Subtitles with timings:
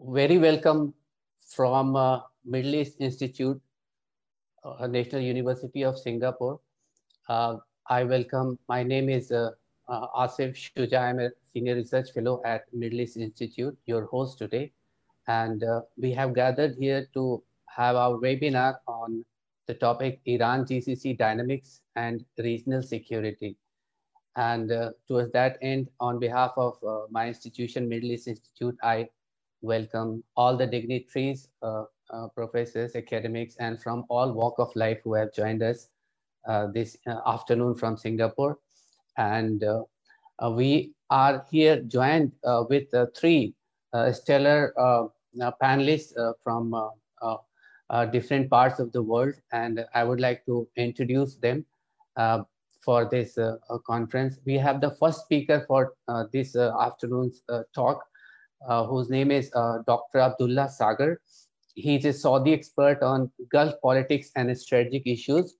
[0.00, 0.92] very welcome
[1.46, 3.60] from uh, Middle East Institute,
[4.64, 6.60] uh, National University of Singapore.
[7.28, 7.56] Uh,
[7.88, 9.50] I welcome, my name is uh,
[9.88, 11.00] uh, Asif Shuja.
[11.00, 14.72] I'm a Senior Research Fellow at Middle East Institute, your host today.
[15.28, 19.24] And uh, we have gathered here to have our webinar on
[19.66, 23.56] the topic Iran GCC dynamics and regional security.
[24.36, 29.08] And uh, towards that end, on behalf of uh, my institution, Middle East Institute, I
[29.64, 35.14] welcome all the dignitaries, uh, uh, professors, academics, and from all walk of life who
[35.14, 35.88] have joined us
[36.46, 38.58] uh, this uh, afternoon from Singapore.
[39.16, 39.82] And uh,
[40.44, 42.32] uh, we are here joined
[42.68, 42.84] with
[43.16, 43.54] three
[44.12, 44.74] stellar
[45.62, 46.74] panelists from
[48.12, 49.34] different parts of the world.
[49.52, 51.64] And I would like to introduce them
[52.84, 54.38] for this uh, conference.
[54.44, 57.42] We have the first speaker for uh, this uh, afternoon's
[57.74, 58.04] talk,
[58.66, 60.20] Uh, whose name is uh, Dr.
[60.20, 61.20] Abdullah Sager.
[61.74, 65.56] He is a Saudi expert on Gulf politics and strategic issues.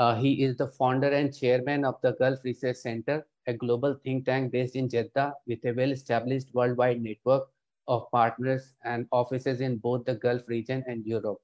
[0.00, 4.24] Uh, he is the founder and chairman of the Gulf Research Center, a global think
[4.24, 7.44] tank based in Jeddah with a well-established worldwide network
[7.86, 11.38] of partners and offices in both the Gulf region and Europe.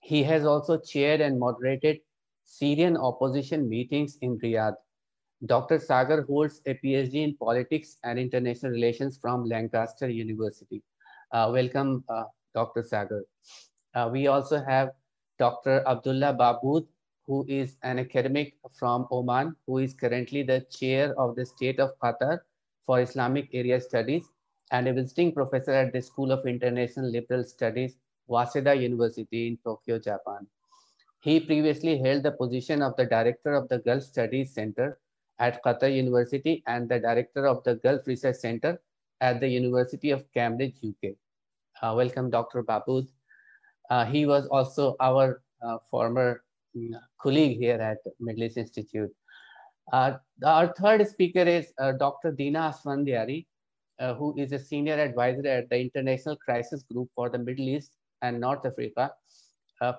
[0.00, 2.00] He has also chaired and moderated
[2.42, 4.74] Syrian opposition meetings in Riyadh.
[5.46, 5.78] Dr.
[5.78, 10.82] Sager holds a PhD in politics and international relations from Lancaster University.
[11.32, 12.82] Uh, welcome, uh, Dr.
[12.82, 13.24] Sager.
[13.94, 14.92] Uh, we also have
[15.38, 15.82] Dr.
[15.86, 16.86] Abdullah Baabood,
[17.26, 21.90] who is an academic from Oman, who is currently the chair of the State of
[21.98, 22.38] Qatar
[22.86, 24.24] for Islamic Area Studies
[24.70, 27.96] and a visiting professor at the School of International Liberal Studies,
[28.30, 30.46] Waseda University in Tokyo, Japan.
[31.20, 34.98] He previously held the position of the director of the Gulf Studies Center
[35.38, 38.80] at Qatar University and the director of the Gulf Research Center
[39.20, 41.12] at the University of Cambridge, UK.
[41.82, 42.62] Uh, welcome, Dr.
[42.62, 43.08] Baabood.
[43.90, 46.44] Uh, he was also our uh, former
[46.76, 49.10] mm, colleague here at Middle East Institute.
[49.92, 52.32] Uh, our third speaker is uh, Dr.
[52.32, 53.46] Dina Esfandiary,
[53.98, 57.96] uh, who is a senior advisor at the International Crisis Group for the Middle East
[58.22, 59.12] and North Africa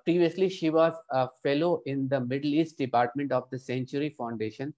[0.03, 4.73] previously, she was a fellow in the Middle East Department of the Century Foundation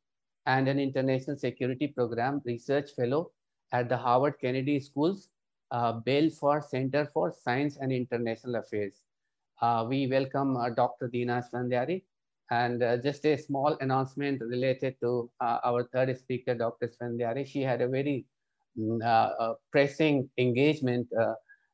[0.47, 3.31] and an International Security Program research fellow
[3.73, 5.29] at the Harvard Kennedy School's
[5.71, 9.01] uh, Belfer Center for Science and International Affairs.
[9.61, 11.09] Uh, we welcome uh, Dr.
[11.09, 12.03] Dina Esfandiary.
[12.49, 16.87] And uh, just a small announcement related to uh, our third speaker, Dr.
[16.87, 17.45] Esfandiary.
[17.45, 18.25] She had a very
[18.79, 21.09] mm, pressing engagement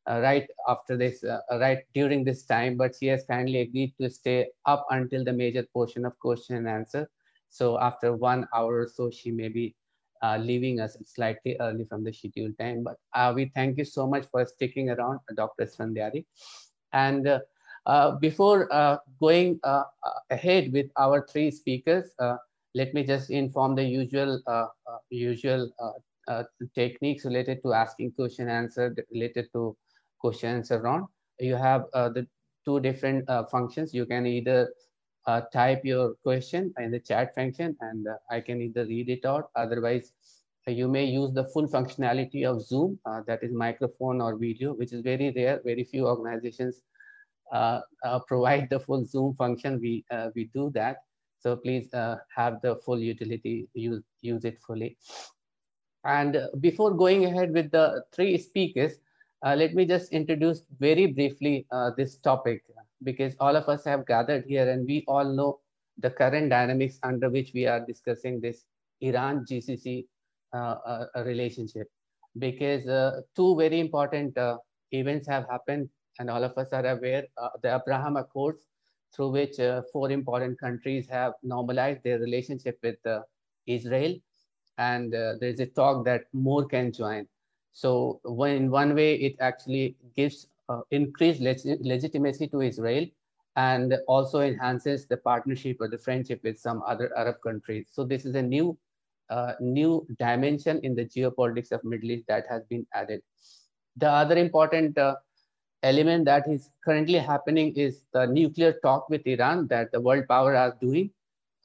[0.06, 4.10] uh, right after this, uh, right during this time, but she has kindly agreed to
[4.10, 7.10] stay up until the major portion of question and answer.
[7.54, 9.76] So after one hour or so, she may be
[10.24, 12.84] uh, leaving us slightly early from the scheduled time.
[12.84, 15.66] But uh, we thank you so much for sticking around, Dr.
[15.66, 16.26] Esfandiary.
[16.94, 17.40] And uh,
[17.86, 18.68] uh, before
[19.20, 19.60] going
[20.32, 22.10] ahead with our three speakers,
[22.74, 24.42] let me just inform the usual
[25.12, 25.70] usual
[26.74, 29.78] techniques related to asking question answer related to
[30.18, 31.06] questions around.
[31.40, 32.26] You have uh, the
[32.66, 33.94] two different uh, functions.
[33.94, 34.74] You can either
[35.26, 39.50] uh, type your question in the chat function and I can either read it out.
[39.56, 40.12] Otherwise,
[40.68, 45.02] you may use the full functionality of Zoom, that is microphone or video, which is
[45.02, 45.62] very rare.
[45.64, 46.82] Very few organizations
[47.52, 50.98] uh, uh, provide the full Zoom function, we, uh, we do that.
[51.40, 54.98] So please have the full utility, use, use it fully.
[56.06, 58.94] And before going ahead with the three speakers,
[59.46, 62.64] uh, let me just introduce very briefly uh, this topic
[63.04, 65.60] because all of us have gathered here and we all know
[65.98, 68.66] the current dynamics under which we are discussing this
[69.02, 70.06] Iran GCC
[70.54, 70.78] uh,
[71.16, 71.88] uh, relationship.
[72.38, 74.58] Because uh, two very important uh,
[74.92, 77.26] events have happened and all of us are aware
[77.62, 78.60] the Abraham Accords
[79.16, 79.58] through which
[79.92, 82.98] four important countries have normalized their relationship with
[83.68, 84.16] Israel.
[84.78, 87.28] And there is a talk that more can join.
[87.74, 93.06] So when, in one way, it actually gives uh, increased leg legitimacy to Israel
[93.56, 97.88] and also enhances the partnership or the friendship with some other Arab countries.
[97.92, 98.78] So this is a new,
[99.30, 103.22] uh, new dimension in the geopolitics of Middle East that has been added.
[103.98, 105.16] The other important uh,
[105.84, 110.56] element that is currently happening is the nuclear talk with Iran that the world power
[110.56, 111.12] are doing,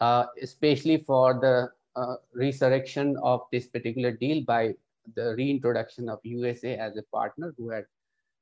[0.01, 4.75] uh, especially for the uh, resurrection of this particular deal by
[5.15, 7.87] the reintroduction of USA as a partner who had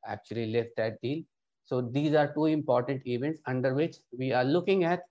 [0.06, 1.22] actually left that deal.
[1.64, 5.02] So these are two important events under which we are looking at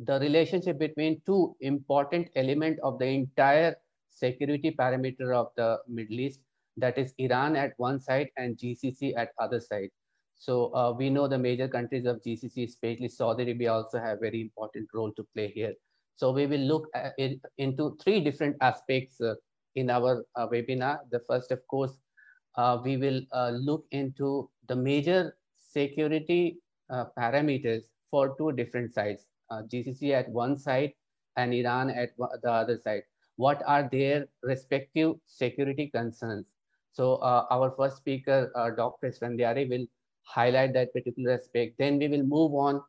[0.00, 3.74] the relationship between two important elements of the entire
[4.10, 6.40] security parameter of the Middle East.
[6.84, 9.88] that is Iran at one side and GCC at other side.
[10.38, 14.42] So uh, we know the major countries of GCC, especially Saudi Arabia, also have very
[14.42, 15.72] important role to play here.
[16.16, 16.88] So we will look
[17.18, 19.34] it, into three different aspects uh,
[19.74, 20.98] in our uh, webinar.
[21.10, 21.96] The first, of course,
[22.56, 26.58] uh, we will uh, look into the major security
[26.90, 30.92] uh, parameters for two different sides, GCC at one side
[31.36, 33.02] and Iran at the other side.
[33.36, 36.46] What are their respective security concerns?
[36.92, 39.08] So our first speaker, Dr.
[39.08, 39.86] Esfandiary, will
[40.22, 41.74] highlight that particular aspect.
[41.78, 42.82] Then we will move on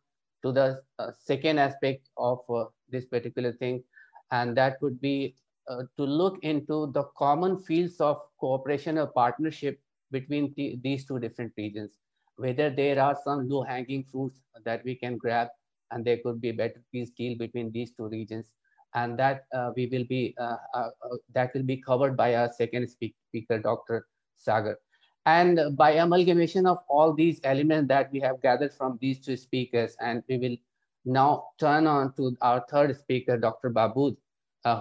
[0.44, 3.84] to the uh, second aspect of uh, this particular thing,
[4.32, 5.36] and that would be
[5.68, 9.80] uh, to look into the common fields of cooperation or partnership
[10.12, 11.98] between th these two different regions,
[12.38, 15.48] whether there are some low-hanging fruits that we can grab,
[15.92, 18.52] and there could be a better peace deal between these two regions,
[18.94, 20.90] and that uh, we will be uh, uh,
[21.34, 24.08] that will be covered by our second speaker, Dr.
[24.38, 24.78] Sager.
[25.26, 29.98] And by amalgamation of all these elements that we have gathered from these two speakers,
[30.00, 30.58] and we will
[31.04, 33.74] now turn on to our third speaker, Dr.
[33.78, 34.12] Uh,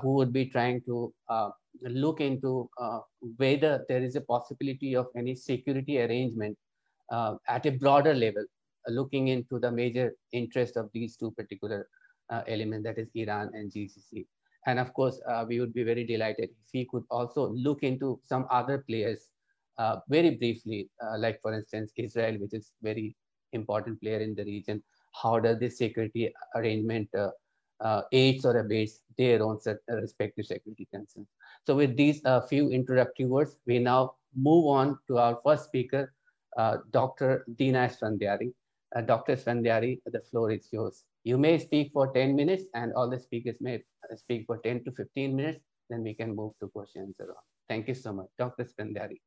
[0.03, 1.51] who would be trying to uh,
[1.83, 3.01] look into uh,
[3.37, 6.57] whether there is a possibility of any security arrangement
[7.11, 8.45] uh, at a broader level,
[8.89, 11.89] uh, looking into the major interest of these two particular
[12.31, 14.27] uh, elements, that is Iran and GCC.
[14.67, 18.49] And of course, we would be very delighted if he could also look into some
[18.51, 19.31] other players
[19.79, 23.15] uh, very briefly, uh, like for instance, Israel, which is very
[23.53, 24.83] important player in the region,
[25.23, 27.31] how does this security arrangement uh,
[27.81, 31.29] uh aids or abates their own set, uh, respective security concerns?
[31.67, 36.13] So with these uh, few introductory words, we now move on to our first speaker,
[36.91, 37.45] Dr.
[37.57, 38.53] Dina Esfandiary.
[39.05, 39.33] Dr.
[39.33, 41.05] Esfandiary, the floor is yours.
[41.25, 43.83] You may speak for 10 minutes and all the speakers may
[44.15, 45.61] speak for 10 to 15 minutes.
[45.91, 47.45] Then we can move to questions around.
[47.69, 48.65] Thank you so much, Dr.
[48.65, 49.21] Esfandiary.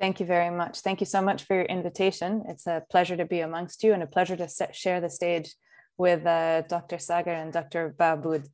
[0.00, 0.80] Thank you very much.
[0.80, 2.44] Thank you so much for your invitation.
[2.48, 5.54] It's a pleasure to be amongst you and a pleasure to set, share the stage
[5.98, 6.98] with uh, Dr.
[6.98, 7.94] Sager and Dr.
[7.98, 8.46] Baabood.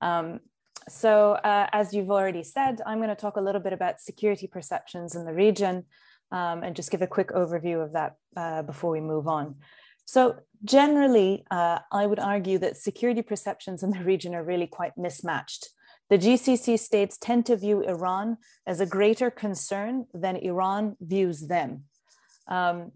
[0.00, 0.40] Um,
[0.88, 4.46] so uh, as you've already said, I'm going to talk a little bit about security
[4.46, 5.84] perceptions in the region
[6.30, 9.56] um, and just give a quick overview of that uh, before we move on.
[10.04, 14.96] So generally, uh, I would argue that security perceptions in the region are really quite
[14.96, 15.70] mismatched.
[16.10, 18.36] The GCC states tend to view Iran
[18.66, 21.84] as a greater concern than Iran views them.
[22.46, 22.92] Um,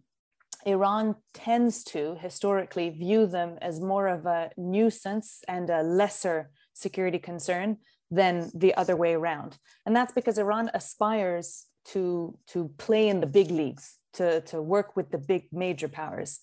[0.67, 7.19] Iran tends to historically view them as more of a nuisance and a lesser security
[7.19, 7.79] concern
[8.11, 9.59] than the other way around.
[9.87, 14.97] And that's because Iran aspires to, to play in the big leagues, to, to work
[14.97, 16.41] with the big major powers.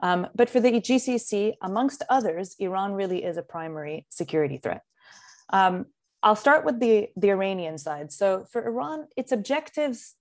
[0.00, 4.82] Um, but for the GCC, amongst others, Iran really is a primary security threat.
[5.52, 5.86] Um,
[6.22, 8.12] I'll start with the, the Iranian side.
[8.12, 10.14] So for Iran, its objectives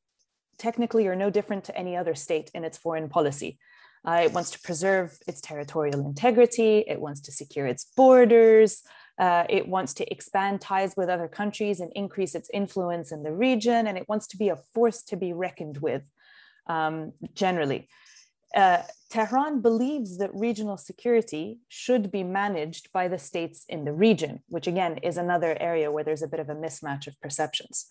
[0.57, 3.59] technically are no different to any other state in its foreign policy.
[4.05, 8.83] Uh, it wants to preserve its territorial integrity, it wants to secure its borders,
[9.19, 13.33] uh, it wants to expand ties with other countries and increase its influence in the
[13.33, 16.03] region, and it wants to be a force to be reckoned with
[16.67, 17.87] um, generally.
[18.55, 24.41] Uh, Tehran believes that regional security should be managed by the states in the region,
[24.47, 27.87] which again is another area where there's a bit of a mismatch of perceptions.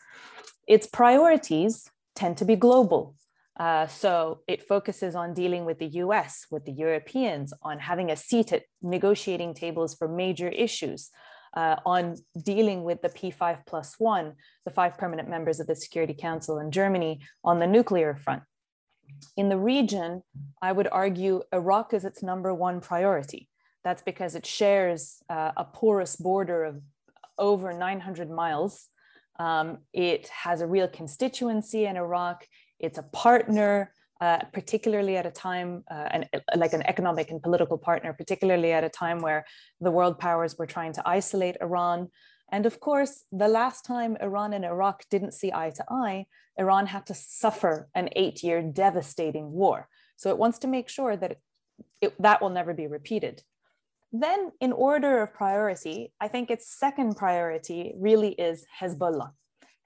[0.66, 3.14] Its priorities tend to be global.
[3.58, 8.16] Uh, so it focuses on dealing with the US, with the Europeans, on having a
[8.16, 11.11] seat at negotiating tables for major issues,
[11.54, 16.14] uh, on dealing with the P5 plus one, the five permanent members of the Security
[16.14, 18.42] Council in Germany, on the nuclear front
[19.37, 20.23] in the region,
[20.62, 23.49] I would argue Iraq is its number one priority.
[23.85, 26.82] That's because it shares uh, a porous border of
[27.38, 28.88] over 900 miles.
[29.38, 32.47] Um, it has a real constituency in Iraq.
[32.78, 36.25] It's a partner, uh, particularly at a time, uh, an,
[36.57, 39.45] like an economic and political partner, particularly at a time where
[39.81, 42.09] the world powers were trying to isolate Iran.
[42.50, 46.26] And of course, the last time Iran and Iraq didn't see eye to eye,
[46.57, 49.88] Iran had to suffer an eight year devastating war.
[50.16, 51.40] So it wants to make sure that it,
[52.00, 53.43] it, that will never be repeated.
[54.20, 59.32] Then, in order of priority, I think its second priority really is Hezbollah.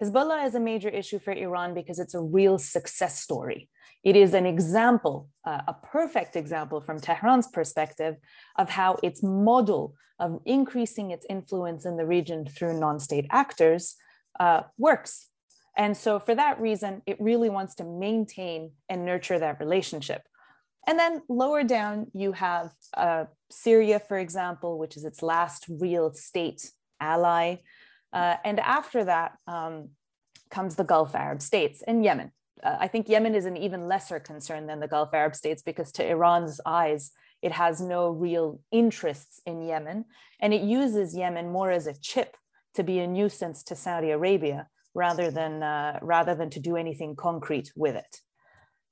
[0.00, 3.68] Hezbollah is a major issue for Iran because it's a real success story.
[4.04, 8.16] It is an example, uh, a perfect example from Tehran's perspective
[8.56, 13.96] of how its model of increasing its influence in the region through non state actors
[14.38, 15.28] uh, works.
[15.76, 20.22] And so, for that reason, it really wants to maintain and nurture that relationship.
[20.87, 26.12] And then lower down, you have uh, Syria, for example, which is its last real
[26.12, 27.57] state ally.
[28.12, 29.90] Uh, and after that, um,
[30.50, 32.33] comes the Gulf Arab states and Yemen.
[32.62, 35.92] Uh, I think Yemen is an even lesser concern than the Gulf Arab states because,
[35.92, 40.04] to Iran's eyes, it has no real interests in Yemen.
[40.40, 42.37] And it uses Yemen more as a chip
[42.75, 47.16] to be a nuisance to Saudi Arabia rather than, uh, rather than to do anything
[47.16, 48.21] concrete with it.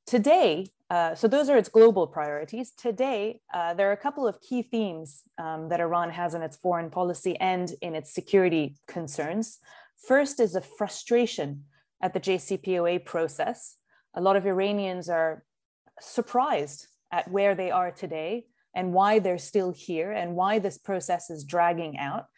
[0.09, 2.71] Today, uh, so those are its global priorities.
[2.71, 6.57] Today, uh, there are a couple of key themes um, that Iran has in its
[6.57, 9.59] foreign policy and in its security concerns.
[9.99, 11.65] First is a frustration
[12.01, 13.77] at the JCPOA process.
[14.15, 15.45] A lot of Iranians are
[16.01, 21.29] surprised at where they are today and why they're still here and why this process
[21.29, 22.29] is dragging out.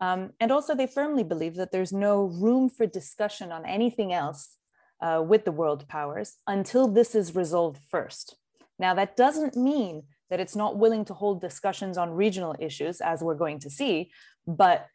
[0.00, 4.56] Um, and also, they firmly believe that there's no room for discussion on anything else
[5.00, 8.36] uh, with the world powers until this is resolved first.
[8.78, 13.22] Now, that doesn't mean that it's not willing to hold discussions on regional issues, as
[13.22, 14.10] we're going to see,
[14.46, 14.86] but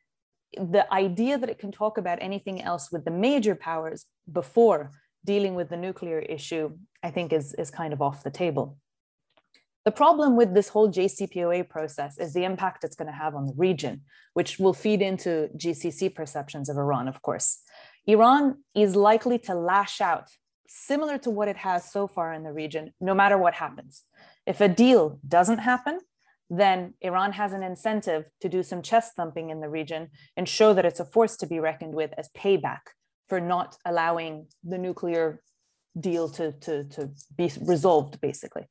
[0.57, 4.91] the idea that it can talk about anything else with the major powers before
[5.25, 6.71] dealing with the nuclear issue,
[7.03, 8.77] I think is, is kind of off the table.
[9.83, 13.45] The problem with this whole JCPOA process is the impact it's going to have on
[13.45, 14.01] the region,
[14.33, 17.59] which will feed into GCC perceptions of Iran, of course.
[18.07, 20.29] Iran is likely to lash out,
[20.67, 24.03] similar to what it has so far in the region, no matter what happens.
[24.45, 25.99] If a deal doesn't happen,
[26.49, 30.73] then Iran has an incentive to do some chest thumping in the region and show
[30.73, 32.81] that it's a force to be reckoned with as payback
[33.27, 35.41] for not allowing the nuclear
[35.99, 38.67] deal to, to, to be resolved, basically.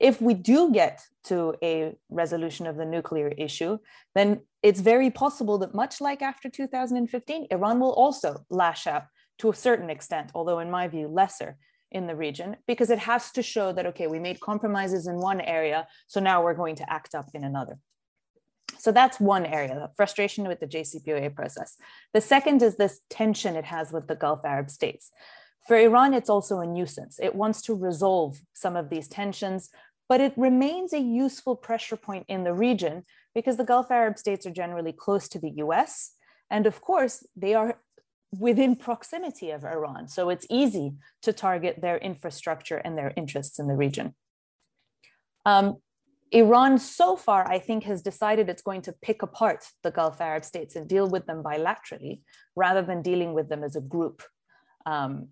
[0.00, 3.78] If we do get to a resolution of the nuclear issue,
[4.14, 9.04] then it's very possible that, much like after 2015, Iran will also lash out
[9.38, 11.58] to a certain extent, although, in my view, lesser
[11.90, 15.40] in the region because it has to show that, okay, we made compromises in one
[15.40, 17.76] area, so now we're going to act up in another.
[18.78, 21.76] So that's one area, the frustration with the JCPOA process.
[22.14, 25.10] The second is this tension it has with the Gulf Arab states.
[25.66, 27.18] For Iran, it's also a nuisance.
[27.20, 29.68] It wants to resolve some of these tensions,
[30.10, 34.44] but it remains a useful pressure point in the region because the Gulf Arab states
[34.44, 36.14] are generally close to the US.
[36.50, 37.78] And of course, they are
[38.36, 40.08] within proximity of Iran.
[40.08, 44.16] So it's easy to target their infrastructure and their interests in the region.
[45.46, 45.76] Um,
[46.32, 50.44] Iran so far, I think, has decided it's going to pick apart the Gulf Arab
[50.44, 52.22] states and deal with them bilaterally
[52.56, 54.24] rather than dealing with them as a group.
[54.86, 55.28] Um,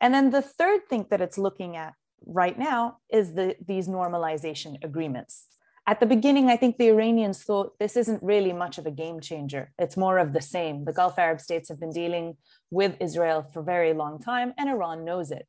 [0.00, 1.94] and then the third thing that it's looking at
[2.26, 5.46] right now is the, these normalization agreements.
[5.86, 9.20] At the beginning, I think the Iranians thought this isn't really much of a game
[9.20, 9.72] changer.
[9.78, 10.84] It's more of the same.
[10.84, 12.36] The Gulf Arab states have been dealing
[12.70, 15.48] with Israel for a very long time, and Iran knows it.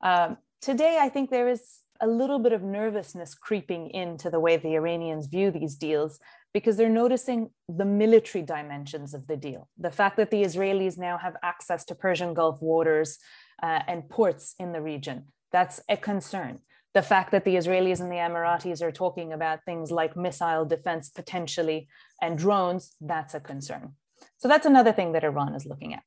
[0.00, 4.56] Um, today, I think there is a little bit of nervousness creeping into the way
[4.56, 6.20] the Iranians view these deals
[6.52, 9.68] because they're noticing the military dimensions of the deal.
[9.78, 13.18] The fact that the Israelis now have access to Persian Gulf waters
[13.62, 16.60] uh, and ports in the region, that's a concern
[16.94, 21.08] the fact that the Israelis and the Emiratis are talking about things like missile defense
[21.08, 21.88] potentially
[22.20, 23.94] and drones, that's a concern.
[24.38, 26.02] So that's another thing that Iran is looking at.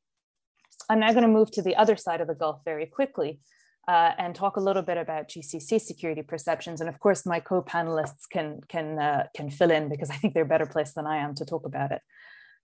[0.89, 3.39] I'm now going to move to the other side of the Gulf very quickly
[3.87, 6.81] uh, and talk a little bit about GCC security perceptions.
[6.81, 10.45] And of course, my co-panelists can can uh, can fill in because I think they're
[10.45, 12.01] better placed than I am to talk about it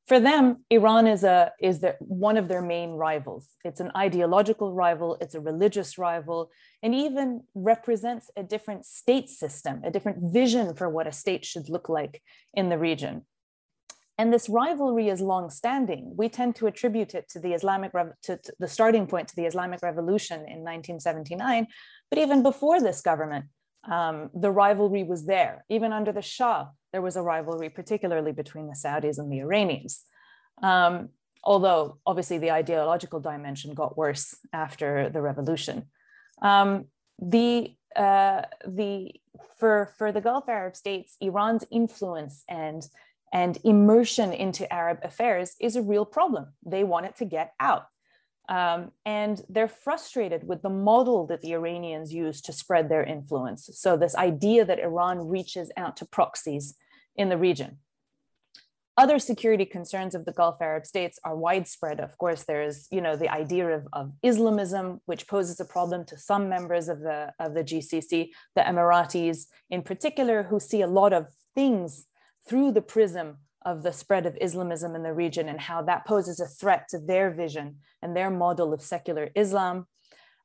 [0.08, 3.48] for them, Iran is a is their, one of their main rivals.
[3.64, 6.50] It's an ideological rival, it's a religious rival,
[6.82, 11.70] and even represents a different state system, a different vision for what a state should
[11.70, 12.22] look like
[12.54, 13.26] in the region.
[14.18, 16.14] And this rivalry is long-standing.
[16.16, 19.46] We tend to attribute it to the Islamic to, to the starting point to the
[19.46, 21.68] Islamic Revolution in 1979,
[22.10, 23.46] but even before this government,
[23.90, 25.66] um, the rivalry was there.
[25.70, 30.04] Even under the Shah, there was a rivalry, particularly between the Saudis and the Iranians.
[30.62, 31.10] Um,
[31.44, 35.88] although obviously the ideological dimension got worse after the revolution.
[36.42, 36.86] Um,
[37.20, 39.12] the uh, the
[39.58, 42.88] for for the Gulf Arab states, Iran's influence and
[43.34, 46.54] and immersion into Arab affairs is a real problem.
[46.66, 47.86] They want it to get out.
[48.52, 53.70] Um, and they're frustrated with the model that the Iranians use to spread their influence.
[53.74, 56.76] So, this idea that Iran reaches out to proxies
[57.16, 57.78] in the region.
[58.98, 62.02] Other security concerns of the Gulf Arab states are widespread.
[62.02, 66.18] Of course, there's you know, the idea of, of Islamism, which poses a problem to
[66.18, 71.14] some members of the, of the GCC, the Emiratis in particular, who see a lot
[71.14, 72.06] of things
[72.46, 76.40] through the prism of the spread of Islamism in the region and how that poses
[76.40, 79.88] a threat to their vision and their model of secular Islam.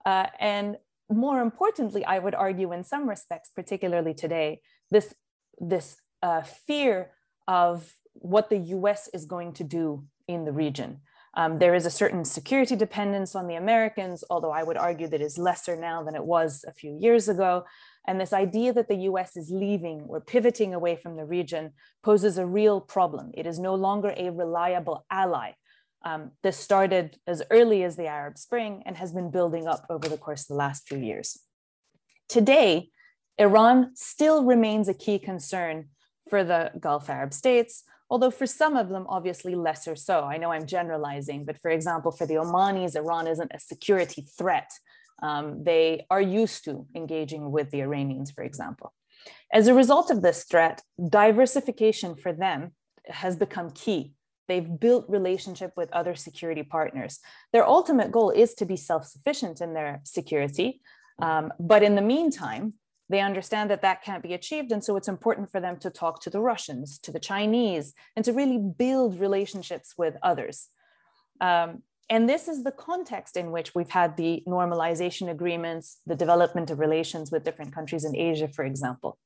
[0.05, 0.77] Uh, and
[1.11, 5.15] more importantly, I would argue in some respects, particularly today, this,
[5.59, 7.13] this uh, fear
[7.49, 11.01] of what the US is going to do in the region.
[11.35, 15.21] Um, there is a certain security dependence on the Americans, although I would argue that
[15.21, 17.65] is lesser now than it was a few years ago.
[18.07, 21.73] And this idea that the US is leaving or pivoting away from the region
[22.03, 23.33] poses a real problem.
[23.35, 25.53] It is no longer a reliable ally.
[26.05, 30.09] Um, this started as early as the Arab Spring and has been building up over
[30.09, 31.41] the course of the last few years.
[32.29, 32.91] Today,
[33.39, 35.89] Iran still remains a key concern
[36.31, 40.25] for the Gulf Arab states, although for some of them, obviously lesser so.
[40.25, 44.71] I know I'm generalizing, but for example, for the Omanis, Iran isn't a security threat
[45.23, 48.93] um, they are used to engaging with the Iranians, for example.
[49.53, 52.73] As a result of this threat, diversification for them
[53.07, 54.13] has become key.
[54.49, 57.19] They've built relationship with other security partners.
[57.53, 60.81] Their ultimate goal is to be self-sufficient in their security,
[61.21, 62.75] um, but in the meantime,
[63.09, 64.73] they understand that that can't be achieved.
[64.73, 68.25] And so it's important for them to talk to the Russians, to the Chinese, and
[68.25, 70.69] to really build relationships with others.
[71.41, 76.71] Um, and this is the context in which we've had the normalization agreements, the development
[76.71, 79.19] of relations with different countries in Asia, for example.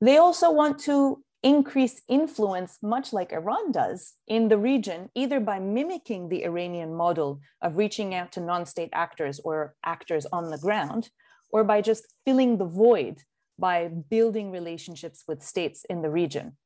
[0.00, 5.58] They also want to increase influence, much like Iran does, in the region, either by
[5.58, 10.58] mimicking the Iranian model of reaching out to non state actors or actors on the
[10.58, 11.10] ground,
[11.50, 13.22] or by just filling the void
[13.58, 16.56] by building relationships with states in the region.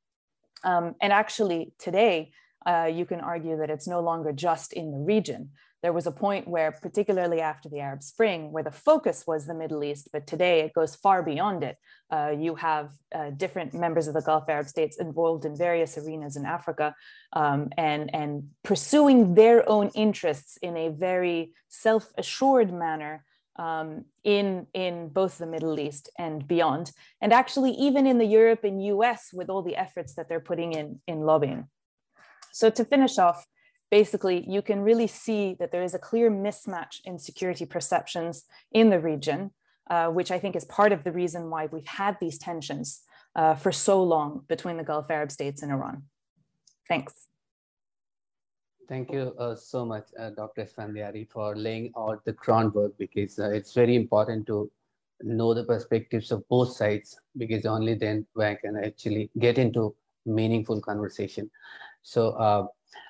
[0.62, 2.30] Um, and actually, today,
[2.66, 5.50] uh, you can argue that it's no longer just in the region.
[5.84, 9.52] There was a point where, particularly after the Arab Spring, where the focus was the
[9.52, 11.76] Middle East, but today it goes far beyond it.
[12.10, 16.36] Uh, you have uh, different members of the Gulf Arab states involved in various arenas
[16.36, 16.94] in Africa
[17.34, 23.22] um, and, and pursuing their own interests in a very self assured manner
[23.56, 26.92] um, in, in both the Middle East and beyond.
[27.20, 30.72] And actually, even in the Europe and US, with all the efforts that they're putting
[30.72, 31.68] in in lobbying.
[32.54, 33.48] So to finish off,
[33.90, 38.90] basically, you can really see that there is a clear mismatch in security perceptions in
[38.90, 39.50] the region,
[39.90, 43.02] uh, which I think is part of the reason why we've had these tensions
[43.34, 46.04] uh, for so long between the Gulf Arab states and Iran.
[46.86, 47.26] Thanks.
[48.88, 50.62] Thank you uh, so much, uh, Dr.
[50.62, 54.70] Esfandiary, for laying out the groundwork because uh, it's very important to
[55.22, 59.92] know the perspectives of both sides because only then we can actually get into
[60.24, 61.50] meaningful conversation.
[62.04, 62.66] So, uh,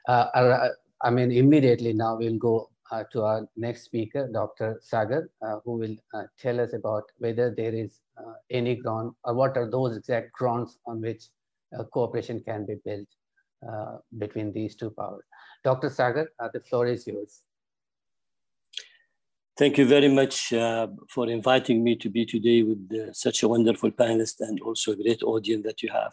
[0.09, 0.69] uh, uh,
[1.03, 2.71] I mean, immediately now we'll go
[3.13, 4.79] to our next speaker, Dr.
[4.81, 5.29] Sager,
[5.65, 5.97] who will
[6.39, 8.01] tell us about whether there is
[8.51, 11.25] any ground or what are those exact grounds on which
[11.93, 13.09] cooperation can be built
[14.19, 15.25] between these two powers.
[15.65, 15.91] Dr.
[15.91, 17.43] Sager, the floor is yours.
[19.57, 23.49] Thank you very much uh, for inviting me to be today with uh, such a
[23.49, 26.13] wonderful panelist and also a great audience that you have.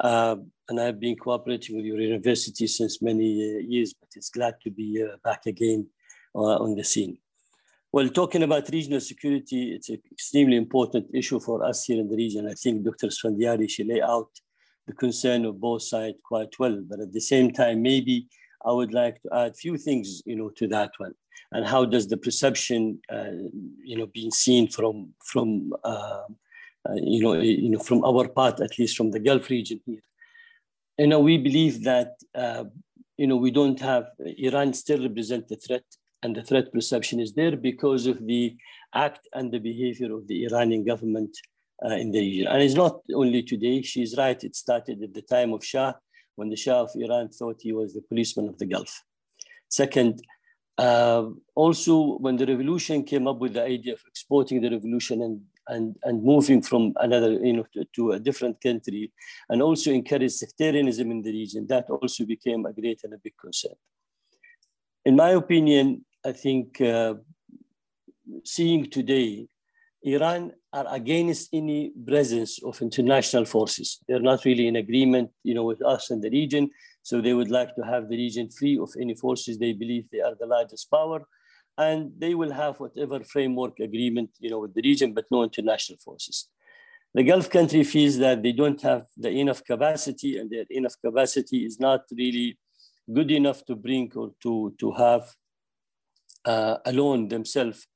[0.00, 0.36] Uh,
[0.68, 4.70] and I've been cooperating with your university since many uh, years, but it's glad to
[4.70, 5.86] be uh, back again
[6.34, 7.18] uh, on the scene.
[7.92, 12.16] Well, talking about regional security, it's an extremely important issue for us here in the
[12.16, 12.48] region.
[12.48, 13.06] I think Dr.
[13.06, 14.30] Esfandiary, she lay out
[14.86, 18.26] the concern of both sides quite well, but at the same time, maybe
[18.66, 21.14] I would like to add a few things, you know, to that one.
[21.52, 23.30] And how does the perception, uh,
[23.82, 26.24] you know, being seen from from uh,
[26.94, 30.02] you know, you know, from our part, at least from the Gulf region here.
[30.98, 32.64] You know, we believe that, uh,
[33.16, 34.06] you know, we don't have,
[34.38, 35.84] Iran still represent the threat
[36.22, 38.56] and the threat perception is there because of the
[38.94, 41.36] act and the behavior of the Iranian government
[41.84, 42.46] uh, in the region.
[42.46, 45.92] And it's not only today, she's right, it started at the time of Shah,
[46.36, 49.02] when the Shah of Iran thought he was the policeman of the Gulf.
[49.68, 50.22] Second,
[50.78, 55.40] uh, also when the revolution came up with the idea of exporting the revolution and
[55.68, 59.12] and, and moving from another, you know, to, to, a different country,
[59.48, 63.34] and also encourage sectarianism in the region, that also became a great and a big
[63.40, 63.74] concern.
[65.04, 67.14] In my opinion, I think uh,
[68.44, 69.48] seeing today,
[70.02, 74.00] Iran are against any presence of international forces.
[74.06, 76.70] They're not really in agreement, you know, with us in the region.
[77.02, 79.58] So they would like to have the region free of any forces.
[79.58, 81.26] They believe they are the largest power
[81.76, 85.98] and they will have whatever framework agreement you know with the region but no international
[85.98, 86.48] forces.
[87.14, 91.64] The gulf country feels that they don't have the enough capacity and their enough capacity
[91.64, 92.58] is not really
[93.12, 95.24] good enough to bring or to to have
[96.44, 97.86] uh, alone themselves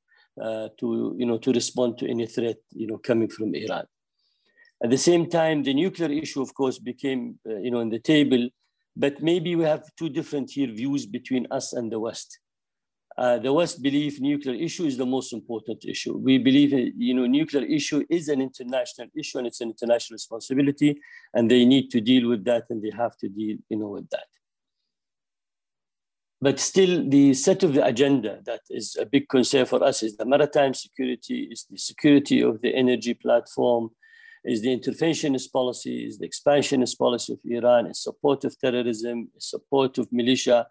[0.42, 3.86] uh, to you know to respond to any threat you know coming from iran.
[4.82, 8.00] At the same time the nuclear issue of course became uh, you know on the
[8.00, 8.48] table
[8.96, 12.38] but maybe we have two different here views between us and the west
[13.22, 16.14] uh, the West believe nuclear issue is the most important issue.
[16.28, 16.72] We believe,
[17.07, 20.90] you know, nuclear issue is an international issue and it's an international responsibility,
[21.35, 24.09] and they need to deal with that, and they have to deal, you know, with
[24.11, 24.28] that.
[26.40, 30.16] but still the set of the agenda that is a big concern for us is
[30.16, 33.90] the maritime security, is the security of the energy platform,
[34.44, 39.50] is the interventionist policy, is the expansionist policy of Iran, is support of terrorism, is
[39.50, 40.66] support of militia.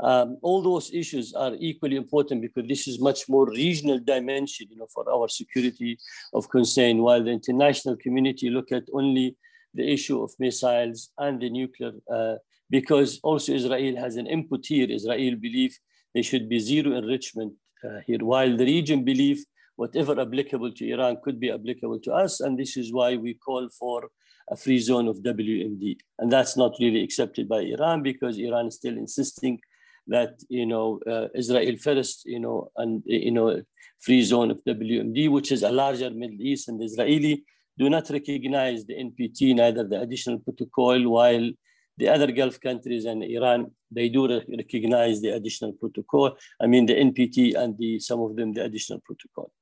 [0.00, 4.76] Um, all those issues are equally important because this is much more regional dimension, you
[4.76, 5.98] know, for our security
[6.32, 6.98] of concern.
[6.98, 9.36] While the international community look at only
[9.74, 12.36] the issue of missiles and the nuclear uh,
[12.70, 14.90] because also Israel has an input here.
[14.90, 15.78] Israel believe
[16.14, 19.44] there should be zero enrichment uh, here, while the region believe
[19.76, 22.40] whatever applicable to Iran could be applicable to us.
[22.40, 24.10] And this is why we call for
[24.50, 25.98] a free zone of WMD.
[26.18, 29.60] And that's not really accepted by Iran because Iran is still insisting
[30.08, 33.62] that, you know, uh, Israel first, you know, and, you know,
[34.00, 37.44] free zone of WMD, which is a larger Middle East and Israeli
[37.78, 41.48] do not recognize the NPT, neither the additional protocol, while
[41.96, 46.36] the other Gulf countries and Iran, they do recognize the additional protocol.
[46.60, 49.52] I mean, the NPT and the, some of them, the additional protocol.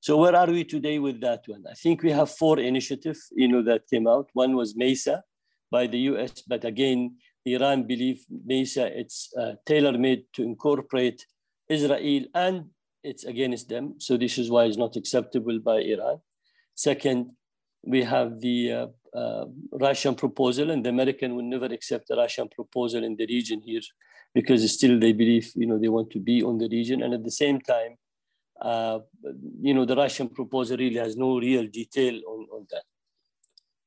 [0.00, 1.64] So where are we today with that one?
[1.70, 4.28] I think we have four initiatives, you know, that came out.
[4.34, 5.22] One was MESA
[5.70, 11.26] by the US, but again, Iran believe MESA, it's uh, tailor-made to incorporate
[11.68, 12.70] Israel and
[13.02, 13.94] it's against them.
[13.98, 16.20] So this is why it's not acceptable by Iran.
[16.74, 17.32] Second,
[17.84, 22.48] we have the uh, uh, Russian proposal, and the American will never accept the Russian
[22.48, 23.82] proposal in the region here
[24.34, 27.02] because still they believe, you know, they want to be on the region.
[27.02, 27.96] And at the same time,
[28.60, 29.00] uh,
[29.60, 32.84] you know, the Russian proposal really has no real detail on, on that.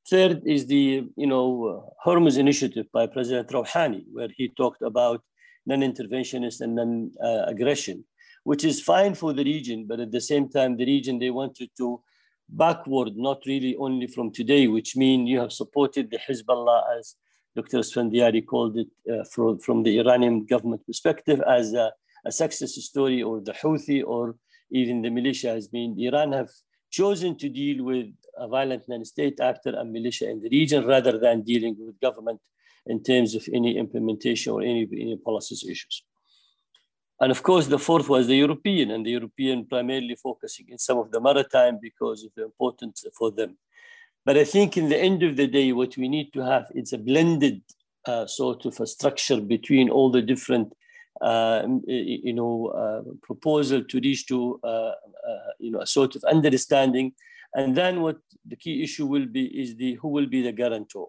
[0.10, 5.22] Third is the, you know, Hormuz initiative by President Rouhani, where he talked about
[5.66, 8.06] non-interventionist and non-aggression,
[8.46, 11.70] which is fine for the region, but at the same time, the region, they wanted
[11.78, 12.02] to
[12.50, 17.16] backward, not really only from today, which means you have supported the Hezbollah as
[17.56, 17.80] Dr.
[17.80, 21.92] Esfandiary called it uh, from, from the Iranian government perspective as a,
[22.26, 24.36] a, success story or the Houthi or
[24.72, 26.00] even the militia has been.
[26.00, 26.50] Iran have
[26.92, 28.08] chosen to deal with
[28.40, 32.40] a violent non-state actor and militia in the region rather than dealing with government
[32.86, 36.04] in terms of any implementation or any, any policies issues.
[37.20, 41.00] And of course, the fourth was the European, and the European primarily focusing in some
[41.00, 43.58] of the maritime because of the importance for them.
[44.24, 46.94] But I think in the end of the day, what we need to have is
[46.94, 47.62] a blended
[48.06, 50.74] uh, sort of a structure between all the different,
[51.22, 56.24] uh, you know, uh, proposal to reach to, uh, uh, you know, a sort of
[56.26, 57.14] understanding.
[57.54, 61.08] And then what the key issue will be is the who will be the guarantor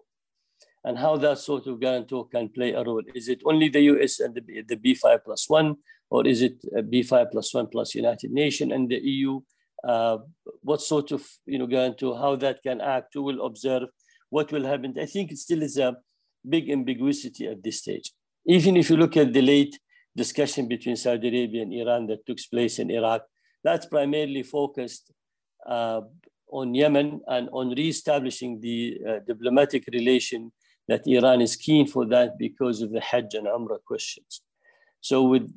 [0.83, 3.03] and how that sort of guarantor can play a role.
[3.13, 5.75] Is it only the US and the, the B5 plus one,
[6.09, 9.41] or is it B5 plus one plus United Nations and the EU?
[9.83, 10.17] Uh,
[10.61, 13.83] what sort of you know guarantor, how that can act, who will observe,
[14.29, 14.93] what will happen?
[14.99, 15.97] I think it still is a
[16.47, 18.11] big ambiguity at this stage.
[18.45, 19.79] Even if you look at the late
[20.15, 23.21] discussion between Saudi Arabia and Iran that took place in Iraq,
[23.63, 25.11] that's primarily focused
[25.65, 26.01] uh,
[26.51, 30.51] on Yemen and on re-establishing the uh, diplomatic relation
[30.87, 34.41] that Iran is keen for that because of the Hajj and Umrah questions.
[35.01, 35.51] So, with,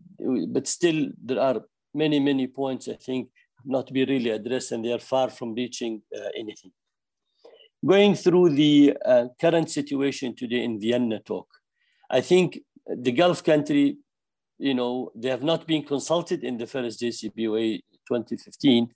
[0.52, 1.62] but still, there are
[1.94, 3.28] many, many points I think
[3.64, 6.72] not to be really addressed, and they are far from reaching uh, anything.
[7.84, 11.48] Going through the uh, current situation today in Vienna talk,
[12.10, 13.96] I think the Gulf country,
[14.58, 18.88] you know, they have not been consulted in the first JCPOA 2015,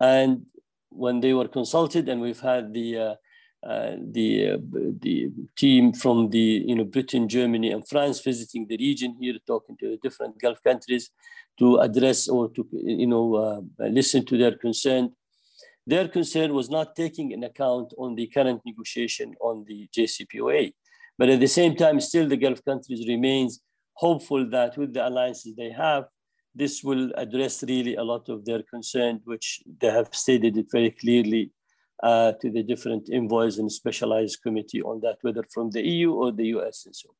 [0.00, 0.46] and
[0.94, 3.14] when they were consulted, and we've had the uh,
[3.64, 4.58] uh, the uh,
[5.00, 9.76] the team from the you know Britain, Germany, and France visiting the region here, talking
[9.78, 11.10] to different Gulf countries
[11.58, 15.12] to address or to you know uh, listen to their concern.
[15.86, 20.72] Their concern was not taking in account on the current negotiation on the JCPOA,
[21.18, 23.60] but at the same time, still the Gulf countries remains
[23.94, 26.04] hopeful that with the alliances they have,
[26.54, 30.90] this will address really a lot of their concern, which they have stated it very
[30.90, 31.50] clearly
[32.02, 36.32] uh, to the different envoys and specialized committee on that, whether from the EU or
[36.32, 37.14] the US and so on.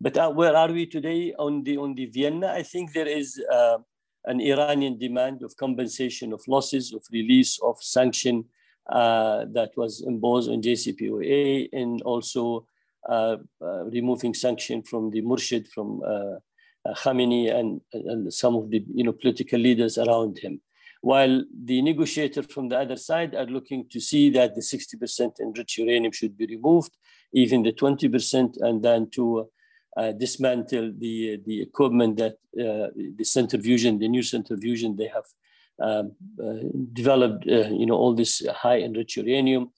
[0.00, 2.48] But uh, where are we today on the, on the Vienna?
[2.48, 3.78] I think there is uh,
[4.24, 8.46] an Iranian demand of compensation of losses, of release of sanction
[8.90, 12.66] uh, that was imposed on JCPOA and also
[13.08, 16.00] uh, uh, removing sanction from the Murshid, from
[16.86, 20.60] Khamenei and, and some of the you know, political leaders around him
[21.00, 25.78] while the negotiators from the other side are looking to see that the 60% enriched
[25.78, 26.96] uranium should be removed,
[27.32, 29.48] even the 20%, and then to
[29.96, 35.24] uh, dismantle the, the equipment that uh, the centrifusion, the new centrifusion, they have
[35.80, 36.12] um,
[36.42, 39.70] uh, developed, uh, you know, all this high enriched uranium,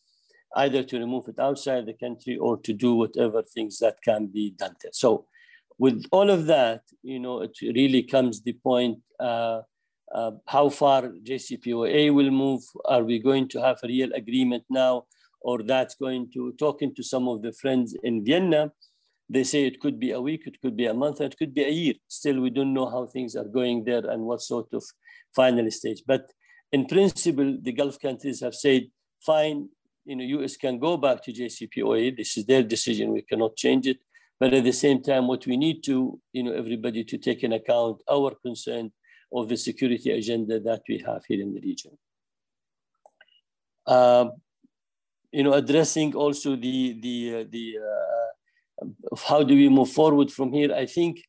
[0.56, 4.50] either to remove it outside the country or to do whatever things that can be
[4.50, 4.90] done there.
[4.92, 5.26] So
[5.78, 9.60] with all of that, you know, it really comes the point uh,
[10.14, 12.62] uh, how far JCPOA will move.
[12.84, 15.04] Are we going to have a real agreement now?
[15.40, 18.72] Or that's going to, talking to some of the friends in Vienna,
[19.28, 21.64] they say it could be a week, it could be a month, it could be
[21.64, 21.94] a year.
[22.06, 24.84] Still, we don't know how things are going there and what sort of
[25.34, 26.02] final stage.
[26.06, 26.30] But
[26.70, 28.88] in principle, the Gulf countries have said,
[29.20, 29.68] fine,
[30.04, 32.16] you know, US can go back to JCPOA.
[32.16, 33.12] This is their decision.
[33.12, 33.98] We cannot change it.
[34.42, 37.52] But at the same time, what we need to, you know, everybody to take in
[37.52, 38.90] account our concern
[39.32, 41.92] of the security agenda that we have here in the region.
[43.86, 44.30] Uh,
[45.30, 48.86] you know, addressing also the the uh, the uh,
[49.28, 50.74] how do we move forward from here?
[50.74, 51.22] I think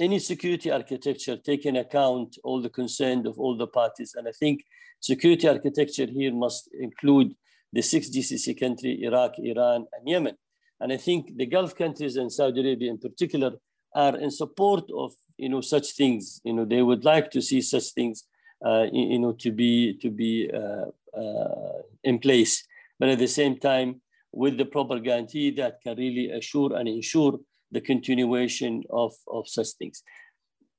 [0.00, 4.32] any security architecture take in account all the concern of all the parties, and I
[4.32, 4.64] think
[4.98, 7.36] security architecture here must include
[7.70, 10.36] the six GCC country, Iraq, Iran, and Yemen.
[10.80, 13.52] And I think the Gulf countries and Saudi Arabia in particular
[13.94, 16.40] are in support of you know such things.
[16.44, 18.24] You know they would like to see such things
[18.64, 20.86] uh, you know to be to be uh,
[21.18, 22.66] uh, in place,
[22.98, 24.00] but at the same time
[24.32, 27.40] with the proper guarantee that can really assure and ensure
[27.72, 30.02] the continuation of, of such things.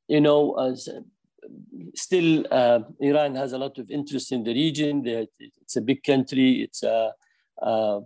[0.08, 0.88] You know, as
[1.96, 5.04] still uh, Iran has a lot of interest in the region.
[5.06, 6.62] It's a big country.
[6.62, 7.12] It's uh,
[7.62, 8.02] uh,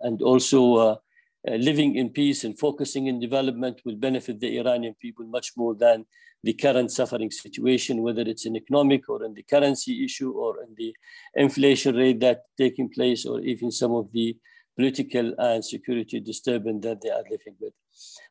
[0.00, 1.00] and also
[1.48, 5.74] uh, living in peace and focusing in development will benefit the Iranian people much more
[5.74, 6.06] than
[6.42, 10.74] the current suffering situation, whether it's in economic or in the currency issue or in
[10.76, 10.94] the
[11.34, 14.36] inflation rate that taking place or even some of the
[14.76, 17.72] political and security disturbance that they are living with.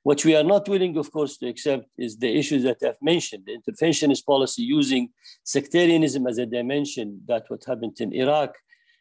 [0.03, 3.45] What we are not willing, of course, to accept is the issues that I've mentioned,
[3.45, 5.09] the interventionist policy using
[5.43, 8.53] sectarianism as a dimension, that what happened in Iraq.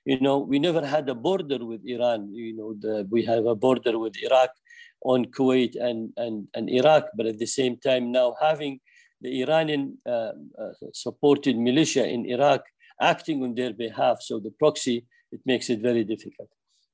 [0.04, 2.32] You know, we never had a border with Iran.
[2.32, 4.50] You know, the, we have a border with Iraq
[5.04, 8.80] on Kuwait and, and, and Iraq, but at the same time now having
[9.20, 12.62] the Iranian uh, uh, supported militia in Iraq
[13.00, 16.48] acting on their behalf, so the proxy, it makes it very difficult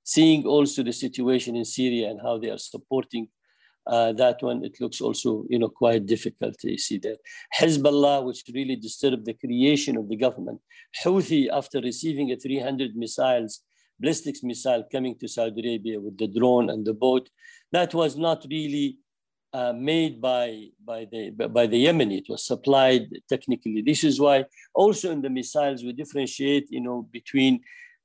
[0.08, 3.28] seeing also the situation in Syria and how they are supporting
[3.86, 7.16] uh, that one, it looks also you know quite difficult to see there.
[7.58, 10.60] Hezbollah, which really disturbed the creation of the government.
[11.02, 13.60] Houthi, after receiving a 300 missiles,
[13.98, 17.28] ballistic missile coming to Saudi Arabia with the drone and the boat,
[17.72, 18.98] that was not really
[19.52, 22.18] uh, made by, by, the, by the Yemeni.
[22.18, 23.82] It was supplied technically.
[23.82, 27.60] This is why also in the missiles we differentiate, you know, between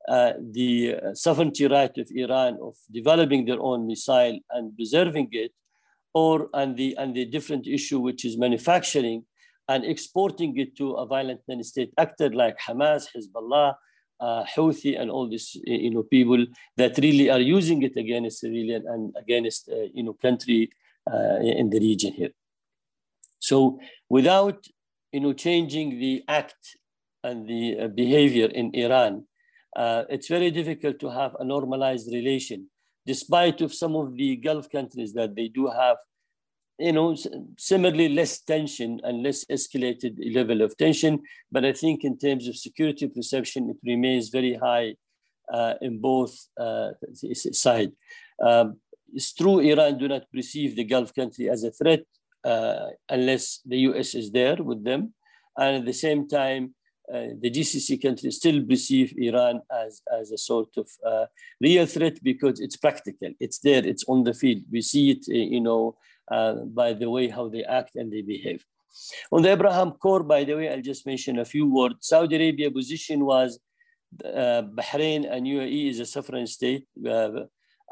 [0.07, 5.51] uh, the uh, sovereignty right of Iran of developing their own missile and preserving it,
[6.13, 9.25] or and the and the different issue which is manufacturing
[9.67, 13.75] and exporting it to a violent non-state actor like Hamas, Hezbollah,
[14.19, 16.45] uh, Houthi, and all these you know people
[16.77, 20.69] that really are using it against civilian and against uh, you know country
[21.11, 22.31] uh, in the region here.
[23.39, 24.67] So without
[25.11, 26.77] you know changing the act
[27.23, 29.25] and the uh, behavior in Iran,
[29.75, 32.69] uh, it's very difficult to have a normalized relation,
[33.05, 35.97] despite of some of the Gulf countries that they do have,
[36.79, 37.15] you know,
[37.57, 41.21] similarly less tension and less escalated level of tension.
[41.51, 44.95] But I think in terms of security perception, it remains very high
[45.51, 46.91] uh, in both uh,
[47.51, 47.93] sides.
[48.41, 48.77] Um,
[49.13, 52.03] it's true Iran do not perceive the Gulf country as a threat
[52.43, 55.13] uh, unless the US is there with them.
[55.57, 56.73] And at the same time,
[57.11, 61.25] uh, the GCC countries still perceive Iran as, as a sort of uh,
[61.59, 63.31] real threat because it's practical.
[63.39, 64.63] It's there, it's on the field.
[64.71, 65.97] We see it, uh, you know,
[66.31, 68.65] uh, by the way how they act and they behave.
[69.31, 71.95] On the Abraham Accord, by the way, I'll just mention a few words.
[72.01, 73.59] Saudi Arabia position was
[74.23, 76.87] uh, Bahrain and UAE is a sovereign state.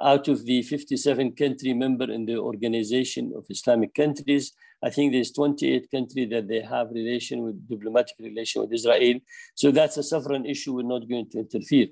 [0.01, 5.31] Out of the 57 country member in the Organization of Islamic Countries, I think there's
[5.31, 9.19] 28 countries that they have relation with diplomatic relation with Israel.
[9.53, 10.73] So that's a sovereign issue.
[10.73, 11.87] We're not going to interfere.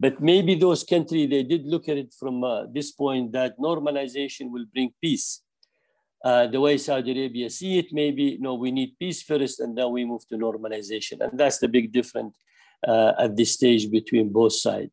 [0.00, 4.50] But maybe those countries, they did look at it from uh, this point that normalization
[4.50, 5.42] will bring peace.
[6.24, 9.90] Uh, the way Saudi Arabia see it, maybe, no, we need peace first and then
[9.92, 11.20] we move to normalization.
[11.20, 12.36] And that's the big difference
[12.86, 14.90] uh, at this stage between both sides.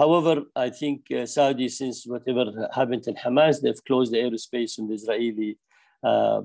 [0.00, 4.88] However, I think uh, Saudi, since whatever happened in Hamas, they've closed the airspace on
[4.88, 5.58] the Israeli
[6.02, 6.40] uh,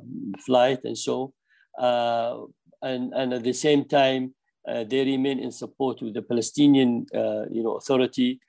[0.46, 1.34] flight and so.
[1.80, 2.36] Uh,
[2.82, 4.34] and, and at the same time,
[4.68, 7.06] uh, they remain in support with the Palestinian
[7.50, 8.42] you know, authority.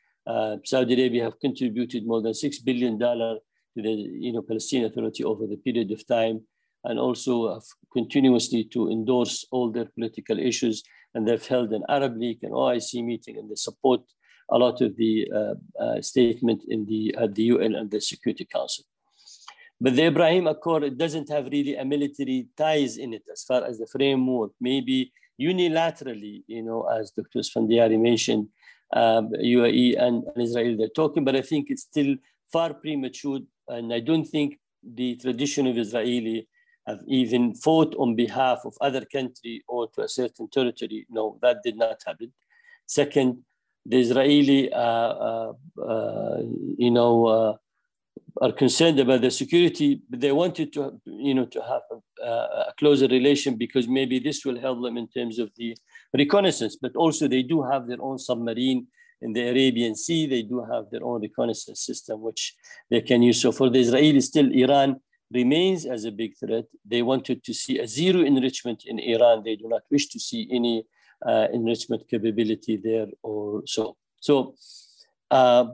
[0.64, 3.38] Saudi Arabia have contributed more than $6 billion to
[3.76, 3.92] the
[4.24, 6.40] you know, Palestinian Authority over the period of time
[6.82, 10.82] and also have continuously to endorse all their political issues.
[11.14, 14.00] And they've held an Arab League and OIC meeting and they support
[14.50, 18.44] a lot of the uh, uh, statement in the, at the UN and the Security
[18.44, 18.84] Council.
[19.80, 23.64] But the Ibrahim Accord, it doesn't have really a military ties in it as far
[23.64, 24.52] as the framework.
[24.60, 27.40] Maybe unilaterally, you know, as Dr.
[27.40, 28.48] Esfandiary mentioned,
[28.94, 32.16] um, UAE and, and Israel, they're talking, but I think it's still
[32.50, 33.40] far premature.
[33.68, 36.48] And I don't think the tradition of Israeli
[36.86, 41.06] have even fought on behalf of other country or to a certain territory.
[41.10, 42.32] No, that did not happen.
[42.86, 43.42] Second,
[43.88, 46.42] the Israeli, uh, uh, uh,
[46.76, 47.58] you know,
[48.40, 51.82] are concerned about the security, but they wanted to, you know, to have
[52.22, 55.76] a, a, closer relation because maybe this will help them in terms of the
[56.12, 56.76] reconnaissance.
[56.76, 58.86] But also, they do have their own submarine
[59.22, 60.26] in the Arabian Sea.
[60.26, 62.54] They do have their own reconnaissance system, which
[62.90, 63.40] they can use.
[63.40, 65.00] So for the Israelis, still Iran
[65.32, 66.66] remains as a big threat.
[66.84, 69.42] They wanted to see a zero enrichment in Iran.
[69.44, 70.84] They do not wish to see any
[71.24, 73.96] uh, enrichment capability there or so.
[74.20, 74.54] So
[75.30, 75.66] uh,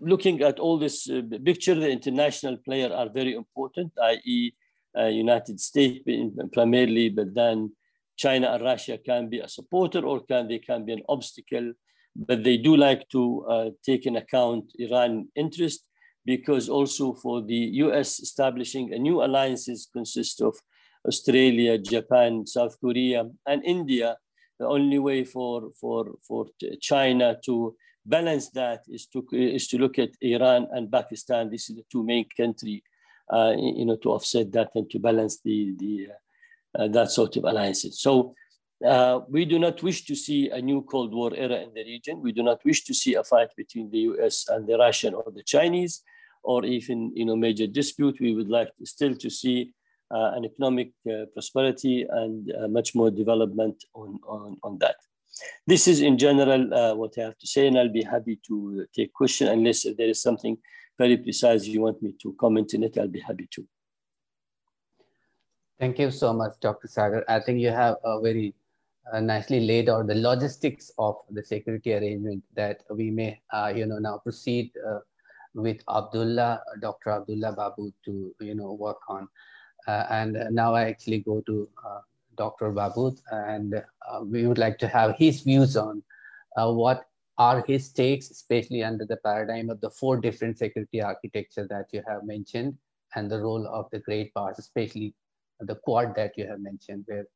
[0.00, 4.54] looking at all this uh, picture, the international players are very important, i.e.
[4.96, 6.04] Uh, United States
[6.52, 7.72] primarily, but then
[8.16, 11.72] China and Russia can be a supporter or can they can be an obstacle.
[12.14, 15.84] But they do like to uh, take in account Iran interest
[16.24, 20.54] because also for the US establishing a new alliances consist of
[21.06, 24.16] Australia, Japan, South Korea, and India.
[24.58, 26.46] The only way for, for, for
[26.80, 31.50] China to balance that is to, is to look at Iran and Pakistan.
[31.50, 32.82] This is the two main countries,
[33.32, 36.08] uh, you know, to offset that and to balance the, the,
[36.78, 38.00] uh, that sort of alliances.
[38.00, 38.34] So
[38.84, 42.20] uh, we do not wish to see a new Cold War era in the region.
[42.20, 45.24] We do not wish to see a fight between the US and the Russian or
[45.34, 46.02] the Chinese
[46.42, 48.20] or even you know major dispute.
[48.20, 49.72] We would like to still to see
[50.14, 54.96] uh, an economic uh, prosperity and uh, much more development on, on, on that.
[55.66, 59.12] This is in general what I have to say, and I'll be happy to take
[59.12, 60.56] question unless there is something
[60.96, 63.66] very precise you want me to comment in it, I'll be happy to.
[65.78, 66.86] Thank you so much, Dr.
[66.86, 67.24] Sager.
[67.28, 68.54] I think you have a very
[69.12, 73.86] uh, nicely laid out the logistics of the security arrangement that we may, uh, you
[73.86, 75.00] know, now proceed uh,
[75.54, 77.10] with Abdullah, Dr.
[77.10, 79.28] Abdullah Baabood to, you know, work on.
[79.86, 82.00] Uh, and now I actually go to uh,
[82.36, 82.72] Dr.
[82.72, 86.02] Baabood and uh, we would like to have his views on
[86.56, 91.86] what are his takes, especially under the paradigm of the four different security architecture that
[91.92, 92.76] you have mentioned
[93.16, 95.14] and the role of the great powers, especially
[95.60, 97.26] the quad that you have mentioned where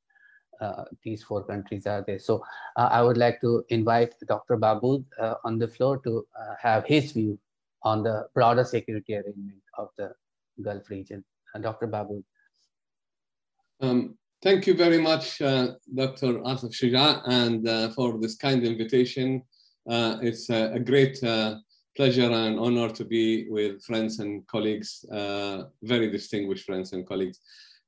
[0.60, 2.18] uh, these four countries are there.
[2.18, 2.42] So
[2.76, 4.56] uh, I would like to invite Dr.
[4.56, 6.26] Baabood uh, on the floor to
[6.60, 7.38] have his view
[7.82, 10.12] on the broader security arrangement of the
[10.62, 11.24] Gulf region.
[11.60, 11.88] Dr.
[11.88, 12.22] Baabood.
[13.80, 16.40] Um, thank you very much, uh, Dr.
[16.40, 19.42] Asif Shuja, and uh, for this kind invitation.
[19.88, 21.56] Uh, it's a, a great uh,
[21.96, 27.38] pleasure and honor to be with friends and colleagues, uh, very distinguished friends and colleagues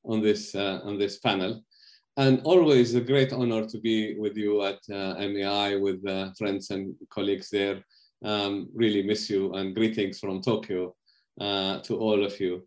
[0.04, 1.62] on this, on this panel.
[2.16, 6.02] And always a great honor to be with you at MEI with
[6.36, 7.84] friends and colleagues there
[8.24, 10.94] um, really miss you and greetings from Tokyo
[11.40, 12.66] uh, to all of you.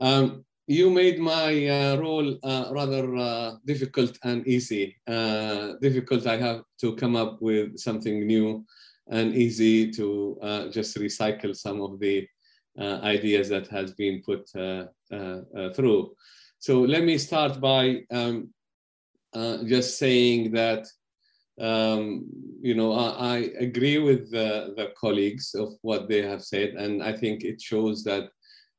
[0.00, 4.96] Um, you made my uh, role uh, rather uh, difficult and easy.
[5.06, 8.64] Uh, difficult, I have to come up with something new
[9.08, 12.26] and easy to uh, just recycle some of the
[12.78, 16.14] ideas that has been put through.
[16.58, 18.48] So let me start by um,
[19.66, 20.86] just saying that
[21.60, 22.26] um,
[22.60, 27.00] you know, I, I agree with the, the, colleagues of what they have said, and
[27.00, 28.30] I think it shows that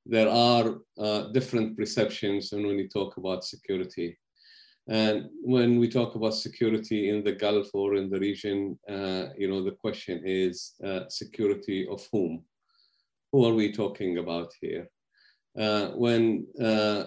[0.06, 4.18] there are uh, different perceptions when we talk about security.
[4.88, 9.48] And when we talk about security in the Gulf or in the region, uh, you
[9.48, 12.44] know, the question is uh, security of whom?
[13.32, 14.88] Who are we talking about here?
[15.58, 17.06] Uh, when uh,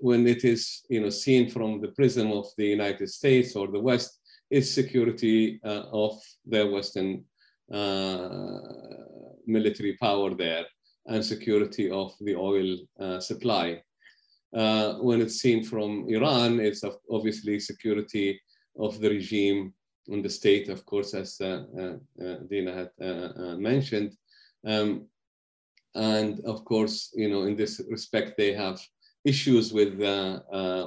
[0.00, 3.78] when it is you know seen from the prism of the United States or the
[3.78, 4.18] West,
[4.50, 7.24] is security uh, of the Western
[9.46, 10.66] military power there
[11.06, 13.82] and security of the oil uh, supply.
[14.52, 18.40] when it's seen from Iran, it's obviously security
[18.78, 19.72] of the regime
[20.08, 24.16] and the state, of course, as uh, uh, Dina had uh, mentioned.
[24.66, 25.06] Um,
[25.94, 28.80] and of course, you know, in this respect, they have
[29.24, 29.92] issues with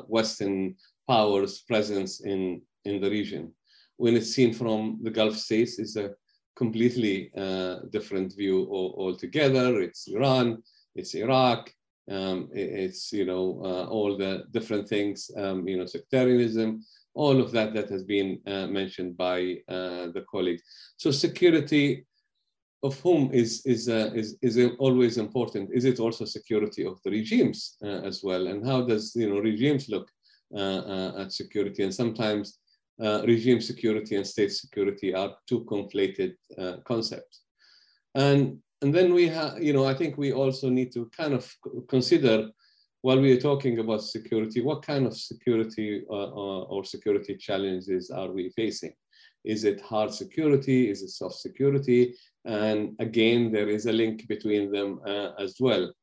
[0.07, 0.75] Western
[1.07, 3.53] powers' presence in in the region.
[3.97, 6.11] When it's seen from the Gulf states, it's a
[6.55, 9.81] completely uh, different view altogether.
[9.81, 10.63] It's Iran,
[10.95, 11.71] it's Iraq,
[12.09, 16.83] um, it's you know uh, all the different things, um, you know, sectarianism,
[17.13, 20.63] all of that that has been uh, mentioned by uh, the colleagues.
[20.97, 22.05] So security
[22.83, 25.71] of whom is, is, uh, is, is always important.
[25.73, 28.45] Is it also security of the regimes uh, as well?
[28.47, 30.07] And how does you know, regimes look
[30.55, 31.81] at security?
[31.81, 32.59] And sometimes
[32.99, 36.33] regime security and state security are two conflated
[36.85, 37.41] concepts.
[38.15, 41.51] And, and then we have, you know, I think we also need to kind of
[41.87, 42.49] consider
[43.05, 46.31] while we are talking about security, what kind of security uh,
[46.73, 48.95] or security challenges are we facing?
[49.43, 50.89] Is it hard security?
[50.89, 52.15] Is it soft security?
[52.45, 55.93] And again, there is a link between them uh, as well.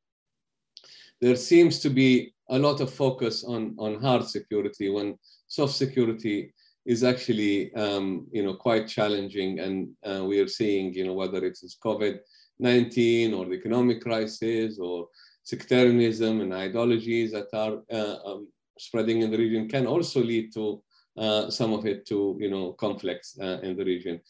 [1.21, 5.19] There seems to be a lot of focus on, on hard security when
[5.49, 6.55] soft security
[6.85, 9.61] is actually um, you know, quite challenging.
[9.61, 15.09] And uh, we are seeing you know, whether it's COVID-19 or the economic crisis or
[15.45, 20.83] sectarianism and ideologies that are uh, um, spreading in the region can also lead to
[21.19, 24.21] uh, some of it to you know conflicts uh, in the region.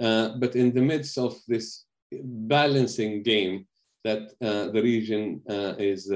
[0.00, 3.66] Uh, but in the midst of this balancing game
[4.04, 5.42] that uh, the region
[5.78, 6.10] is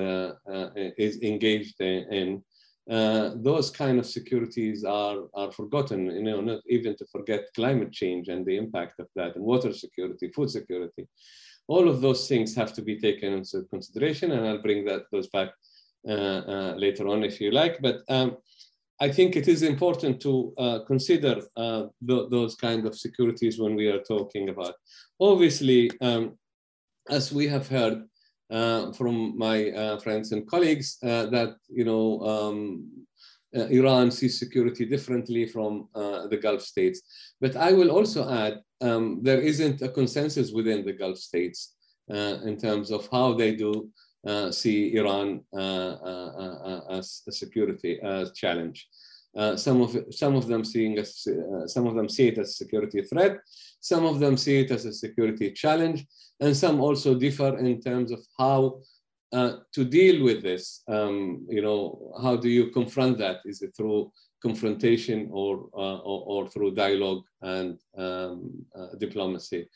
[0.96, 2.42] is engaged in,
[2.86, 6.06] those kind of securities are are forgotten.
[6.06, 9.72] You know, not even to forget climate change and the impact of that, and water
[9.72, 11.06] security, food security
[11.68, 15.28] all of those things have to be taken into consideration, and I'll bring that those
[15.28, 15.50] back
[16.08, 17.80] uh, uh, later on if you like.
[17.80, 18.36] But um,
[19.00, 23.74] I think it is important to uh, consider uh, th those kind of securities when
[23.80, 24.74] we are talking about.
[25.18, 26.24] Obviously, um,
[27.08, 27.96] as we have heard
[28.50, 33.02] uh, from my uh, friends and colleagues, that you know um,
[33.54, 37.02] uh, Iran sees security differently from uh, the Gulf states.
[37.40, 41.74] But I will also add um, there isn't a consensus within the Gulf states
[42.10, 43.90] uh, in terms of how they do
[44.26, 47.98] uh, see Iran uh, uh, as a security
[48.34, 48.88] challenge.
[49.56, 51.26] Some of some of them seeing as,
[51.66, 53.38] some of them see it as a security threat,
[53.80, 56.06] some of them see it as a security challenge,
[56.40, 58.80] and some also differ in terms of how
[59.32, 63.38] uh, to deal with this, um, you know, how do you confront that?
[63.46, 64.12] Is it through
[64.42, 69.68] confrontation or, uh, or, or, through dialogue and um, uh, diplomacy?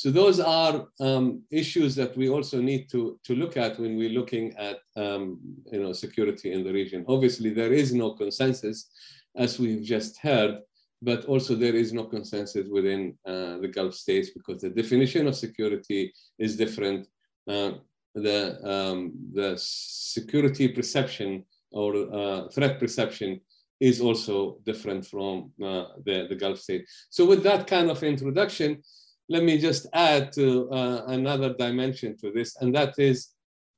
[0.00, 4.18] So those are um, issues that we also need to, to look at when we're
[4.18, 5.38] looking at, um,
[5.70, 7.04] you know, security in the region.
[7.06, 8.88] Obviously, there is no consensus,
[9.36, 10.60] as we've just heard,
[11.02, 15.36] but also there is no consensus within uh, the Gulf states because the definition of
[15.36, 17.06] security is different.
[17.46, 17.72] Uh,
[18.14, 23.38] the, um, the security perception or uh, threat perception
[23.80, 26.86] is also different from uh, the, the Gulf state.
[27.10, 28.82] So with that kind of introduction,
[29.30, 33.28] let me just add to uh, another dimension to this, and that is,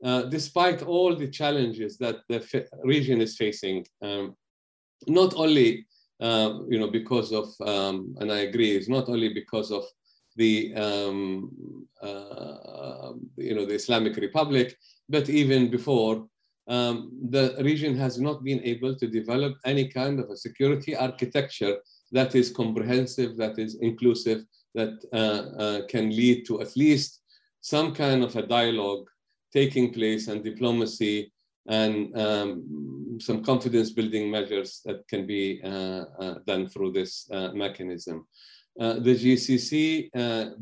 [0.03, 2.40] uh, despite all the challenges that the
[2.82, 4.34] region is facing, um,
[5.07, 5.86] not only
[6.20, 9.84] uh, you know because of, um, and I agree, it's not only because of
[10.36, 11.50] the um,
[12.03, 14.74] uh, you know the Islamic Republic,
[15.09, 16.26] but even before
[16.68, 21.76] um, the region has not been able to develop any kind of a security architecture
[22.12, 24.44] that is comprehensive, that is inclusive,
[24.75, 25.16] that uh,
[25.62, 27.20] uh, can lead to at least
[27.61, 29.09] some kind of a dialogue
[29.53, 31.33] taking place and diplomacy
[31.68, 37.53] and um, some confidence building measures that can be uh, uh, done through this uh,
[37.53, 38.27] mechanism.
[38.81, 40.11] Uh, the GCC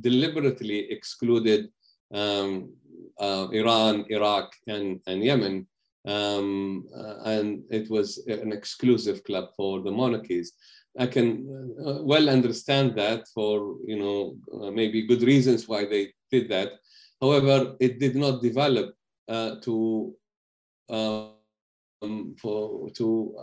[0.00, 1.68] deliberately excluded
[2.12, 2.74] um,
[3.20, 5.66] Iran, Iraq, and, and Yemen.
[6.06, 6.86] Um,
[7.24, 10.54] and it was an exclusive club for the monarchies.
[11.00, 11.28] I can
[11.84, 16.68] uh, well understand that for you know uh, maybe good reasons why they did that.
[17.20, 18.94] However, it did not develop
[19.28, 20.14] uh, to
[20.90, 23.34] um, for to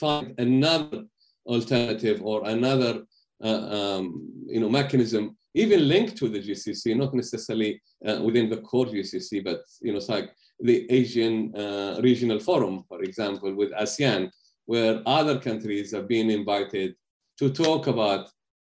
[0.00, 1.04] find another
[1.46, 3.02] alternative or another
[3.42, 8.56] uh, um, you know, mechanism, even linked to the GCC, not necessarily uh, within the
[8.58, 13.70] core GCC, but you know, it's like the Asian uh, Regional Forum, for example, with
[13.72, 14.30] ASEAN,
[14.70, 16.94] where other countries have been invited
[17.38, 18.24] to talk about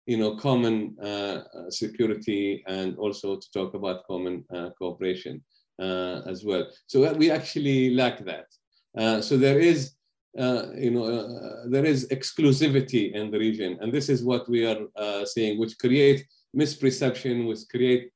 [0.05, 1.37] you know, common uh,
[1.69, 5.35] security and also to talk about common uh, cooperation
[5.79, 6.63] uh, as well.
[6.87, 8.47] So we actually lack that.
[9.27, 9.79] so there is
[10.37, 13.77] uh, you know, uh, there is exclusivity in the region.
[13.81, 16.25] And this is what we are uh, seeing, which create
[16.55, 18.11] misperception, which create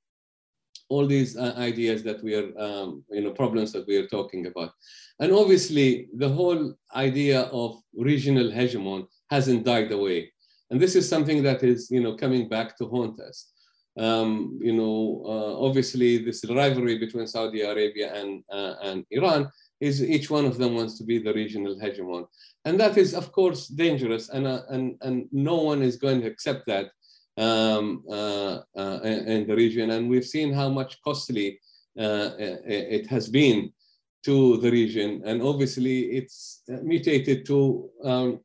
[0.93, 4.43] all these uh, ideas that we are, um, you know, problems that we are talking
[4.51, 4.71] about.
[5.21, 5.87] And obviously,
[6.23, 6.63] the whole
[7.07, 7.69] idea of
[8.09, 9.01] regional hegemon
[9.35, 10.19] hasn't died away.
[10.69, 13.37] And this is something that is, you know, coming back to haunt us.
[14.05, 14.97] Um, you know,
[15.33, 19.41] uh, obviously, this rivalry between Saudi Arabia and, uh, and Iran
[19.87, 22.23] is each one of them wants to be the regional hegemon.
[22.65, 26.27] And that is, of course, dangerous, and, uh, and, and no one is going to
[26.33, 26.85] accept that.
[27.37, 29.91] Um, uh, uh, in the region.
[29.91, 31.59] And we've seen how much costly
[31.97, 33.71] uh, it has been
[34.25, 35.21] to the region.
[35.25, 38.39] And obviously it's mutated to um,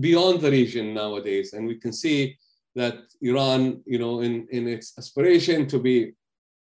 [0.00, 1.52] beyond the region nowadays.
[1.52, 2.36] And we can see
[2.74, 6.12] that Iran, you know, in, in its aspiration to be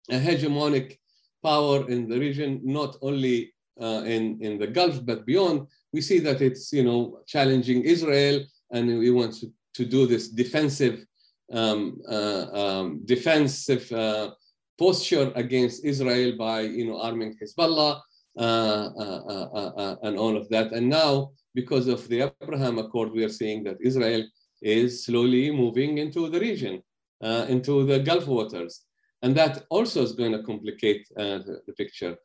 [0.10, 0.98] a hegemonic
[1.44, 6.20] power in the region, not only uh, in, in the Gulf, but beyond, we see
[6.20, 11.06] that it's, you know, challenging Israel and we want to, to do this defensive,
[11.52, 14.32] um, uh, um, defensive uh,
[14.78, 18.02] posture against Israel by, you know, arming Hezbollah
[18.38, 20.72] uh, and all of that.
[20.74, 24.24] And now, because of the Abraham Accord, we are seeing that Israel
[24.62, 26.84] is slowly moving into the region,
[27.22, 28.82] into the Gulf waters.
[29.24, 32.16] And that also is going to complicate the, the picture.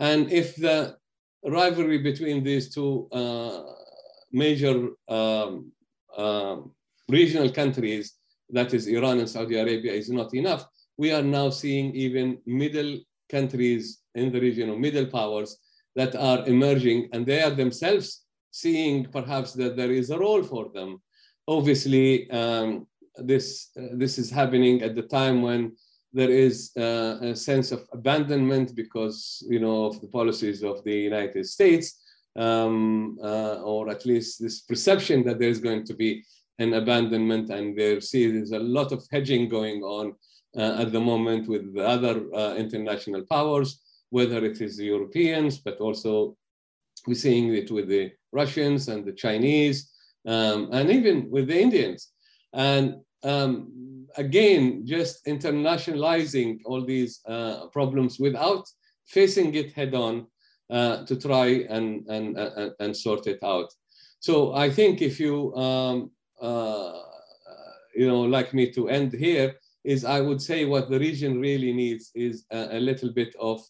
[0.00, 0.96] And if the
[1.44, 3.62] rivalry between these two uh,
[4.32, 5.72] major um,
[6.16, 6.56] uh,
[7.08, 8.14] regional countries,
[8.52, 12.98] that is Iran and Saudi Arabia, is not enough, we are now seeing even middle
[13.28, 15.56] countries in the region, or middle powers,
[15.96, 20.68] that are emerging, and they are themselves seeing perhaps that there is a role for
[20.74, 21.00] them.
[21.48, 22.86] Obviously, um,
[23.16, 25.72] this, uh, this is happening at the time when
[26.12, 30.94] there is uh, a sense of abandonment because you know of the policies of the
[30.94, 32.00] United States,
[32.36, 36.24] um, uh, or at least this perception that there's going to be
[36.60, 40.14] an abandonment, and there there's a lot of hedging going on
[40.56, 43.80] uh, at the moment with the other uh, international powers,
[44.10, 46.36] whether it is the Europeans, but also
[47.06, 49.90] we're seeing it with the Russians and the Chinese,
[50.26, 52.12] um, and even with the Indians.
[52.52, 58.66] And um, again, just internationalizing all these uh, problems without
[59.06, 60.26] facing it head on
[60.70, 63.68] uh, to try and, and, and, and, sort it out.
[64.20, 66.06] So I think if you, um, uh,
[66.42, 71.72] you know, like me to end here, is I would say what the region really
[71.72, 73.60] needs is a, a little bit of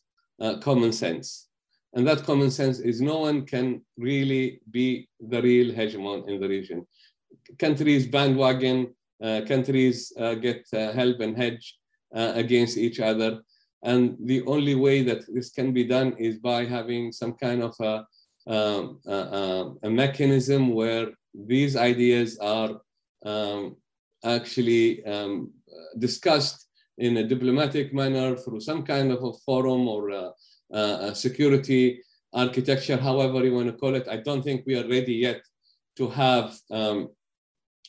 [0.40, 1.48] uh, common sense.
[1.94, 6.48] And that common sense is no one can really be the real hegemon in the
[6.48, 6.86] region.
[7.58, 11.76] Countries bandwagon uh, countries uh, get uh, help and hedge
[12.12, 13.40] against each other.
[13.84, 17.74] And the only way that this can be done is by having some kind of
[17.80, 18.04] a,
[18.52, 22.80] um, a, a mechanism where these ideas are
[23.24, 23.76] um,
[24.24, 25.52] actually um,
[25.98, 26.66] discussed
[26.98, 30.32] in a diplomatic manner through some kind of a forum or a,
[30.72, 32.02] a security
[32.32, 34.06] architecture, however you want to call it.
[34.08, 35.40] I don't think we are ready yet
[35.96, 37.08] to have um,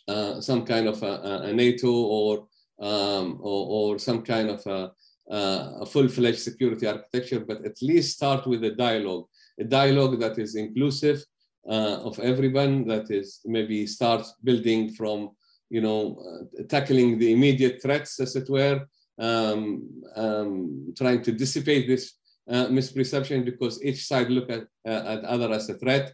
[0.08, 2.48] uh, some kind of a, a NATO or,
[2.82, 4.92] um, or, or some kind of a,
[5.30, 9.26] a full-fledged security architecture, but at least start with a dialogue,
[9.60, 11.24] a dialogue that is inclusive
[11.66, 15.32] of everyone, that is maybe start building from,
[15.70, 18.86] you know, uh, tackling the immediate threats, as it were,
[19.20, 22.14] um, um, trying to dissipate this
[22.50, 26.14] uh, misperception because each side look at, uh, at other as a threat.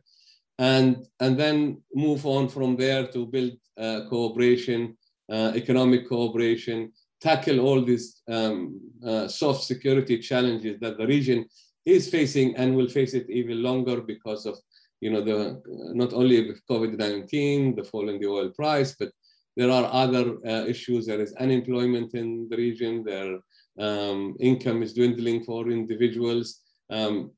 [0.59, 4.97] And, and then move on from there to build uh, cooperation,
[5.31, 6.91] uh, economic cooperation,
[7.21, 11.45] tackle all these um, uh, soft security challenges that the region
[11.85, 14.57] is facing and will face it even longer because of
[15.01, 15.61] you know the
[15.93, 19.11] not only COVID-19, the fall in the oil price, but
[19.55, 21.05] there are other uh, issues.
[21.05, 23.03] There is unemployment in the region.
[23.03, 23.39] Their
[23.79, 26.61] um, income is dwindling for individuals.
[26.89, 27.31] Um,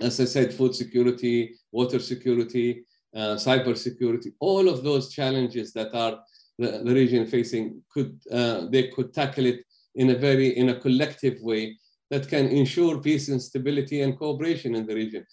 [0.00, 2.84] as I said, food security, water security,
[3.14, 6.20] uh, cyber security, all of those challenges that are
[6.58, 9.60] the, the region facing could uh, they could tackle it
[9.96, 11.76] in a very in a collective way
[12.10, 15.24] that can ensure peace and stability and cooperation in the region.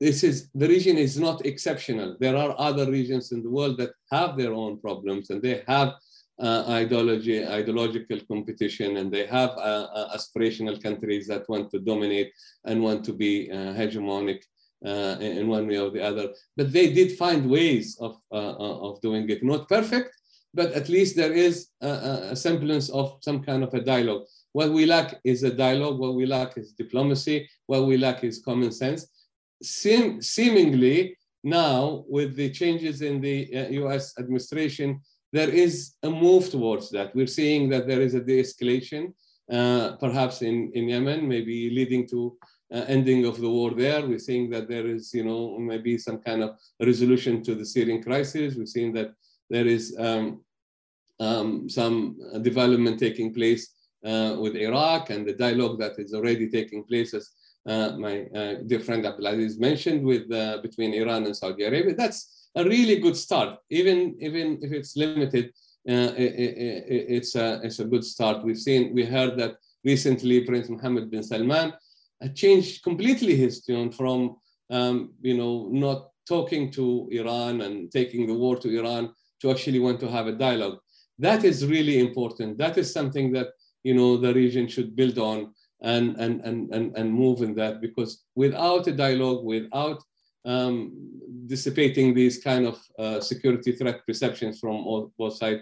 [0.00, 2.16] This is the region is not exceptional.
[2.20, 5.94] There are other regions in the world that have their own problems and they have
[6.38, 12.30] uh, ideology, ideological competition, and they have uh, uh, aspirational countries that want to dominate
[12.66, 14.42] and want to be uh, hegemonic
[14.84, 16.28] uh, in one way or the other.
[16.54, 19.42] But they did find ways of, of doing it.
[19.42, 20.10] Not perfect,
[20.52, 21.88] but at least there is a,
[22.32, 24.26] a, semblance of some kind of a dialogue.
[24.52, 25.98] What we lack is a dialogue.
[25.98, 27.48] What we lack is diplomacy.
[27.66, 29.06] What we lack is common sense.
[29.62, 33.48] Seem, seemingly now, with the changes in the
[33.82, 35.00] US administration,
[35.32, 37.14] there is a move towards that.
[37.14, 39.12] We're seeing that there is a de-escalation,
[39.52, 42.36] uh, perhaps in, in Yemen, maybe leading to
[42.72, 44.04] uh, ending of the war there.
[44.06, 48.02] We're seeing that there is, you know, maybe some kind of resolution to the Syrian
[48.02, 48.56] crisis.
[48.56, 49.12] We're seeing that
[49.48, 50.42] there is um,
[51.20, 53.72] um, some development taking place
[54.04, 57.30] uh, with Iraq and the dialogue that is already taking place, as uh,
[57.66, 61.94] my uh, dear friend Abdulaziz mentioned, with uh, between Iran and Saudi Arabia.
[61.94, 65.52] That's a really good start, even, even if it's limited.
[65.88, 68.44] uh, it, it, it's, a, it's a good start.
[68.44, 71.72] We've seen, we heard that recently Prince Mohammed bin Salman
[72.34, 74.36] changed completely his tune from,
[74.70, 79.78] um, you know, not talking to Iran and taking the war to Iran to actually
[79.78, 80.78] want to have a dialogue.
[81.18, 82.58] That is really important.
[82.58, 83.48] That is something that,
[83.84, 85.52] you know, the region should build on
[85.82, 90.02] and, and, and, and, and move in that because without a dialogue, without
[90.44, 90.92] um,
[91.46, 95.60] dissipating these kind of uh, security threat perceptions from all, both sides,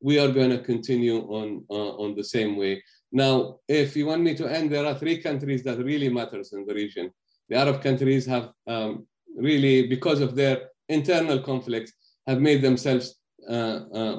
[0.00, 2.82] we are going to continue on, uh, on the same way.
[3.12, 6.64] Now, if you want me to end, there are three countries that really matters in
[6.66, 7.12] the region.
[7.48, 9.06] The Arab countries have um,
[9.36, 11.92] really, because of their internal conflicts,
[12.26, 13.21] have made themselves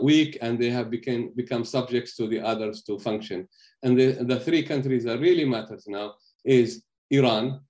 [0.02, 3.48] weak and they have become, become subjects to the others to function.
[3.84, 6.16] And the, the three countries that really matters now
[6.46, 7.62] is Iran,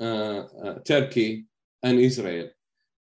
[0.00, 1.46] uh, uh, Turkey,
[1.82, 2.48] and Israel.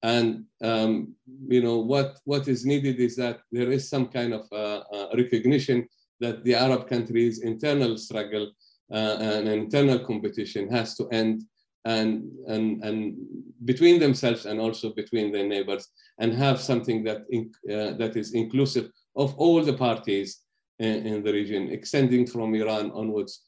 [0.02, 1.14] And um,
[1.48, 5.08] you know what, what is needed is that there is some kind of uh, uh,
[5.16, 5.88] recognition
[6.20, 8.52] that the Arab countries' internal struggle
[8.90, 11.42] and internal competition has to end
[11.86, 13.16] and, and, and
[13.64, 18.34] between themselves and also between their neighbors and have something that, in, uh, that is
[18.34, 20.40] inclusive of all the parties
[20.80, 23.42] in, in, the region, extending from Iran onwards,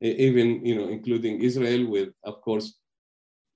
[0.00, 2.78] even you know, including Israel with, of course,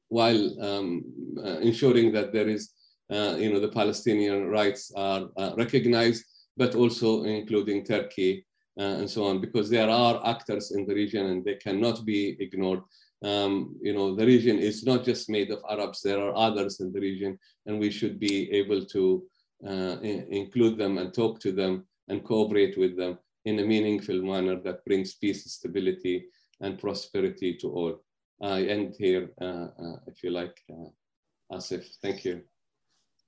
[0.08, 1.04] while um,
[1.44, 2.70] uh, ensuring that there is,
[3.10, 6.24] uh, you know, the Palestinian rights are uh, recognized,
[6.56, 8.46] but also including Turkey
[8.78, 12.36] uh, and so on, because there are actors in the region and they cannot be
[12.38, 12.80] ignored
[13.22, 16.92] um, you know, the region is not just made of Arabs, there are others in
[16.92, 19.24] the region, and we should be able to
[19.66, 24.56] uh, include them and talk to them and cooperate with them in a meaningful manner
[24.60, 26.26] that brings peace, stability,
[26.60, 28.00] and prosperity to all.
[28.40, 31.86] I end here, uh, uh, if you like, uh, Asif.
[32.00, 32.42] Thank you.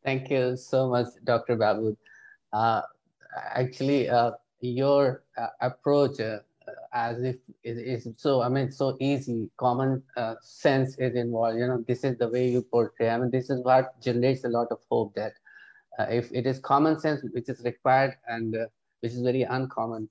[0.04, 1.56] Thank you so much, Dr.
[1.56, 1.96] Baabood.
[2.52, 2.82] Uh,
[3.54, 5.24] actually, uh, your
[5.60, 6.20] approach
[6.92, 11.58] as if it is so i mean so easy common uh, sense is involved.
[11.58, 13.10] You know this is the way you portray.
[13.10, 15.32] I mean this is what generates a lot of hope that
[15.98, 18.66] uh, if it is common sense which is required and uh,
[19.00, 20.08] which is very uncommon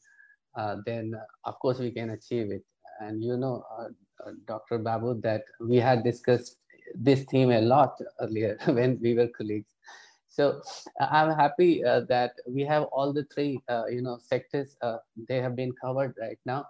[0.55, 2.63] uh, then uh, of course we can achieve it.
[3.01, 3.87] And you know uh,
[4.47, 6.57] dr Baabood that we had discussed
[6.95, 9.73] this theme a lot earlier when we were colleagues
[10.29, 10.61] so
[11.01, 14.77] uh, I'm happy uh, that we have all the three, uh, you know, sectors.
[15.27, 16.65] they have been covered right now.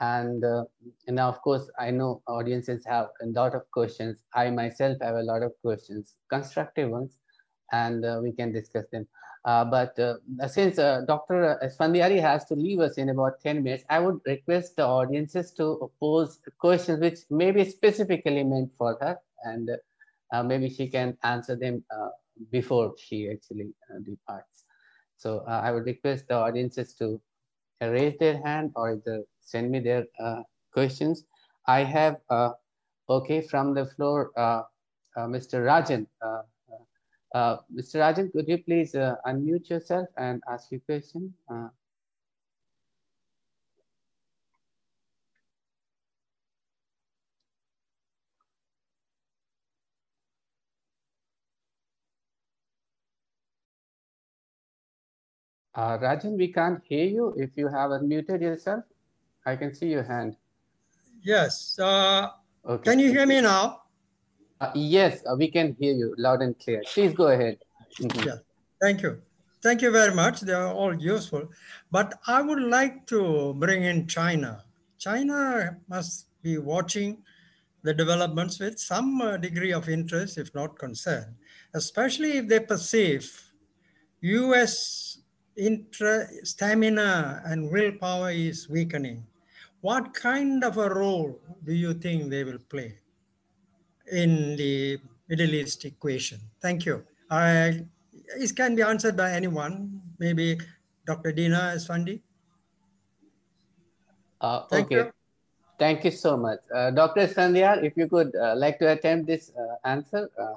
[0.00, 0.42] And,
[1.06, 4.24] and now, of course, I know audiences have a lot of questions.
[4.34, 7.16] I myself have a lot of questions, constructive ones,
[7.72, 9.06] and we can discuss them.
[9.44, 10.16] Uh, but uh,
[10.48, 11.58] since uh, Dr.
[11.62, 15.90] Esfandiary has to leave us in about 10 minutes, I would request the audiences to
[16.00, 19.70] pose questions which may be specifically meant for her, and
[20.48, 21.84] maybe she can answer them
[22.50, 24.64] before she actually uh, departs.
[25.16, 27.20] So uh, I would request the audiences to
[27.80, 29.00] raise their hand or
[29.40, 31.24] send me their uh, questions.
[31.66, 32.50] I have, uh,
[33.08, 34.62] okay, from the floor, uh,
[35.16, 35.64] uh, Mr.
[35.64, 36.06] Rajan.
[37.70, 37.98] Mr.
[37.98, 38.94] Rajan, could you please
[39.26, 41.34] unmute yourself and ask your question?
[55.74, 57.34] Uh, Rajan, we can't hear you.
[57.36, 58.84] If you have unmuted yourself,
[59.44, 60.36] I can see your hand.
[61.22, 61.78] Yes.
[61.78, 62.28] Uh,
[62.64, 62.90] okay.
[62.90, 63.82] Can you hear me now?
[64.60, 66.82] Uh, yes, uh, we can hear you loud and clear.
[66.94, 67.58] Please go ahead.
[68.00, 68.26] Mm -hmm.
[68.26, 68.38] Yeah.
[68.80, 69.22] Thank you.
[69.60, 70.40] Thank you very much.
[70.40, 71.48] They are all useful.
[71.90, 74.64] But I would like to bring in China.
[74.98, 77.24] China must be watching
[77.82, 81.36] the developments with some uh, degree of interest, if not concern,
[81.74, 83.24] especially if they perceive
[84.20, 85.13] US
[85.56, 89.26] intra stamina and willpower is weakening.
[89.80, 92.96] What kind of a role do you think they will play
[94.10, 94.98] in the
[95.28, 96.40] Middle East equation?
[96.60, 97.04] Thank you.
[97.30, 97.84] I,
[98.36, 100.58] it can be answered by anyone, maybe
[101.06, 101.32] Dr.
[101.32, 102.20] Dina Esfandi.
[104.40, 104.96] Uh, Thank okay.
[104.96, 105.12] You.
[105.78, 106.60] Thank you so much.
[106.72, 107.26] Uh, Dr.
[107.26, 110.30] Esfandiar, if you could uh, like to attempt this uh, answer.
[110.38, 110.54] Uh.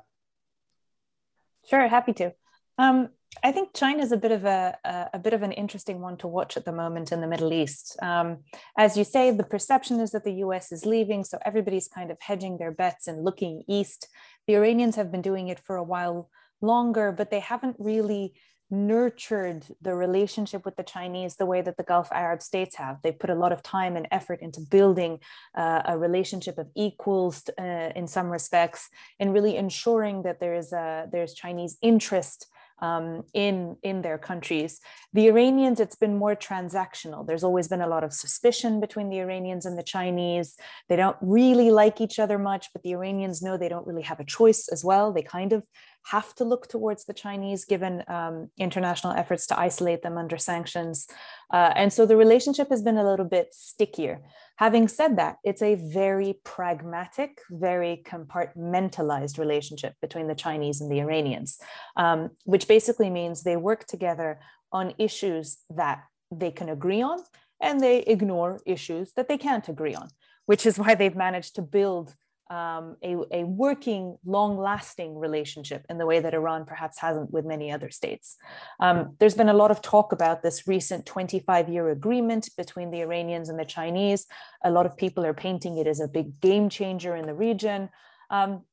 [1.66, 2.34] Sure, happy to.
[2.78, 3.10] Um,
[3.44, 6.18] I think China is a bit of a, a, a bit of an interesting one
[6.18, 7.98] to watch at the moment in the Middle East.
[8.02, 8.40] Um,
[8.78, 10.72] as you say, the perception is that the U.S.
[10.72, 14.08] is leaving, so everybody's kind of hedging their bets and looking east.
[14.48, 16.30] The Iranians have been doing it for a while
[16.62, 18.34] longer, but they haven't really
[18.70, 22.98] nurtured the relationship with the Chinese the way that the Gulf Arab states have.
[23.02, 25.20] They put a lot of time and effort into building
[25.56, 30.74] uh, a relationship of equals uh, in some respects, and really ensuring that there is
[30.74, 32.48] a, there's Chinese interest
[32.80, 34.80] um, in in their countries.
[35.14, 37.26] The Iranians, it's been more transactional.
[37.26, 40.56] There's always been a lot of suspicion between the Iranians and the Chinese.
[40.90, 44.20] They don't really like each other much, but the Iranians know they don't really have
[44.20, 45.12] a choice as well.
[45.12, 45.64] They kind of
[46.12, 51.08] have to look towards the Chinese given um, international efforts to isolate them under sanctions.
[51.52, 54.22] Uh, and so the relationship has been a little bit stickier.
[54.58, 61.00] Having said that, it's a very pragmatic, very compartmentalized relationship between the Chinese and the
[61.00, 61.60] Iranians,
[61.96, 64.40] um, which basically means they work together
[64.72, 67.20] on issues that they can agree on
[67.62, 70.10] and they ignore issues that they can't agree on,
[70.48, 72.16] which is why they've managed to build
[72.50, 77.46] um, a, a working, long lasting relationship in the way that Iran perhaps hasn't with
[77.46, 78.38] many other states.
[78.80, 83.02] Um, there's been a lot of talk about this recent 25 year agreement between the
[83.02, 84.26] Iranians and the Chinese.
[84.64, 87.90] A lot of people are painting it as a big game changer in the region.
[88.30, 88.64] Um,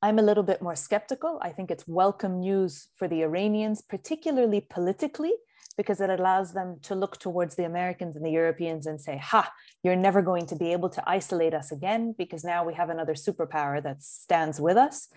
[0.00, 1.40] I'm a little bit more skeptical.
[1.42, 5.32] I think it's welcome news for the Iranians, particularly politically,
[5.76, 9.52] because it allows them to look towards the Americans and the Europeans and say, ha,
[9.82, 13.14] you're never going to be able to isolate us again because now we have another
[13.14, 15.08] superpower that stands with us.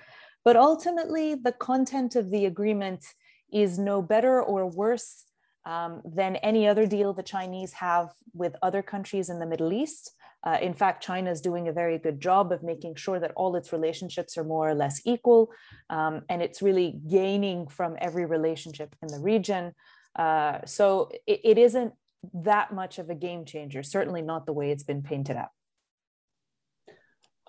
[0.43, 3.05] But ultimately, the content of the agreement
[3.51, 5.25] is no better or worse
[5.65, 10.11] um, than any other deal the Chinese have with other countries in the Middle East.
[10.43, 13.55] Uh, in fact, China is doing a very good job of making sure that all
[13.55, 15.51] its relationships are more or less equal,
[15.91, 19.73] um, and it's really gaining from every relationship in the region.
[20.15, 21.93] Uh, so it, it isn't
[22.33, 25.49] that much of a game changer, certainly not the way it's been painted out.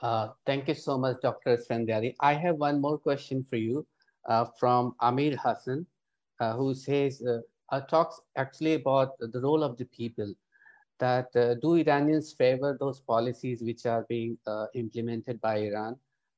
[0.01, 1.57] Uh, thank you so much, Dr.
[1.57, 2.15] Esfandiary.
[2.21, 3.87] I have one more question for you
[4.29, 5.87] uh, from Amir Hassan,
[6.41, 7.39] uh, who says, uh,
[7.71, 10.35] uh, talks actually about the role of the people,
[10.99, 14.39] that do Iranians favor those policies which are being
[14.75, 15.97] implemented by Iran?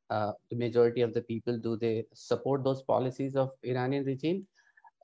[0.08, 4.46] the majority of the people, do they support those policies of Iranian regime,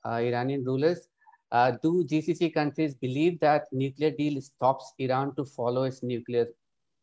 [0.05, 1.09] Iranian rulers?
[1.51, 6.47] Uh, do GCC countries believe that nuclear deal stops Iran to follow its nuclear?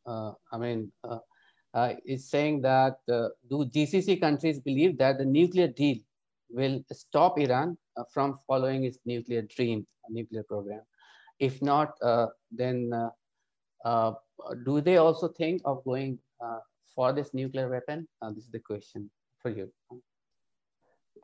[0.06, 1.18] Uh, I mean, uh,
[1.74, 5.98] uh saying that uh, do GCC countries believe that the nuclear deal
[6.48, 10.80] will stop Iran uh, from following its nuclear dream, nuclear program?
[11.38, 11.92] If not,
[12.50, 12.90] then
[14.64, 16.18] do they also think of going
[16.94, 18.08] for this nuclear weapon?
[18.34, 19.10] this is the question
[19.42, 19.70] for you.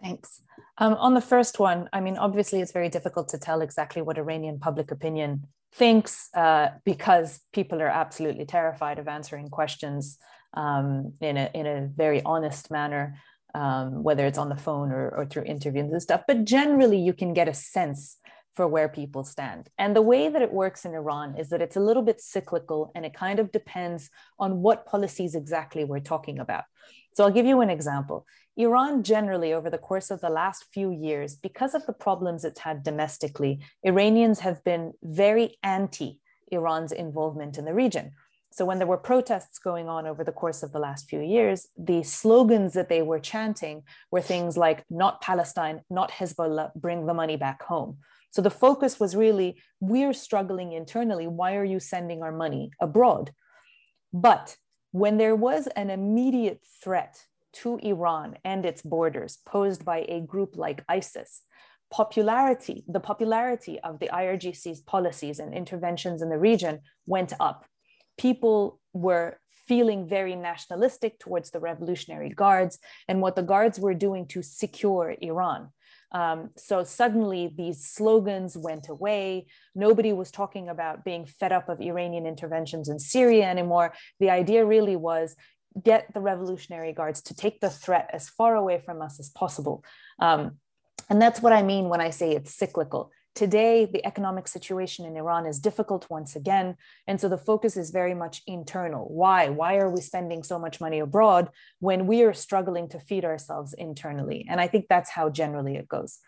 [0.02, 0.42] Thanks.
[0.78, 4.18] Um, on the first one, I mean, obviously, it's very difficult to tell exactly what
[4.18, 10.18] Iranian public opinion thinks uh, because people are absolutely terrified of answering questions
[10.54, 13.16] um, in, a, in a very honest manner,
[13.54, 16.22] um, whether it's on the phone or, or through interviews and stuff.
[16.26, 18.18] But generally, you can get a sense
[18.54, 19.68] for where people stand.
[19.78, 22.92] And the way that it works in Iran is that it's a little bit cyclical
[22.94, 26.64] and it kind of depends on what policies exactly we're talking about.
[27.14, 28.26] So I'll give you an example.
[28.56, 32.60] Iran generally, over the course of the last few years, because of the problems it's
[32.60, 36.20] had domestically, Iranians have been very anti
[36.52, 38.12] Iran's involvement in the region.
[38.52, 41.66] So, when there were protests going on over the course of the last few years,
[41.76, 43.82] the slogans that they were chanting
[44.12, 47.98] were things like, not Palestine, not Hezbollah, bring the money back home.
[48.30, 51.26] So, the focus was really, we're struggling internally.
[51.26, 53.32] Why are you sending our money abroad?
[54.12, 54.56] But
[54.92, 57.24] when there was an immediate threat
[57.62, 61.42] to Iran and its borders posed by a group like ISIS,
[61.90, 67.66] popularity, the popularity of the IRGC's policies and interventions in the region went up.
[68.18, 72.78] People were feeling very nationalistic towards the Revolutionary Guards
[73.08, 75.70] and what the guards were doing to secure Iran.
[76.12, 79.46] Um, so suddenly these slogans went away.
[79.74, 83.92] Nobody was talking about being fed up of Iranian interventions in Syria anymore.
[84.20, 85.34] The idea really was
[85.82, 89.84] get the Revolutionary Guards to take the threat as far away from us as possible.
[90.18, 90.58] Um,
[91.10, 93.10] and that's what I mean when I say it's cyclical.
[93.34, 96.76] Today, the economic situation in Iran is difficult once again.
[97.08, 99.06] And so the focus is very much internal.
[99.12, 99.48] Why?
[99.48, 101.50] Why are we spending so much money abroad
[101.80, 104.46] when we are struggling to feed ourselves internally?
[104.48, 106.20] And I think that's how generally it goes.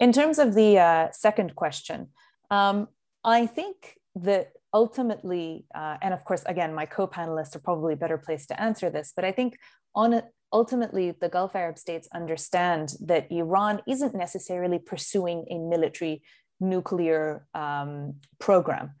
[0.00, 2.08] In terms of the uh, second question,
[2.50, 2.88] um,
[3.22, 8.48] I think that ultimately, uh, and of course, again, my co-panelists are probably better placed
[8.48, 9.58] to answer this, but I think
[9.94, 16.22] on it, ultimately the Gulf Arab states understand that Iran isn't necessarily pursuing a military
[16.60, 18.92] nuclear um, program.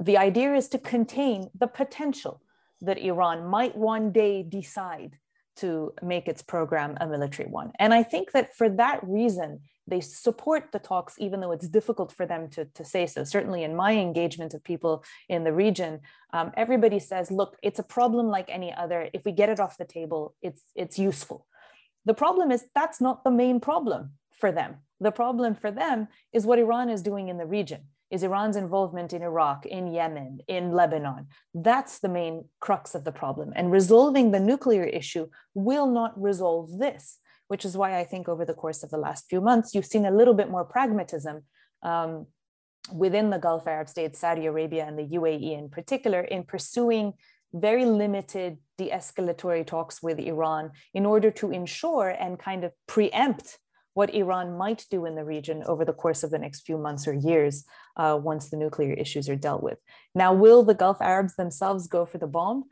[0.00, 2.42] The idea is to contain the potential
[2.80, 5.18] that Iran might one day decide
[5.56, 7.72] to make its program a military one.
[7.78, 12.12] And I think that for that reason, they support the talks, even though it's difficult
[12.12, 13.24] for them to, to say so.
[13.24, 16.00] Certainly, in my engagement of people in the region,
[16.32, 19.08] um, everybody says, look, it's a problem like any other.
[19.12, 21.46] If we get it off the table, it's, it's useful.
[22.04, 24.76] The problem is that's not the main problem for them.
[25.00, 27.82] The problem for them is what Iran is doing in the region,
[28.12, 31.28] is Iran's involvement in Iraq, in Yemen, in Lebanon.
[31.54, 33.54] That's the main crux of the problem.
[33.56, 37.16] And resolving the nuclear issue will not resolve this,
[37.48, 40.04] which is why I think over the course of the last few months, you've seen
[40.04, 41.44] a little bit more pragmatism
[41.82, 42.26] um,
[42.94, 47.14] within the Gulf Arab states, Saudi Arabia and the UAE in particular, in pursuing
[47.54, 53.58] very limited de escalatory talks with Iran in order to ensure and kind of preempt
[53.94, 57.06] what Iran might do in the region over the course of the next few months
[57.06, 57.64] or years
[57.96, 59.78] uh, once the nuclear issues are dealt with.
[60.14, 62.64] Now, will the Gulf Arabs themselves go for the bomb?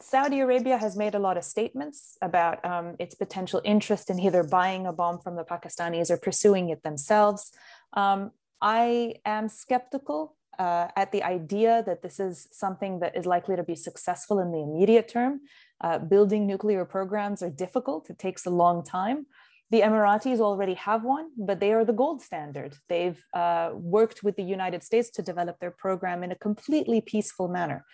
[0.00, 4.42] Saudi Arabia has made a lot of statements about um, its potential interest in either
[4.42, 7.52] buying a bomb from the Pakistanis or pursuing it themselves.
[7.92, 13.56] Um, I am skeptical uh, at the idea that this is something that is likely
[13.56, 15.40] to be successful in the immediate term.
[15.80, 19.26] Uh, building nuclear programs are difficult, it takes a long time.
[19.72, 22.76] The Emiratis already have one, but they are the gold standard.
[22.90, 27.48] They've uh, worked with the United States to develop their program in a completely peaceful
[27.48, 27.86] manner.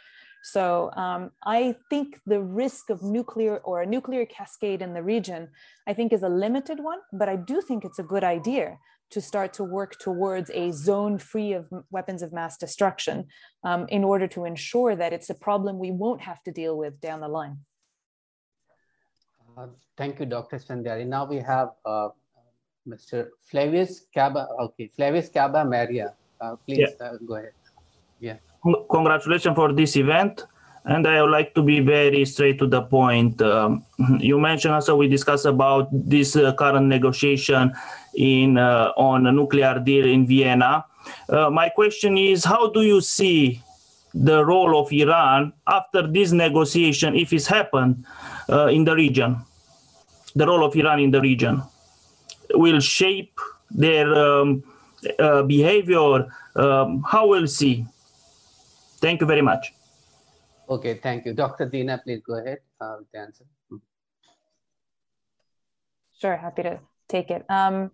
[0.43, 5.51] So um, I think the risk of nuclear or a nuclear cascade in the region,
[5.87, 8.79] I think is a limited one, but I do think it's a good idea
[9.11, 13.27] to start to work towards a zone free of weapons of mass destruction
[13.63, 17.01] um, in order to ensure that it's a problem we won't have to deal with
[17.01, 17.59] down the line.
[19.59, 20.57] Uh, thank you, Dr.
[20.57, 21.05] Esfandiary.
[21.05, 22.11] Now we have uh,
[22.87, 23.29] Mr.
[23.51, 24.47] Flavius Caba.
[24.61, 26.15] Okay, Flavius Caba Maria.
[26.41, 27.07] Uh, please yeah.
[27.07, 27.53] Uh, go ahead.
[28.21, 28.37] Yeah.
[28.89, 30.47] Congratulations for this event.
[30.85, 33.43] And I would like to be very straight to the point.
[33.43, 33.85] Um,
[34.21, 37.75] you mentioned also we discussed about this uh, current negotiation
[38.15, 40.85] in uh, on a nuclear deal in Vienna.
[41.29, 43.61] Uh, my question is, how do you see
[44.15, 48.07] the role of Iran after this negotiation, if it's happened
[48.49, 49.45] uh, in the region?
[50.35, 51.63] The role of Iran in the region
[52.55, 53.39] will shape
[53.71, 54.63] their um,
[55.19, 56.27] uh, behavior.
[56.57, 57.87] Um, how will see?
[59.01, 59.73] Thank you very much.
[60.69, 61.33] Okay, thank you.
[61.33, 61.67] Dr.
[61.67, 63.45] Dina, please go ahead uh, with the answer.
[63.71, 63.77] Hmm.
[66.21, 67.45] Sure, happy to take it.
[67.49, 67.91] Um,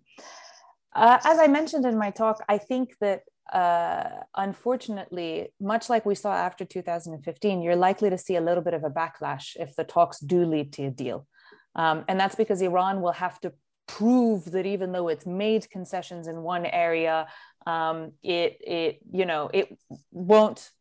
[0.93, 3.23] uh, as I mentioned in my talk, I think that
[3.53, 8.73] uh, unfortunately, much like we saw after 2015, you're likely to see a little bit
[8.73, 11.27] of a backlash if the talks do lead to a deal.
[11.75, 13.53] Um, and that's because Iran will have to
[13.87, 17.27] prove that even though it's made concessions in one area,
[17.67, 19.77] um, it, it, you know, it
[20.11, 20.71] won't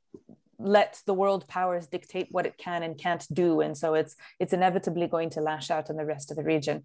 [0.58, 3.60] let the world powers dictate what it can and can't do.
[3.60, 6.84] And so it's it's inevitably going to lash out on the rest of the region.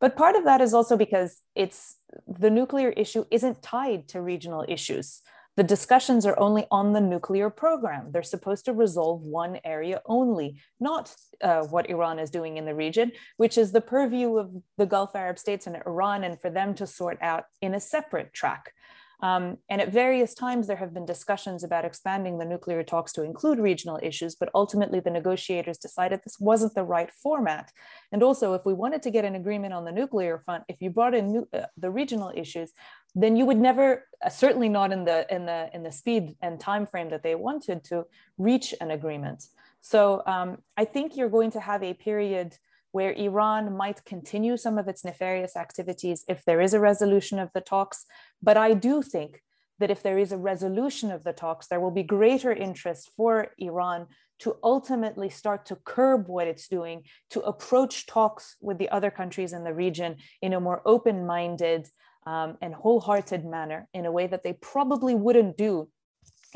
[0.00, 1.96] But part of that is also because it's
[2.26, 5.22] the nuclear issue isn't tied to regional issues
[5.56, 8.12] the discussions are only on the nuclear program.
[8.12, 12.74] They're supposed to resolve one area only, not uh, what Iran is doing in the
[12.74, 16.74] region, which is the purview of the Gulf Arab states and Iran, and for them
[16.74, 18.72] to sort out in a separate track.
[19.20, 23.22] Um, and at various times, there have been discussions about expanding the nuclear talks to
[23.22, 27.72] include regional issues, but ultimately the negotiators decided this wasn't the right format.
[28.12, 30.90] And also, if we wanted to get an agreement on the nuclear front, if you
[30.90, 32.72] brought in uh, the regional issues,
[33.14, 36.60] then you would never, uh, certainly not in the in the in the speed and
[36.60, 38.04] time frame that they wanted to
[38.36, 39.46] reach an agreement.
[39.80, 42.58] So um, I think you're going to have a period
[42.92, 47.50] where Iran might continue some of its nefarious activities if there is a resolution of
[47.54, 48.06] the talks.
[48.42, 49.42] But I do think
[49.78, 53.48] that if there is a resolution of the talks, there will be greater interest for
[53.58, 54.06] Iran
[54.38, 59.52] to ultimately start to curb what it's doing, to approach talks with the other countries
[59.52, 61.88] in the region in a more open minded
[62.26, 65.88] um, and wholehearted manner, in a way that they probably wouldn't do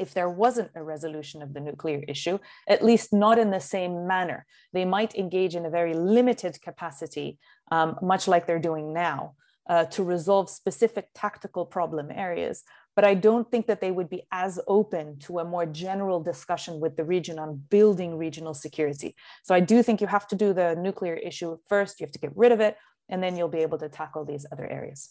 [0.00, 2.38] if there wasn't a resolution of the nuclear issue,
[2.68, 4.46] at least not in the same manner.
[4.72, 7.38] They might engage in a very limited capacity,
[7.70, 9.34] um, much like they're doing now,
[9.68, 12.64] uh, to resolve specific tactical problem areas.
[12.96, 16.80] But I don't think that they would be as open to a more general discussion
[16.80, 19.14] with the region on building regional security.
[19.44, 22.18] So I do think you have to do the nuclear issue first, you have to
[22.18, 22.76] get rid of it,
[23.08, 25.10] and then you'll be able to tackle these other areas.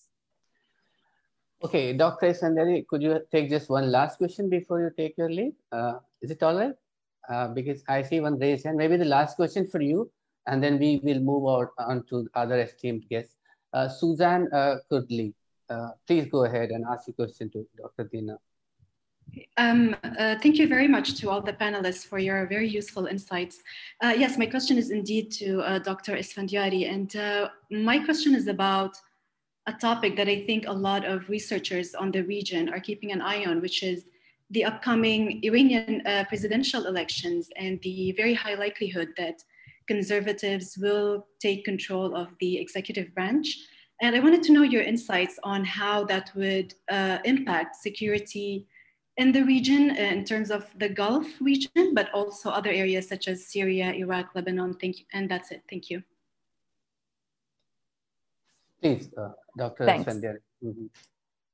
[1.62, 2.28] Okay, Dr.
[2.34, 5.52] Sandari, could you take just one last question before you take your leave?
[5.74, 6.74] Uh, is it all right?
[7.28, 8.78] Uh, because I see one raised hand.
[8.78, 10.10] Maybe the last question for you,
[10.48, 13.36] and then we will move on to other esteemed guests.
[13.74, 15.34] Uh, Suzanne uh, Kudley,
[15.70, 18.10] uh, please go ahead and ask your question to Dr.
[18.10, 18.38] Dina.
[19.58, 23.60] Um, uh, thank you very much to all the panelists for your very useful insights.
[24.02, 26.16] Uh, yes, my question is indeed to uh, Dr.
[26.16, 28.96] Esfandiary, and uh, my question is about
[29.68, 33.22] a topic that I think a lot of researchers on the region are keeping an
[33.22, 34.06] eye on, which is
[34.52, 39.44] the upcoming Iranian uh, presidential elections and the very high likelihood that
[39.88, 43.58] conservatives will take control of the executive branch.
[44.02, 48.68] And I wanted to know your insights on how that would uh, impact security
[49.18, 53.28] in the region uh, in terms of the Gulf region, but also other areas such
[53.28, 54.74] as Syria, Iraq, Lebanon.
[54.76, 55.06] Thank you.
[55.14, 55.64] And that's it.
[55.70, 56.02] Thank you.
[58.82, 59.86] Please, uh, Dr.
[59.86, 60.14] Thanks.
[60.14, 60.90] Mm -hmm.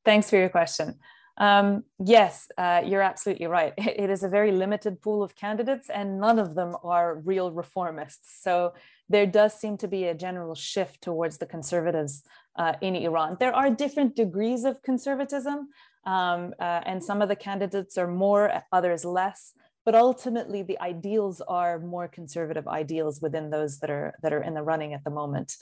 [0.03, 0.99] Thanks for your question.
[1.38, 3.73] Um, yes, uh, you're absolutely right.
[4.03, 8.41] It is a very limited pool of candidates, and none of them are real reformists.
[8.41, 8.73] So
[9.09, 12.23] there does seem to be a general shift towards the conservatives
[12.61, 13.38] uh, in Iran.
[13.39, 15.69] There are different degrees of conservatism.
[16.05, 19.53] Um, uh, and some of the candidates are more, others less.
[19.86, 24.55] But ultimately, the ideals are more conservative ideals within those that are that are in
[24.55, 25.57] the running at the moment.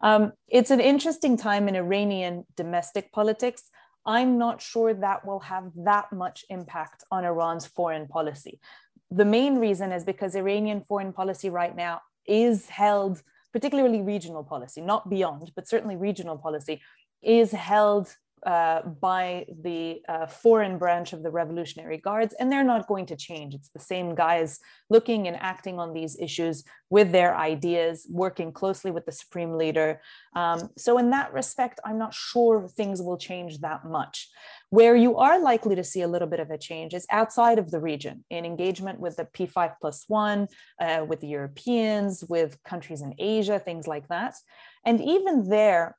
[0.00, 3.64] Um, it's an interesting time in Iranian domestic politics.
[4.06, 8.60] I'm not sure that will have that much impact on Iran's foreign policy.
[9.10, 13.22] The main reason is because Iranian foreign policy right now is held,
[13.52, 16.80] particularly regional policy, not beyond, but certainly regional policy,
[17.22, 18.14] is held
[18.46, 23.16] uh, by the uh, foreign branch of the Revolutionary Guards, and they're not going to
[23.16, 23.54] change.
[23.54, 24.58] It's the same guys
[24.90, 30.00] looking and acting on these issues with their ideas, working closely with the supreme leader.
[30.34, 34.28] Um, so, in that respect, I'm not sure things will change that much.
[34.70, 37.70] Where you are likely to see a little bit of a change is outside of
[37.70, 40.48] the region in engagement with the P5 plus one,
[40.80, 44.34] uh, with the Europeans, with countries in Asia, things like that.
[44.84, 45.97] And even there,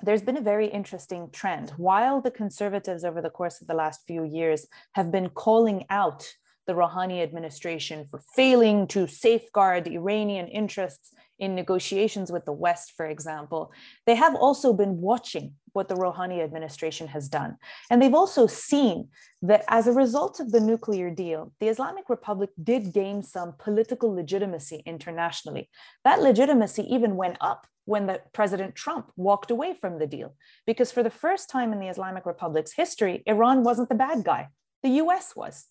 [0.00, 1.70] there's been a very interesting trend.
[1.76, 6.26] While the conservatives over the course of the last few years have been calling out
[6.66, 13.06] the Rouhani administration for failing to safeguard Iranian interests in negotiations with the West, for
[13.06, 13.72] example,
[14.06, 17.56] they have also been watching what the Rouhani administration has done.
[17.90, 19.08] And they've also seen
[19.40, 24.14] that as a result of the nuclear deal, the Islamic Republic did gain some political
[24.14, 25.68] legitimacy internationally.
[26.04, 30.34] That legitimacy even went up when the President Trump walked away from the deal.
[30.66, 34.48] Because for the first time in the Islamic Republic's history, Iran wasn't the bad guy,
[34.82, 35.66] the US was.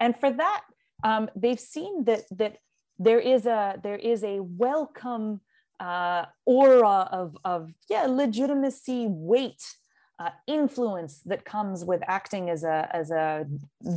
[0.00, 0.62] And for that,
[1.04, 2.56] um, they've seen that, that
[2.98, 5.40] there, is a, there is a welcome
[5.80, 9.62] uh, aura of, of yeah, legitimacy, weight
[10.22, 13.44] uh, influence that comes with acting as a, as a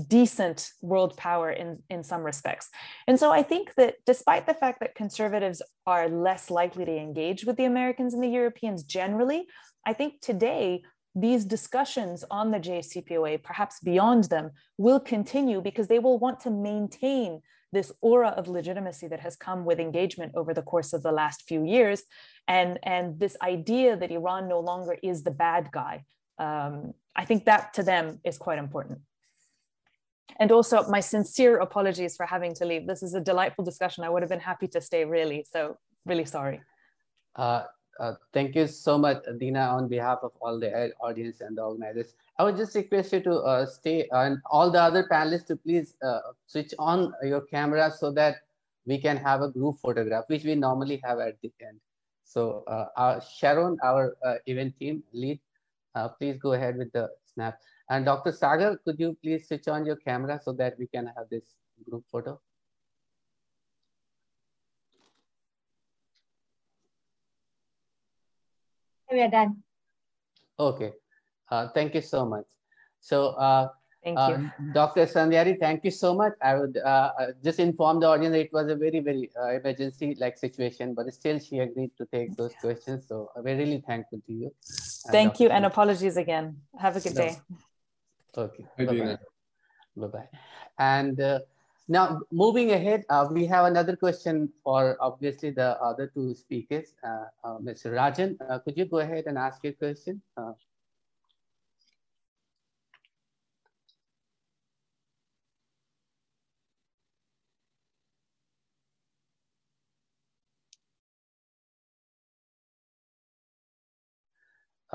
[0.07, 2.69] decent world power in, in some respects.
[3.07, 7.45] And so I think that despite the fact that conservatives are less likely to engage
[7.45, 9.45] with the Americans and the Europeans generally,
[9.85, 10.81] I think today
[11.13, 16.49] these discussions on the JCPOA, perhaps beyond them, will continue because they will want to
[16.49, 21.11] maintain this aura of legitimacy that has come with engagement over the course of the
[21.11, 22.03] last few years
[22.47, 26.03] and and this idea that iran no longer is the bad guy
[26.37, 28.99] um, i think that to them is quite important.
[30.39, 32.87] And also my sincere apologies for having to leave.
[32.87, 34.03] This is a delightful discussion.
[34.03, 35.45] I would have been happy to stay really.
[35.49, 36.61] So really sorry.
[37.35, 37.63] Uh,
[37.99, 42.13] uh, thank you so much, Dina, on behalf of all the audience and the organizers.
[42.37, 45.95] I would just request you to uh, stay and all the other panelists to please
[46.03, 48.37] uh, switch on your camera so that
[48.85, 51.79] we can have a group photograph, which we normally have at the end.
[52.25, 55.39] So uh, our Sharon, our uh, event team lead,
[55.95, 57.57] uh, please go ahead with the snap.
[57.89, 58.31] And Dr.
[58.31, 61.55] Sager, could you please switch on your camera so that we can have this
[61.89, 62.39] group photo?
[69.11, 69.63] we are done.
[70.59, 70.91] Okay.
[71.49, 72.45] Uh, thank you so much.
[72.99, 73.69] So, uh,
[74.05, 74.73] thank uh, you.
[74.73, 75.01] Dr.
[75.01, 76.33] Esfandiary, thank you so much.
[76.41, 80.15] I would uh, uh, just inform the audience it was a very, very uh, emergency
[80.19, 83.07] like situation, but still she agreed to take those questions.
[83.09, 84.53] So we're really thankful to you.
[85.11, 85.43] Thank Dr.
[85.43, 86.57] you and apologies again.
[86.79, 87.21] Have a good no.
[87.21, 87.35] day.
[88.37, 88.65] Okay.
[88.77, 89.17] Bye-bye.
[89.97, 90.29] Bye-bye.
[90.79, 91.41] And
[91.87, 96.93] now, moving ahead, uh, we have another question for obviously the other two speakers.
[97.03, 97.93] Uh, uh, Mr.
[97.93, 100.19] Rajan, uh, could you go ahead and ask your question?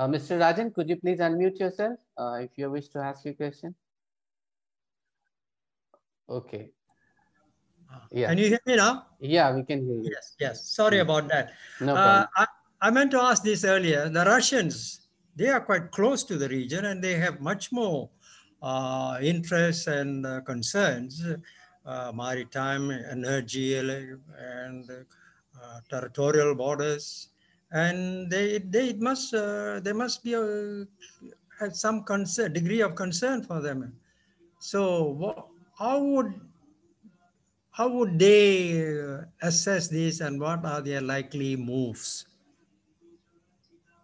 [0.01, 0.39] Uh, uh, Mr.
[0.39, 1.99] Rajan, could you please unmute yourself
[2.39, 3.75] if you wish to ask your question?
[6.27, 6.69] Okay.
[8.11, 8.29] Yeah.
[8.29, 9.05] Can you hear me now?
[9.19, 10.09] Yeah, we can hear you.
[10.11, 10.69] Yes, yes.
[10.69, 11.01] Sorry mm.
[11.01, 11.53] about that.
[11.81, 12.45] No uh, I,
[12.81, 14.09] I meant to ask this earlier.
[14.09, 18.09] The Russians, they are quite close to the region and they have much more
[18.63, 21.23] uh, interests and uh, concerns,
[21.85, 27.30] uh, maritime, energy, and uh, territorial borders.
[27.71, 30.85] And they, they must, uh, they must be a,
[31.59, 33.93] have some concern, degree of concern for them.
[34.59, 35.47] So
[35.77, 36.33] how would
[37.71, 42.25] how would they uh, assess this and what are their likely moves?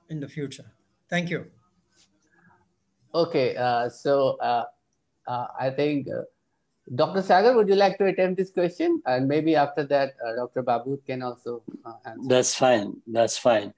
[0.09, 0.65] in the future?
[1.09, 1.45] Thank you.
[3.13, 4.65] Okay, uh, so uh,
[5.27, 6.23] uh, I think uh,
[6.95, 7.21] Dr.
[7.21, 9.01] Sager, would you like to attempt this question?
[9.05, 10.63] And maybe after that, uh, Dr.
[10.63, 12.27] Baabood can also uh, answer.
[12.27, 13.01] That's fine.
[13.05, 13.73] That's fine.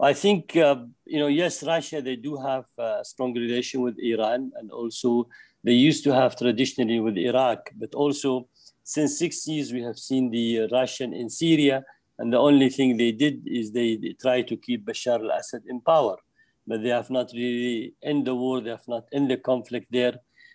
[0.00, 4.52] I think, you know, yes, Russia, they do have a strong relation with Iran.
[4.54, 5.28] And also
[5.64, 7.70] they used to have traditionally with Iraq.
[7.74, 8.48] But also
[8.84, 11.84] since six years, we have seen the Russian in Syria.
[12.18, 15.80] And the only thing they did is they, they try to keep Bashar al-Assad in
[15.80, 16.16] power
[16.66, 18.60] but they have not really end the war.
[18.60, 20.14] They have not end the conflict there.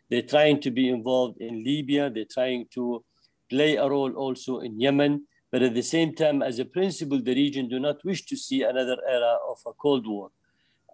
[0.10, 2.10] They're trying to be involved in Libya.
[2.10, 3.04] They're trying to
[3.50, 5.26] play a role also in Yemen.
[5.52, 8.64] But at the same time, as a principle, the region do not wish to see
[8.64, 10.30] another era of a Cold War.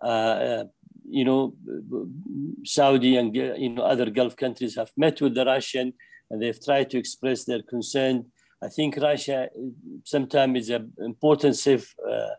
[0.01, 0.63] Uh, uh,
[1.07, 1.55] you know,
[2.63, 5.93] Saudi and you know other Gulf countries have met with the Russian,
[6.29, 8.25] and they've tried to express their concern.
[8.63, 9.49] I think Russia
[10.03, 12.29] sometimes is an important safe uh,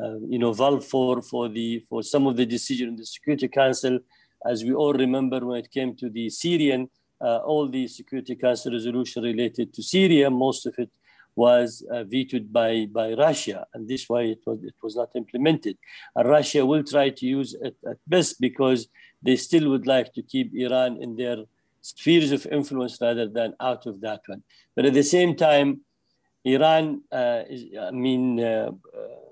[0.00, 3.48] uh, you know, valve for, for, the, for some of the decision in the Security
[3.48, 3.98] Council.
[4.44, 6.88] As we all remember when it came to the Syrian,
[7.20, 10.90] uh, all the Security Council resolution related to Syria, most of it
[11.34, 15.78] was uh, vetoed by, by Russia, and this why it was, it was not implemented.
[16.14, 18.88] And Russia will try to use it at best because
[19.22, 21.38] they still would like to keep Iran in their
[21.80, 24.42] spheres of influence rather than out of that one.
[24.76, 25.80] But at the same time,
[26.44, 29.22] Iran uh, is, I mean, uh, uh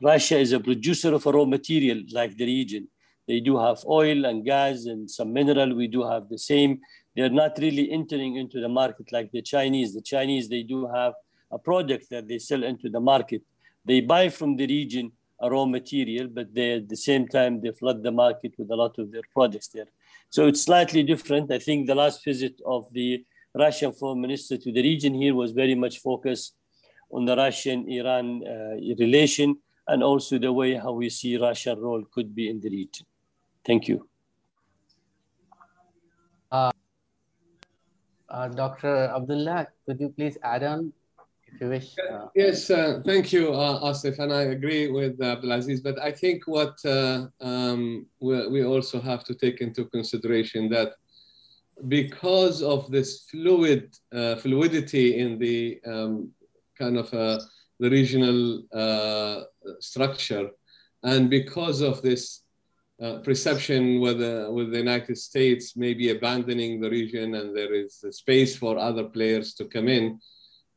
[0.00, 2.88] Russia is a producer of raw material like the region.
[3.26, 5.74] They do have oil and gas and some mineral.
[5.74, 6.80] We do have the same.
[7.16, 9.94] They're not really entering into the market like the Chinese.
[9.94, 11.14] The Chinese, they do have
[11.50, 13.42] a product that they sell into the market.
[13.84, 17.72] They buy from the region a raw material, but they, at the same time, they
[17.72, 19.86] flood the market with a lot of their products there.
[20.30, 21.52] So it's slightly different.
[21.52, 25.52] I think the last visit of the Russian foreign minister to the region here was
[25.52, 26.54] very much focused
[27.10, 32.34] on the Russian-Iran uh, relation and also the way how we see Russia's role could
[32.34, 33.06] be in the region.
[33.66, 34.06] Thank you.
[36.52, 36.70] Uh,
[38.28, 39.10] uh, Dr.
[39.14, 40.92] Abdullah, could you please add on
[41.46, 41.94] if you wish?
[41.98, 46.46] Uh, yes, uh, thank you, uh, Asif, and I agree with Abdulaziz, but I think
[46.46, 50.92] what uh, um, we, we also have to take into consideration that
[51.88, 53.96] because of this fluid
[54.38, 56.30] fluidity in the um,
[56.78, 57.10] kind of
[57.80, 59.42] the regional uh,
[59.80, 60.48] structure.
[61.02, 62.43] And because of this
[63.02, 68.04] uh, perception with the, with the United States maybe abandoning the region and there is
[68.10, 70.18] space for other players to come in,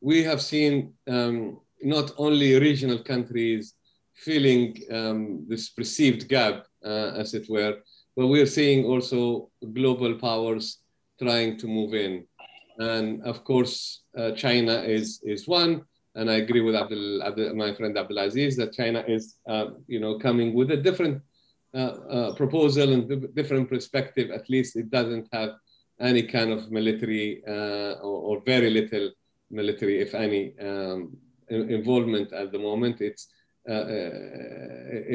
[0.00, 3.74] we have seen um, not only regional countries
[4.14, 7.76] filling um, this perceived gap, uh, as it were,
[8.16, 10.78] but we're seeing also global powers
[11.20, 12.24] trying to move in.
[12.78, 15.82] And of course, uh, China is, is one,
[16.14, 20.18] and I agree with Abdul, Abdul, my friend Abdulaziz that China is, uh, you know,
[20.18, 21.22] coming with a different uh, uh,
[22.36, 24.30] proposal and different perspective.
[24.30, 25.50] At least it doesn't have
[26.00, 29.10] any kind of military uh, or, or, very little
[29.50, 31.16] military, if any, um,
[31.48, 33.00] involvement at the moment.
[33.00, 33.28] It's
[33.68, 34.10] uh, uh,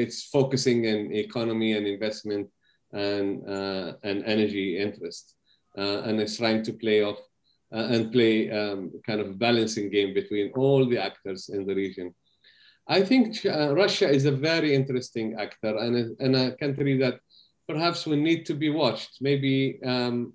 [0.02, 2.48] it's focusing in economy and investment
[2.92, 3.42] and
[4.02, 5.34] and energy interest,
[5.74, 7.18] and it's trying to play off
[7.74, 12.14] uh, and play um, kind of balancing game between all the actors in the region.
[12.86, 17.20] I think uh, Russia is a very interesting actor and a, and a, country that
[17.66, 19.18] perhaps will need to be watched.
[19.22, 20.34] Maybe, um,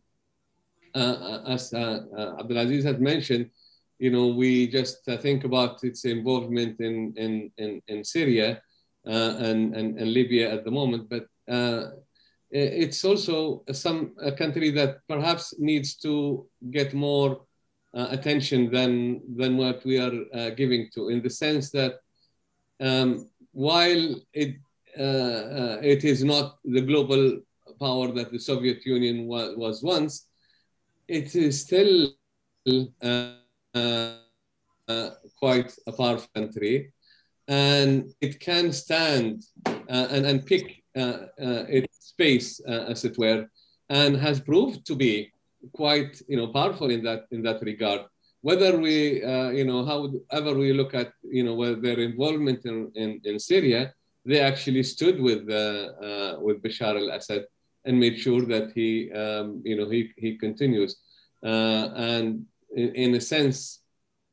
[0.96, 3.52] uh, uh as uh, uh, Abdulaziz had mentioned,
[4.00, 8.62] you know, we just uh, think about its involvement in, in, in, in Syria
[9.06, 11.28] and, and, and Libya at the moment, but
[12.52, 17.42] it's also some a country that perhaps needs to get more
[17.94, 22.00] attention than than what we are giving to, in the sense that
[22.80, 24.56] um, while it
[24.98, 27.40] uh, uh it is not the global
[27.80, 30.28] power that the Soviet Union was, was once,
[31.08, 32.14] it is still
[33.02, 33.34] uh,
[33.74, 36.92] uh, quite a powerful country,
[37.48, 39.44] and it can stand
[39.88, 43.48] and and pick its space, as it were,
[43.90, 45.32] and has proved to be
[45.74, 48.02] quite, you know, powerful in that in that regard.
[48.42, 53.20] Whether we, uh, you know, however we look at, you know, their involvement in, in,
[53.24, 53.94] in Syria,
[54.26, 57.46] they actually stood with uh, uh, with Bashar al-Assad
[57.86, 60.98] and made sure that he, um, you know, he he continues,
[61.44, 62.46] uh, and
[62.76, 63.82] in, in, a sense,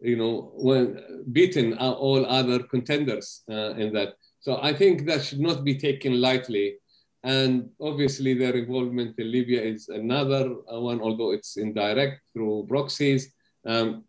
[0.00, 0.84] you know, when
[1.32, 4.14] beaten all other contenders uh, in that.
[4.40, 6.76] So I think that should not be taken lightly.
[7.24, 13.32] And obviously, their involvement in Libya is another one, although it's indirect through proxies.
[13.66, 14.04] Um,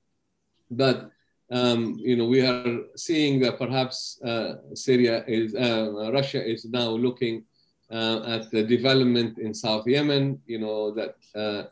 [0.72, 1.12] but
[1.50, 6.90] um, you know, we are seeing that perhaps uh, Syria is, uh, Russia is now
[6.90, 7.44] looking
[7.90, 11.64] uh, at the development in South Yemen, you know, that uh,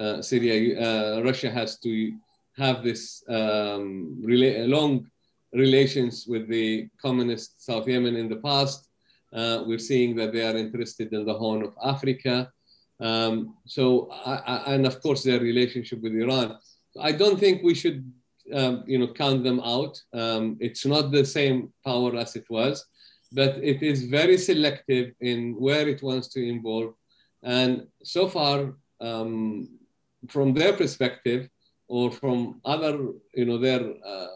[0.00, 2.12] uh, Syria, Russia has to
[2.56, 5.06] have this um, rela long
[5.52, 8.88] relations with the communist South Yemen in the past.
[9.32, 12.50] we're seeing that they are interested in the Horn of Africa.
[12.98, 16.58] Um, so, I, I, and of course, their relationship with Iran.
[17.00, 18.04] I don't think we should
[18.52, 20.00] um, you know, count them out.
[20.12, 22.86] Um, it's not the same power as it was,
[23.30, 26.94] but it is very selective in where it wants to involve.
[27.42, 29.68] And so far, um,
[30.28, 31.48] from their perspective,
[31.88, 34.26] or from other, you know, their uh,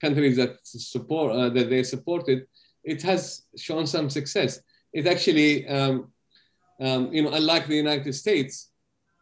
[0.00, 2.46] countries that support uh, that they supported,
[2.84, 4.60] it has shown some success.
[4.92, 6.12] It actually, um,
[6.80, 8.69] um, you know, unlike the United States,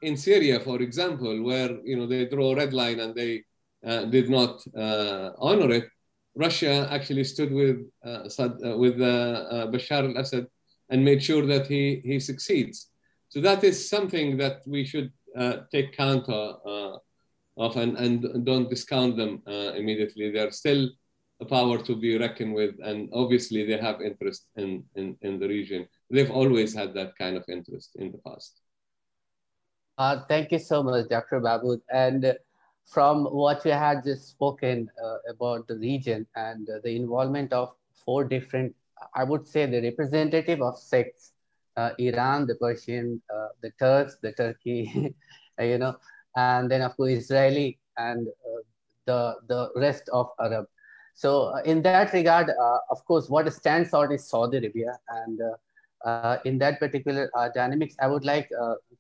[0.03, 3.45] in Syria, for example, where you know they draw a red line and they
[3.85, 5.89] uh, did not uh, honor it,
[6.35, 8.23] Russia actually stood with, uh,
[8.77, 10.47] with Bashar al-Assad
[10.89, 12.91] and made sure that he, he succeeds.
[13.29, 15.13] So that is something that we should
[15.71, 17.01] take count of
[17.57, 20.31] and, and don't discount them immediately.
[20.31, 20.89] They're still
[21.41, 25.49] a power to be reckoned with, and obviously they have interest in, in, in the
[25.49, 25.87] region.
[26.11, 28.61] They've always had that kind of interest in the past.
[29.99, 31.41] Uh, thank you so much, Dr.
[31.41, 31.81] Mahmood.
[31.93, 32.33] And
[32.87, 37.75] from what you had just spoken uh, about the region and uh, the involvement of
[38.05, 38.75] four different,
[39.17, 41.33] I would say the representative of sects,
[41.77, 45.17] uh, Iran, the Persian, uh, the Turks, the Turkey,
[45.61, 45.97] you know,
[46.37, 48.63] and then of course Israeli and uh,
[49.05, 50.67] the, the rest of Arab.
[51.15, 52.51] So uh, in that regard,
[52.91, 54.97] of course, what stands out is Saudi Arabia.
[55.09, 55.41] And
[56.45, 58.49] in that particular dynamics, I would like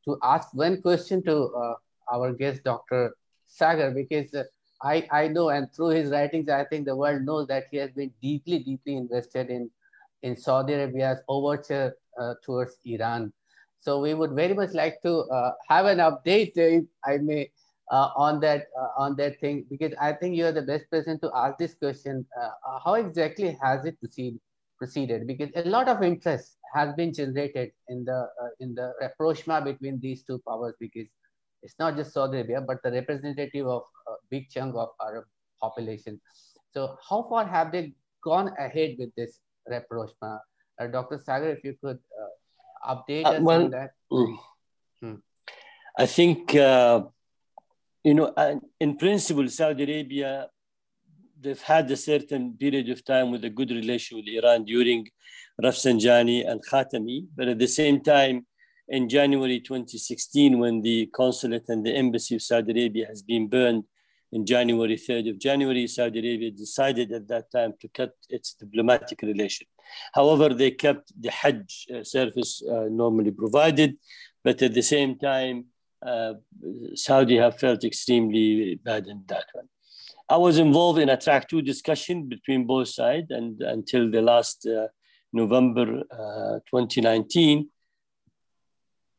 [0.08, 1.76] to ask one question to
[2.12, 3.14] our guest, Dr.
[3.46, 4.44] Sager because uh,
[4.82, 7.90] I, I know and through his writings, I think the world knows that he has
[7.92, 9.70] been deeply, deeply invested in,
[10.22, 13.32] in Saudi Arabia's overture uh, towards Iran.
[13.80, 17.50] So we would very much like to uh, have an update, if I may,
[17.90, 21.18] uh, on that uh, on that thing because I think you are the best person
[21.20, 22.26] to ask this question.
[22.38, 22.50] Uh,
[22.84, 24.38] how exactly has it proceed,
[24.78, 25.26] proceeded?
[25.26, 28.28] Because a lot of interest has been generated in the
[28.60, 31.06] in the rapprochement between these two powers because
[31.62, 35.24] it's not just Saudi Arabia, but the representative of a big chunk of Arab
[35.60, 36.20] population.
[36.72, 40.40] So how far have they gone ahead with this rapprochement?
[40.80, 41.18] Uh, Dr.
[41.18, 43.90] Sager, if you could uh, update uh, us well, on that.
[44.12, 44.36] Mm,
[45.02, 45.14] hmm.
[45.98, 47.02] I think, uh,
[48.04, 50.48] you know, in principle, Saudi Arabia,
[51.40, 55.06] they've had a certain period of time with a good relation with Iran during
[55.62, 58.46] Rafsanjani and Khatami, but at the same time,
[58.88, 63.84] in January 2016 when the consulate and the embassy of Saudi Arabia has been burned
[64.32, 69.22] in January 3rd of January, Saudi Arabia decided at that time to cut its diplomatic
[69.22, 69.66] relation.
[70.12, 73.96] However, they kept the Hajj uh, service uh, normally provided,
[74.44, 75.66] but at the same time,
[76.04, 76.34] uh,
[76.94, 79.68] Saudi have felt extremely bad in that one.
[80.28, 84.66] I was involved in a track two discussion between both sides and until the last
[84.66, 84.88] uh,
[85.32, 87.68] November uh, 2019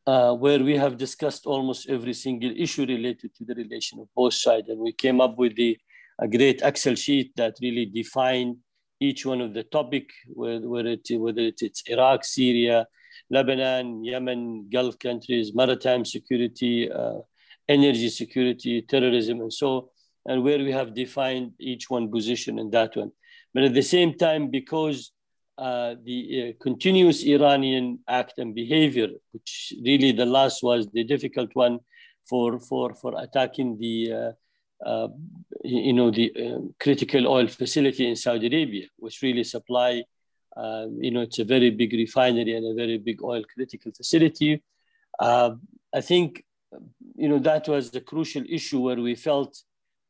[0.09, 4.33] uh, where we have discussed almost every single issue related to the relation of both
[4.33, 4.67] sides.
[4.69, 5.77] And we came up with the,
[6.19, 8.57] a great Excel sheet that really defined
[8.99, 12.87] each one of the topic, whether, it, whether it's Iraq, Syria,
[13.29, 17.19] Lebanon, Yemen, Gulf countries, maritime security, uh,
[17.67, 19.91] energy security, terrorism, and so,
[20.25, 23.11] and where we have defined each one position in that one.
[23.53, 25.11] But at the same time, because
[25.59, 31.49] uh, the uh, continuous Iranian act and behavior, which really the last was the difficult
[31.53, 31.79] one
[32.29, 34.31] for, for, for attacking the, uh,
[34.89, 35.07] uh
[35.65, 40.01] you know, the uh, critical oil facility in Saudi Arabia, which really supply,
[41.05, 44.63] you know, it's a very big refinery and a very big oil critical facility.
[45.19, 46.43] I think,
[47.15, 49.61] you know, that was the crucial issue where we felt,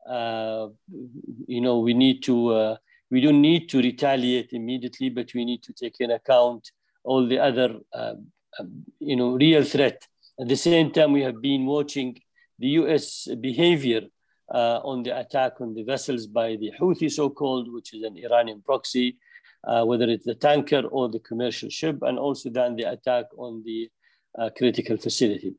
[0.09, 2.77] you know, we need to
[3.11, 6.71] we don't need to retaliate immediately, but we need to take in account
[7.03, 8.13] all the other, uh,
[8.99, 10.07] you know, real threat.
[10.39, 12.17] At the same time, we have been watching
[12.59, 13.27] the U.S.
[13.41, 14.01] behavior
[14.53, 18.61] uh, on the attack on the vessels by the Houthi, so-called, which is an Iranian
[18.61, 19.17] proxy,
[19.67, 23.63] uh, whether it's the tanker or the commercial ship, and also then the attack on
[23.65, 23.89] the
[24.37, 25.55] uh, critical facility.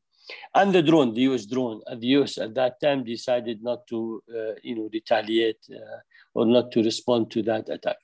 [0.53, 4.53] And the drone, the US drone, the US at that time decided not to, uh,
[4.63, 5.99] you know, retaliate uh,
[6.33, 7.97] or not to respond to that attack.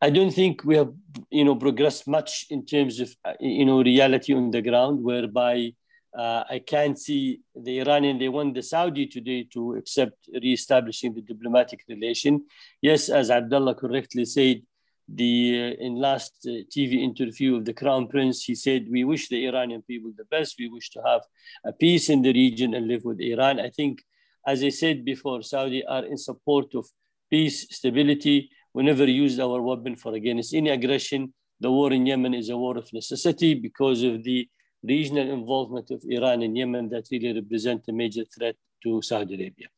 [0.00, 0.92] I don't think we have,
[1.30, 5.74] you know, progressed much in terms of, you know, reality on the ground, whereby
[6.12, 11.22] Uh, I can't see the Iranian, they want the Saudi today to accept re-establishing the
[11.22, 12.44] diplomatic relation.
[12.82, 14.62] Yes, as Abdullah correctly said,
[15.08, 19.46] the in last uh, TV interview of the Crown Prince, he said, we wish the
[19.46, 20.56] Iranian people the best.
[20.58, 21.22] We wish to have
[21.64, 23.60] a peace in the region and live with Iran.
[23.60, 24.02] I think,
[24.46, 26.86] as I said before, Saudi are in support of
[27.30, 28.50] peace, stability.
[28.74, 31.34] We never used our weapon for against any aggression.
[31.60, 34.48] The war in Yemen is a war of necessity because of the
[34.82, 39.68] regional involvement of Iran in Yemen that really represent a major threat to Saudi Arabia.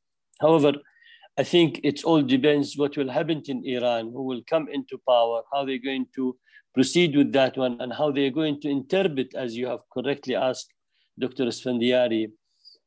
[0.40, 0.72] However,
[1.36, 5.42] I think it all depends what will happen in Iran, who will come into power,
[5.52, 6.36] how they're going to
[6.72, 10.72] proceed with that one, and how they're going to interpret, as you have correctly asked
[11.18, 11.46] Dr.
[11.46, 12.30] Esfandiary,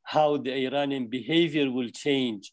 [0.02, 2.52] how the Iranian behavior will change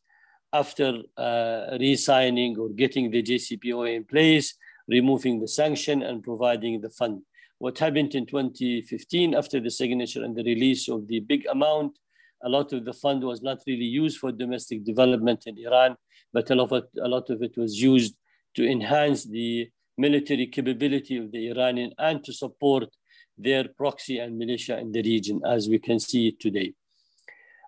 [0.51, 4.53] after uh, re-signing or getting the JCPOA in place,
[4.89, 7.21] removing the sanction and providing the fund.
[7.59, 11.97] What happened in 2015 after the signature and the release of the big amount
[12.45, 15.95] a lot of the fund was not really used for domestic development in Iran,
[16.31, 18.15] but a lot of it, a lot of it was used
[18.55, 19.67] to enhance the
[19.97, 22.89] military capability of the Iranian and to support
[23.37, 26.73] their proxy and militia in the region, as we can see today.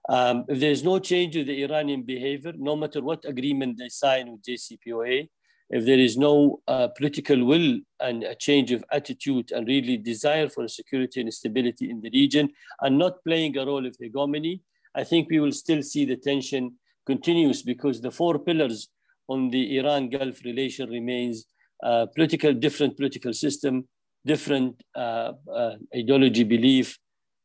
[0.10, 4.32] Um, if there's no change to the Iranian behavior, no matter what agreement they sign
[4.32, 5.28] with JCPOA,
[5.69, 10.48] if there is no uh, political will and a change of attitude and really desire
[10.48, 12.49] for security and stability in the region
[12.81, 14.61] and not playing a role of hegemony,
[14.95, 16.76] I think we will still see the tension
[17.06, 18.88] continues because the four pillars
[19.27, 21.45] on the Iran-Gulf relation remains
[21.84, 23.88] uh, political, different political system,
[24.26, 26.98] different uh, uh, ideology, belief,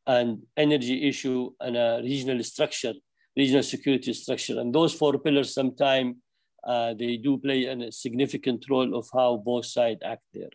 [0.07, 2.95] and energy issue, and a regional structure,
[3.37, 4.59] regional security structure.
[4.61, 6.17] And those four pillars sometimes
[6.65, 10.51] uh, they do play a significant role of how both sides act there.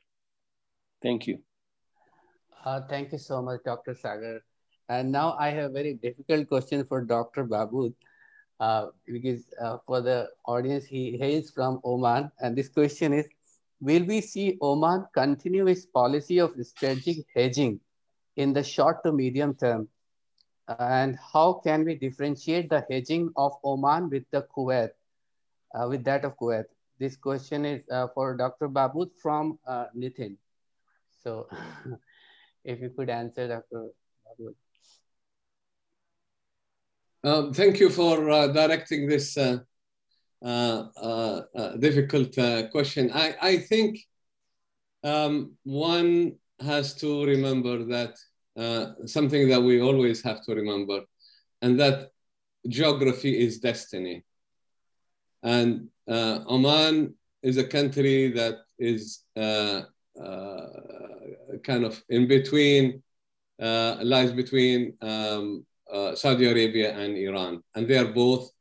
[1.02, 1.40] Thank you.
[2.64, 3.96] Uh, thank you so much, Dr.
[3.96, 4.44] Sager.
[4.90, 7.46] And now I have a very difficult question for Dr.
[7.46, 7.94] Baabood,
[8.60, 12.32] uh, because uh, for the audience, he hails from Oman.
[12.40, 13.28] And this question is,
[13.82, 17.80] will we see Oman continue its policy of strategic hedging
[18.38, 19.90] in the short to medium term?
[20.80, 24.90] And how can we differentiate the hedging of Oman with the Kuwait
[25.74, 26.66] uh, with that of Kuwait.
[27.00, 28.70] This question is uh, for Dr.
[28.70, 30.36] Baabood from uh, Nitin.
[31.24, 31.48] So
[32.64, 33.90] if you could answer Dr.
[34.26, 34.56] Baabood.
[37.24, 39.58] Um, thank you for uh, directing this uh,
[40.42, 41.42] uh,
[41.80, 42.34] difficult
[42.72, 43.12] question.
[43.14, 44.00] I, I think
[45.04, 48.16] um, one has to remember that
[49.06, 51.02] something that we always have to remember,
[51.62, 52.10] and that
[52.68, 54.24] geography is destiny.
[55.48, 59.84] And uh, Oman is a country that is uh,
[60.22, 60.68] uh,
[61.64, 63.02] kind of in between,
[63.62, 67.64] uh, lies between um, uh, Saudi Arabia and Iran.
[67.76, 68.52] And they are both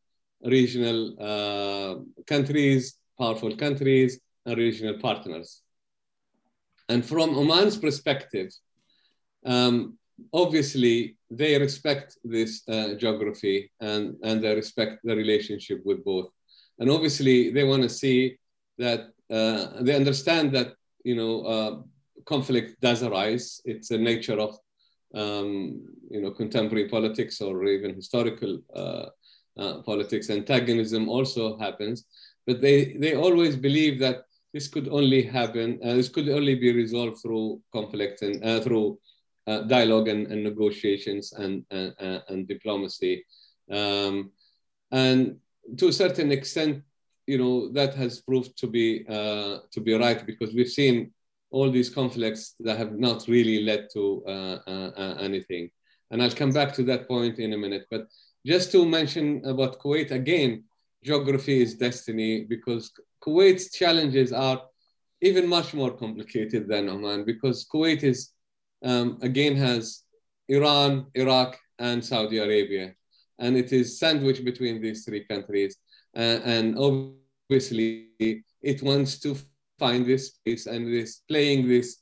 [0.45, 1.01] regional
[1.31, 5.63] uh, countries, powerful countries, and regional partners.
[6.89, 8.53] And from Oman's perspective,
[9.45, 9.99] um,
[10.33, 12.63] obviously they respect this
[13.03, 16.29] geography and, and they respect the relationship with both
[16.79, 18.37] and obviously they want to see
[18.79, 20.75] that uh, they understand that
[21.05, 21.81] you know uh,
[22.25, 23.61] conflict does arise.
[23.65, 24.59] It's a nature of
[25.15, 29.07] um, you know contemporary politics or even historical uh,
[29.59, 30.31] uh politics.
[30.31, 32.05] Antagonism also happens,
[32.47, 35.81] but they they always believe that this could only happen.
[35.83, 38.99] Uh, this could only be resolved through conflict and uh, through
[39.69, 43.25] dialogue and, and, negotiations and and, and diplomacy.
[43.71, 44.33] Um,
[44.91, 45.39] and
[45.79, 46.83] to a certain extent,
[47.27, 51.13] you know, that has proved to be uh, to be right because we've seen
[51.51, 55.71] all these conflicts that have not really led to uh, uh, uh, anything.
[56.11, 57.87] And I'll come back to that point in a minute.
[57.91, 58.07] But
[58.45, 60.65] just to mention about Kuwait again,
[61.03, 62.93] geography is destiny because
[63.25, 64.63] Kuwait's challenges are
[65.21, 68.31] even much more complicated than Oman because Kuwait is
[68.85, 70.03] um, again has
[70.49, 72.95] Iran, Iraq, and Saudi Arabia
[73.39, 75.77] and it is sandwiched between these three countries.
[76.17, 78.09] Uh, and obviously,
[78.63, 79.37] it wants to
[79.79, 81.99] find this space and this playing this,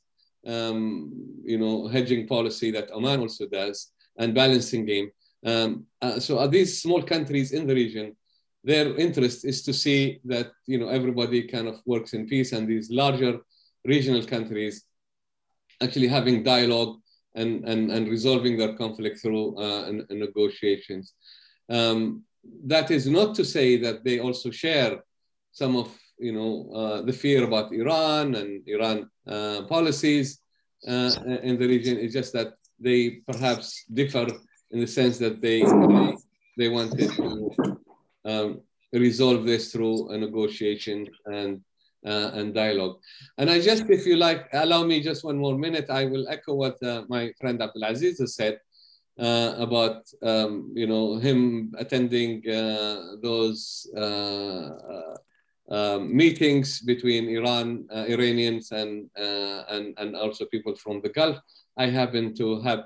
[0.47, 1.13] um,
[1.45, 5.11] you know, hedging policy that Oman also does and balancing game.
[5.45, 8.17] Um, uh, so are these small countries in the region,
[8.63, 12.67] their interest is to see that you know everybody kind of works in peace, and
[12.67, 13.41] these larger
[13.85, 14.85] regional countries
[15.83, 16.97] actually having dialogue
[17.35, 21.15] and, and, and resolving their conflict through uh, negotiations.
[21.69, 22.23] Um,
[22.67, 25.03] that is not to say that they also share
[25.53, 25.89] some of
[26.19, 30.41] you know uh, the fear about Iran and Iran uh, policies
[30.87, 31.11] uh,
[31.43, 31.99] in the region.
[31.99, 34.27] It's just that they perhaps differ
[34.71, 36.17] in the sense that they they,
[36.59, 37.79] they wanted to
[38.25, 38.61] um,
[38.93, 41.63] resolve this through a negotiation and
[42.05, 42.99] uh, and dialogue.
[43.39, 46.55] And I just, if you like, allow me just one more minute, I will echo
[46.55, 48.59] what uh, my friend Abdulaziz has said
[49.19, 55.15] uh, about, um, you know, him attending uh, those uh, uh,
[55.71, 61.39] um, meetings between Iran, Iranians and, and, and also people from the Gulf.
[61.77, 62.85] I happen to have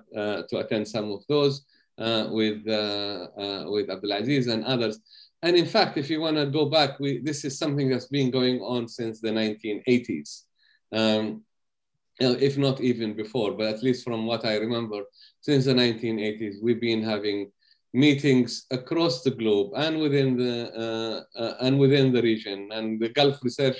[0.48, 1.66] to attend some of those
[1.98, 5.00] with, with Abdulaziz and others.
[5.42, 8.30] And in fact, if you want to go back, we, this is something that's been
[8.30, 10.42] going on since the 1980s,
[10.92, 11.42] um,
[12.18, 15.02] if not even before, but at least from what I remember,
[15.40, 17.52] since the 1980s, we've been having
[17.94, 22.68] meetings across the globe and within the, uh, uh, and within the region.
[22.72, 23.78] And the Gulf Research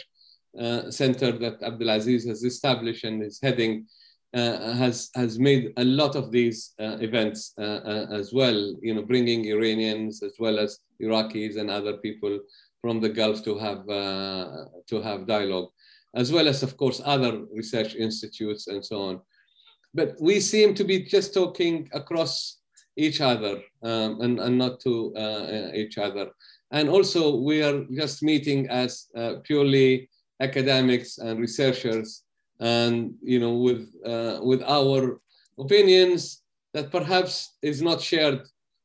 [0.58, 3.84] uh, Center that Abdulaziz has established and is heading uh,
[4.34, 8.74] has has made a lot of these uh, events uh, uh, as well.
[8.82, 12.40] You know, bringing Iranians as well as Iraqis and other people
[12.80, 15.70] from the Gulf to have uh, to have dialogue,
[16.14, 19.20] as well as of course other research institutes and so on.
[19.94, 22.58] But we seem to be just talking across
[22.96, 26.30] each other um, and, and not to uh, each other.
[26.72, 29.06] And also we are just meeting as
[29.44, 30.10] purely
[30.40, 32.24] academics and researchers
[32.60, 35.20] and you know with uh, with our
[35.58, 36.42] opinions
[36.74, 38.42] that perhaps is not shared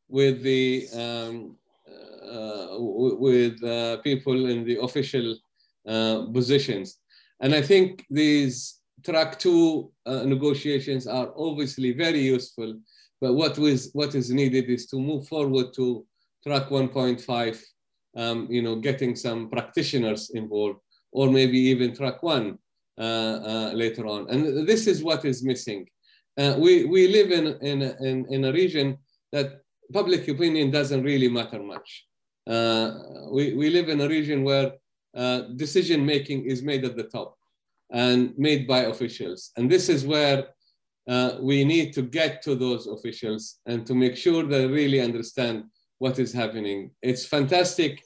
[0.08, 1.58] with the um,
[2.32, 5.36] uh, with uh, people in the official
[5.88, 7.00] uh, positions.
[7.42, 12.80] And i think these track two uh, negotiations are obviously very useful
[13.20, 16.06] but what was what is needed is to move forward to
[16.46, 17.62] track 1.5
[18.16, 20.80] um, you know getting some practitioners involved
[21.12, 22.58] or maybe even track one
[22.98, 24.30] later on.
[24.30, 25.88] And this is what is missing.
[26.38, 28.98] Uh, we, we live in, in, in, in, a region
[29.32, 29.62] that
[29.94, 32.06] public opinion doesn't really matter much.
[33.32, 34.74] we, we live in a region where
[35.56, 37.38] decision making is made at the top
[37.92, 39.52] and made by officials.
[39.58, 40.48] And this is where
[41.08, 45.66] uh, we need to get to those officials and to make sure they really understand
[46.00, 46.92] what is happening.
[47.02, 48.04] It's fantastic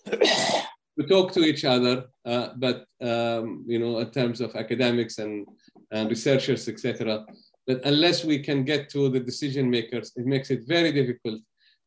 [0.99, 5.47] to talk to each other, uh, but um, you know, in terms of academics and,
[5.91, 7.25] and researchers, etc.
[7.67, 11.41] But unless we can get to the decision makers, it makes it very difficult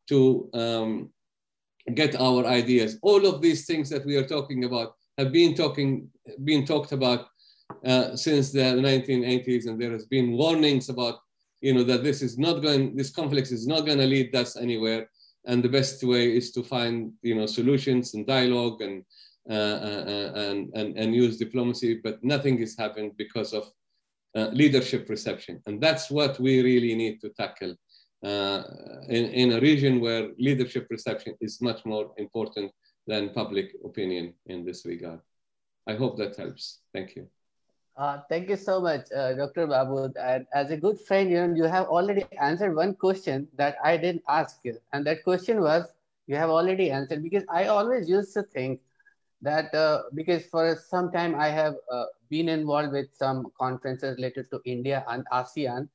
[0.09, 1.09] to um,
[1.93, 2.97] get our ideas.
[3.01, 6.07] All of these things that we are talking about have been talking,
[6.45, 7.27] been talked about
[7.85, 11.19] uh, since the 1980s, and there has been warnings about,
[11.61, 14.55] you know, that this is not going, this conflict is not going to lead us
[14.55, 15.09] anywhere
[15.45, 19.03] and the best way is to find you know solutions and dialogue and
[19.49, 23.71] uh, uh, uh, and, and and use diplomacy but nothing is happened because of
[24.33, 25.61] uh, leadership perception.
[25.65, 27.75] And that's what we really need to tackle
[28.23, 28.63] uh,
[29.09, 32.71] in, in a region where leadership perception is much more important
[33.07, 35.19] than public opinion in this regard.
[35.87, 36.79] I hope that helps.
[36.93, 37.27] Thank you
[37.97, 39.67] uh, thank you so much, uh, Dr.
[39.67, 40.15] Mahmood.
[40.17, 43.97] And as a good friend, you, know, you have already answered one question that I
[43.97, 44.77] didn't ask you.
[44.93, 45.85] And that question was,
[46.27, 48.79] you have already answered because I always used to think
[49.41, 54.49] that uh, because for some time I have uh, been involved with some conferences related
[54.51, 55.89] to India and ASEAN.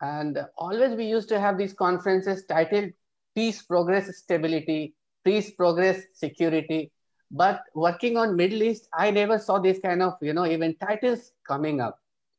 [0.00, 2.90] And always we used to have these conferences titled
[3.34, 4.94] Peace, Progress, Stability,
[5.24, 6.90] Peace, Progress, Security,
[7.30, 11.32] but working on Middle East, I never saw this kind of, you know, even titles
[11.46, 11.98] coming up.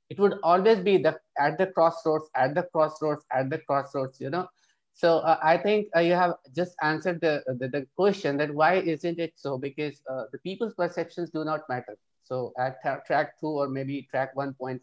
[0.09, 4.29] It would always be the at the crossroads, at the crossroads, at the crossroads, you
[4.31, 4.47] know.
[4.93, 8.73] So uh, I think uh, you have just answered the, the, the, question that why
[8.73, 9.57] isn't it so?
[9.57, 11.95] Because uh, the people's perceptions do not matter.
[12.23, 14.81] So at track two or maybe track 1.5,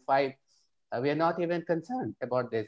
[0.91, 2.67] uh, we are not even concerned about this.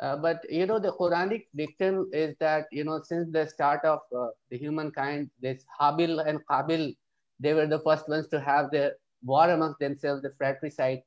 [0.00, 4.00] Uh, but you know, the Quranic dictum is that you know, since the start of
[4.16, 6.94] uh, the humankind, this Habil and Qabil,
[7.40, 11.02] they were the first ones to have the war amongst themselves, the fratricide.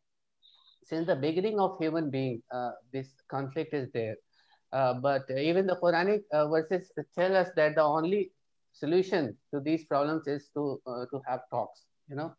[0.84, 4.15] Since the beginning of human being, uh, this conflict is there.
[4.72, 8.31] Uh, but even the Quranic uh, verses tell us that the only
[8.73, 10.81] solution to these problems is to
[11.11, 11.85] to have talks.
[12.09, 12.34] You know,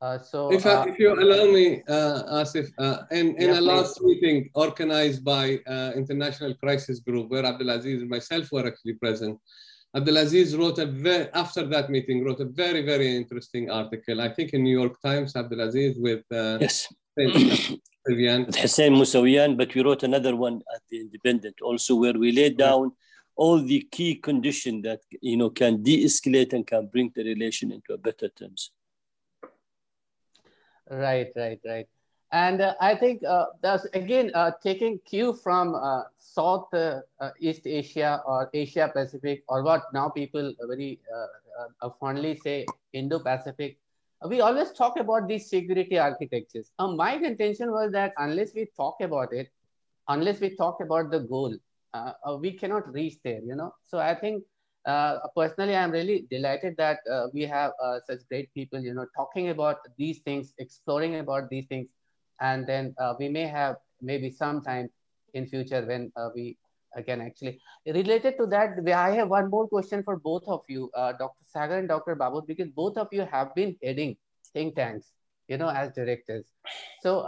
[0.00, 3.60] uh, so, if, uh, if you allow me, uh, Asif, uh, in, in yeah, a
[3.60, 9.38] last meeting organized by uh, International Crisis Group, where Abdulaziz and myself were actually present,
[9.96, 14.52] Abdulaziz wrote a very, after that meeting, wrote a very, very interesting article, I think
[14.52, 16.86] in New York Times, Abdulaziz, with uh, yes.
[17.16, 22.56] with Hussein Mousavian, but we wrote another one at the Independent also, where we laid
[22.56, 22.92] down
[23.34, 27.92] all the key conditions that you know can de-escalate and can bring the relation into
[27.92, 28.70] a better terms.
[30.90, 31.86] Right, right, right.
[32.32, 37.30] And uh, I think uh, that's again uh, taking cue from uh, South uh, uh,
[37.40, 41.00] East Asia or Asia Pacific or what now people very
[42.00, 43.78] fondly say Indo-Pacific.
[44.28, 46.70] We always talk about these security architectures.
[46.78, 49.48] my contention was that unless we talk about it,
[50.08, 51.56] unless we talk about the goal,
[52.40, 53.40] we cannot reach there.
[53.40, 53.74] You know.
[53.84, 54.44] So I think
[54.86, 59.06] uh, personally, I'm really delighted that uh, we have uh, such great people, you know,
[59.16, 61.88] talking about these things, exploring about these things,
[62.40, 64.88] and then uh, we may have maybe sometime
[65.34, 66.56] in future when uh, we
[67.06, 68.78] can actually related to that.
[68.94, 71.44] I have one more question for both of you, uh, Dr.
[71.46, 72.16] Sager and Dr.
[72.16, 74.16] Baabood, because both of you have been heading
[74.52, 75.12] think tanks,
[75.48, 76.46] you know, as directors.
[77.02, 77.20] So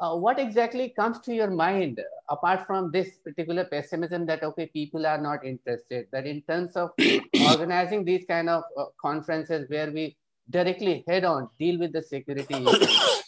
[0.00, 2.00] uh, what exactly comes to your mind
[2.30, 6.90] apart from this particular pessimism that okay people are not interested that in terms of
[7.50, 10.16] organizing these kind of uh, conferences where we
[10.48, 13.22] directly head on deal with the security issues,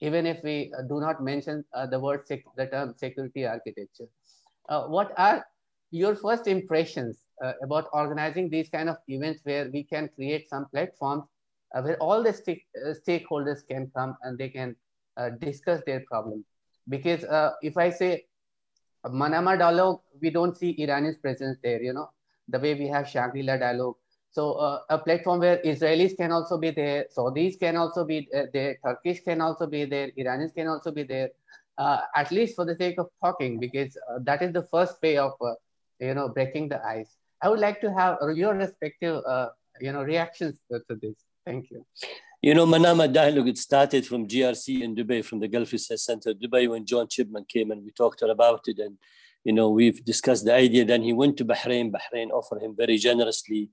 [0.00, 4.08] even if we uh, do not mention uh, the word the term security architecture
[4.68, 5.44] uh, what are
[5.90, 10.66] your first impressions uh, about organizing these kind of events where we can create some
[10.66, 11.24] platforms
[11.82, 12.58] where all the st
[13.06, 14.74] stakeholders can come and they can
[15.18, 16.44] uh, discuss their problem.
[16.88, 18.26] Because uh, if I say
[19.06, 22.10] Manama dialogue, we don't see Iranian's presence there, you know,
[22.48, 23.96] the way we have Shangri-La dialogue.
[24.30, 28.44] So uh, a platform where Israelis can also be there, Saudis can also be uh,
[28.52, 31.30] there, Turkish can also be there, Iranians can also be there,
[31.78, 35.32] uh, at least for the sake of talking, because that is the first way of,
[35.98, 37.16] you know, breaking the ice.
[37.40, 39.22] I would like to have your respective,
[39.80, 41.16] you know, reactions to this.
[41.46, 41.86] Thank you.
[42.40, 46.32] You know, Manama Dialogue, it started from GRC in Dubai, from the Gulf Research Center,
[46.34, 48.78] Dubai, when John Chipman came and we talked about it.
[48.78, 48.96] And,
[49.42, 50.84] you know, we've discussed the idea.
[50.84, 51.90] Then he went to Bahrain.
[51.90, 53.70] Bahrain offered him very generously,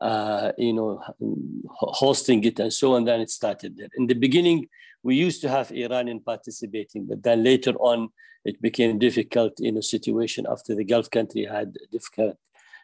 [0.00, 1.02] uh, you know,
[1.68, 3.04] hosting it and so on.
[3.04, 3.88] Then it started there.
[3.98, 4.68] In the beginning,
[5.02, 8.08] we used to have Iranian participating, but then later on,
[8.46, 12.38] it became difficult in a situation after the Gulf country had difficult,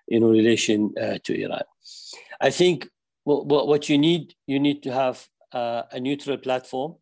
[0.09, 1.65] you know, relation uh, to Iran.
[2.39, 2.91] I think
[3.25, 6.97] well, what you need, you need to have uh, a neutral platform.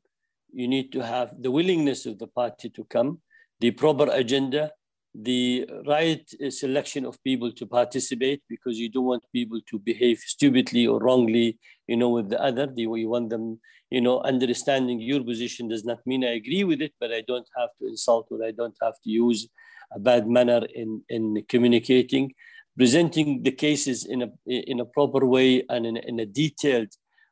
[0.53, 3.21] You need to have the willingness of the party to come,
[3.61, 4.73] the proper agenda,
[5.15, 10.87] the right selection of people to participate because you don't want people to behave stupidly
[10.87, 12.69] or wrongly, you know, with the other.
[12.77, 13.61] You want them,
[13.91, 17.49] you know, understanding your position does not mean I agree with it, but I don't
[17.57, 19.49] have to insult or I don't have to use
[19.93, 22.33] a bad manner in, in communicating
[22.77, 26.89] presenting the cases in a, in a proper way and in, in a detailed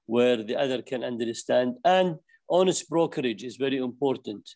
[0.07, 1.77] where the other can understand.
[1.85, 2.17] And
[2.51, 4.49] honest brokerage is very important.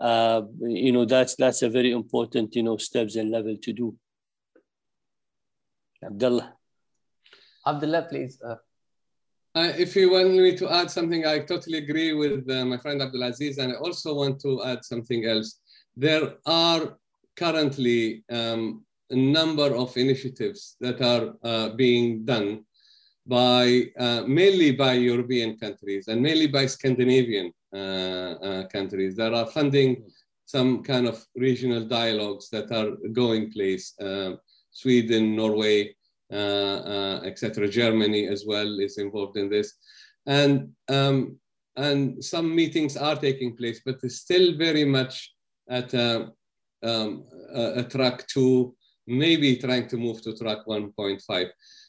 [0.00, 3.96] Uh, you know, that's, that's a very important, you know, steps and level to do.
[6.02, 6.54] Abdullah.
[7.66, 8.40] Abdullah, please.
[8.42, 8.56] Uh.
[9.54, 13.00] Uh, if you want me to add something, I totally agree with uh, my friend
[13.00, 15.58] Abdulaziz, and I also want to add something else.
[15.96, 16.96] There are
[17.36, 22.64] currently um, a number of initiatives that are uh, being done
[23.26, 29.46] by uh, mainly by European countries and mainly by Scandinavian uh, uh countries that are
[29.46, 30.02] funding
[30.46, 33.94] some kind of regional dialogues that are going place.
[34.00, 34.32] Uh,
[34.72, 35.94] Sweden, Norway,
[36.32, 37.68] uh, etc.
[37.68, 39.74] Germany as well is involved in this,
[40.26, 41.38] and um,
[41.76, 45.32] and some meetings are taking place, but it's still very much
[45.68, 46.30] at a,
[46.82, 47.24] um,
[47.54, 48.74] a, a track two
[49.10, 51.48] maybe trying to move to track 1.5.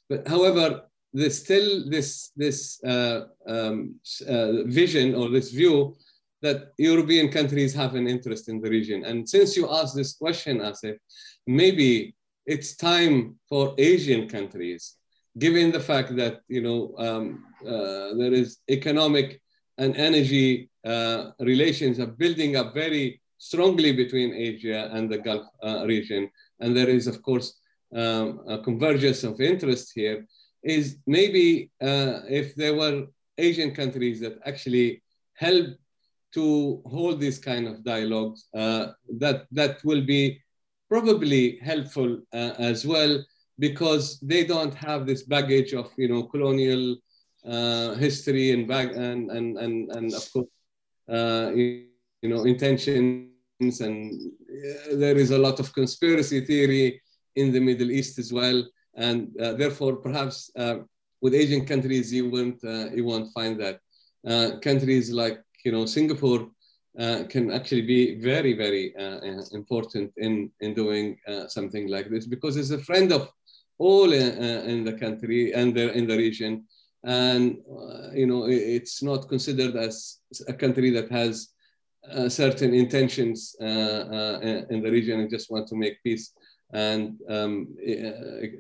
[0.10, 0.82] But however,
[1.14, 3.96] there's still this, this uh, um,
[4.28, 5.96] uh, vision or this view
[6.42, 9.06] that European countries have an interest in the region.
[9.06, 10.98] And since you asked this question, Asif,
[11.46, 12.16] maybe
[12.46, 14.96] it's time for Asian countries,
[15.38, 19.40] given the fact that you know um, uh, there is economic
[19.78, 25.86] and energy uh, relations are building up very strongly between Asia and the Gulf uh,
[25.86, 26.30] region
[26.62, 27.60] and there is, of course,
[27.96, 30.26] um, a convergence of interest here,
[30.64, 33.08] is maybe uh, if there were
[33.38, 35.68] Asian countries that actually help
[36.34, 38.88] to hold these kind of dialogues, uh,
[39.20, 40.42] that, that will be
[40.90, 43.24] probably helpful uh, as well
[43.60, 46.98] because they don't have this baggage of you know colonial
[47.46, 50.48] uh, history and bag and and and, and of course
[51.10, 51.86] uh, you,
[52.22, 53.31] you know intention
[53.62, 54.14] and
[54.50, 57.02] uh, there is a lot of conspiracy theory
[57.36, 58.64] in the Middle East as well.
[58.96, 60.78] And uh, therefore, perhaps uh,
[61.22, 63.80] with Asian countries, you won't, uh, you won't find that.
[64.28, 66.50] Uh, countries like you know, Singapore
[67.00, 68.94] uh, can actually be very, very
[69.52, 71.18] important in, in doing
[71.48, 73.30] something like this because it's a friend of
[73.78, 76.66] all in, the country and in the region.
[77.04, 77.58] And,
[78.14, 80.18] you know, it's not considered as
[80.48, 81.51] a country that has
[82.10, 86.34] uh, certain intentions uh, uh, in the region and just want to make peace
[86.74, 87.68] and um,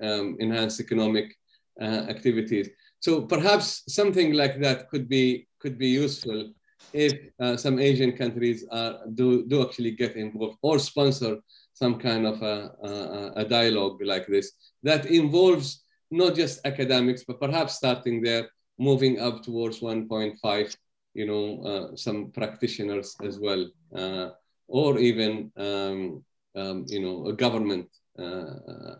[0.01, 1.35] um, enhance economic
[1.79, 2.69] activities.
[2.99, 6.51] So perhaps something like that could be could be useful
[6.93, 11.37] if uh, some Asian countries are, do, do actually get involved or sponsor
[11.73, 14.51] some kind of a, a, a, dialogue like this
[14.83, 20.75] that involves not just academics, but perhaps starting there, moving up towards 1.5
[21.13, 24.29] you know, uh, some practitioners as well, uh,
[24.67, 26.23] or even, um,
[26.55, 28.95] um, you know, a government, uh,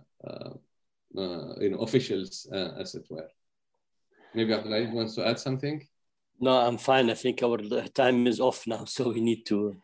[1.60, 3.28] you know, officials, as it were.
[4.34, 5.86] Maybe Abdullah wants to add something?
[6.40, 7.10] No, I'm fine.
[7.10, 7.58] I think our
[7.94, 9.76] time is off now, so we need to.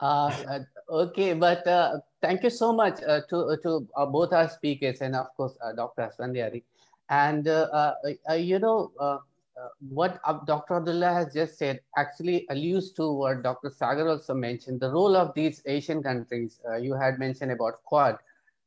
[0.00, 0.60] Uh,
[0.90, 5.28] okay, but uh, thank you so much uh, to to both our speakers and of
[5.36, 6.02] course Dr.
[6.02, 6.64] Esfandiary.
[7.08, 9.22] And you know,
[9.60, 10.76] uh, what Dr.
[10.76, 13.70] Abdullah has just said actually alludes to what Dr.
[13.70, 16.60] Sager also mentioned, the role of these Asian countries.
[16.68, 18.18] Uh, you had mentioned about Quad,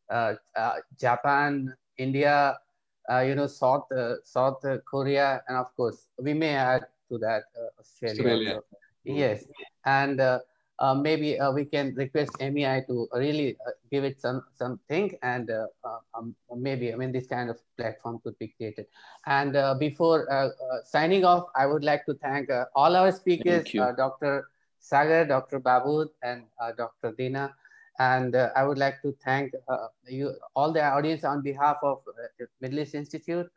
[0.10, 2.58] uh, uh Japan, India,
[3.12, 3.88] uh, you know, South,
[4.24, 7.44] South Korea, and of course, we may add to that
[7.80, 8.20] Australia.
[8.20, 8.62] Australia.
[9.04, 9.46] Yes,
[9.86, 10.20] and
[10.80, 15.52] uh, maybe uh, we can request MEI to really uh, give it some something and
[15.52, 18.86] uh, uh, um, maybe I mean this kind of platform could be created.
[19.26, 20.54] And uh, before
[20.86, 23.66] signing off, I would like to thank all our speakers,
[23.98, 24.50] Dr.
[24.80, 25.60] Sager, Dr.
[25.60, 26.44] Baabood, and
[26.78, 27.14] Dr.
[27.18, 27.54] Dina.
[28.00, 29.54] And I would like to thank
[30.08, 32.00] you, all the audience on behalf of
[32.62, 33.50] Middle East Institute,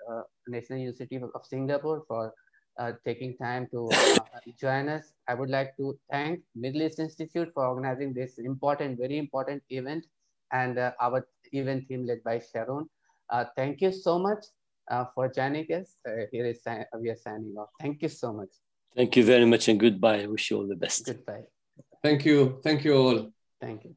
[0.48, 2.34] National University of Singapore for
[2.78, 4.18] uh, taking time to uh,
[4.60, 5.12] join us.
[5.28, 10.06] I would like to thank Middle East Institute for organizing this important, very important event
[10.52, 12.88] and uh, our event team led by Sharon.
[13.30, 14.44] Uh, thank you so much
[14.90, 15.96] uh, for joining us.
[16.06, 16.60] Uh, here is
[17.00, 17.70] we are signing off.
[17.80, 18.50] Thank you so much.
[18.94, 20.22] Thank you very much and goodbye.
[20.22, 21.06] I wish you all the best.
[21.06, 21.44] Goodbye.
[22.02, 22.60] Thank you.
[22.62, 23.32] Thank you all.
[23.60, 23.94] Thank you.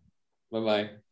[0.52, 1.05] Bye-bye.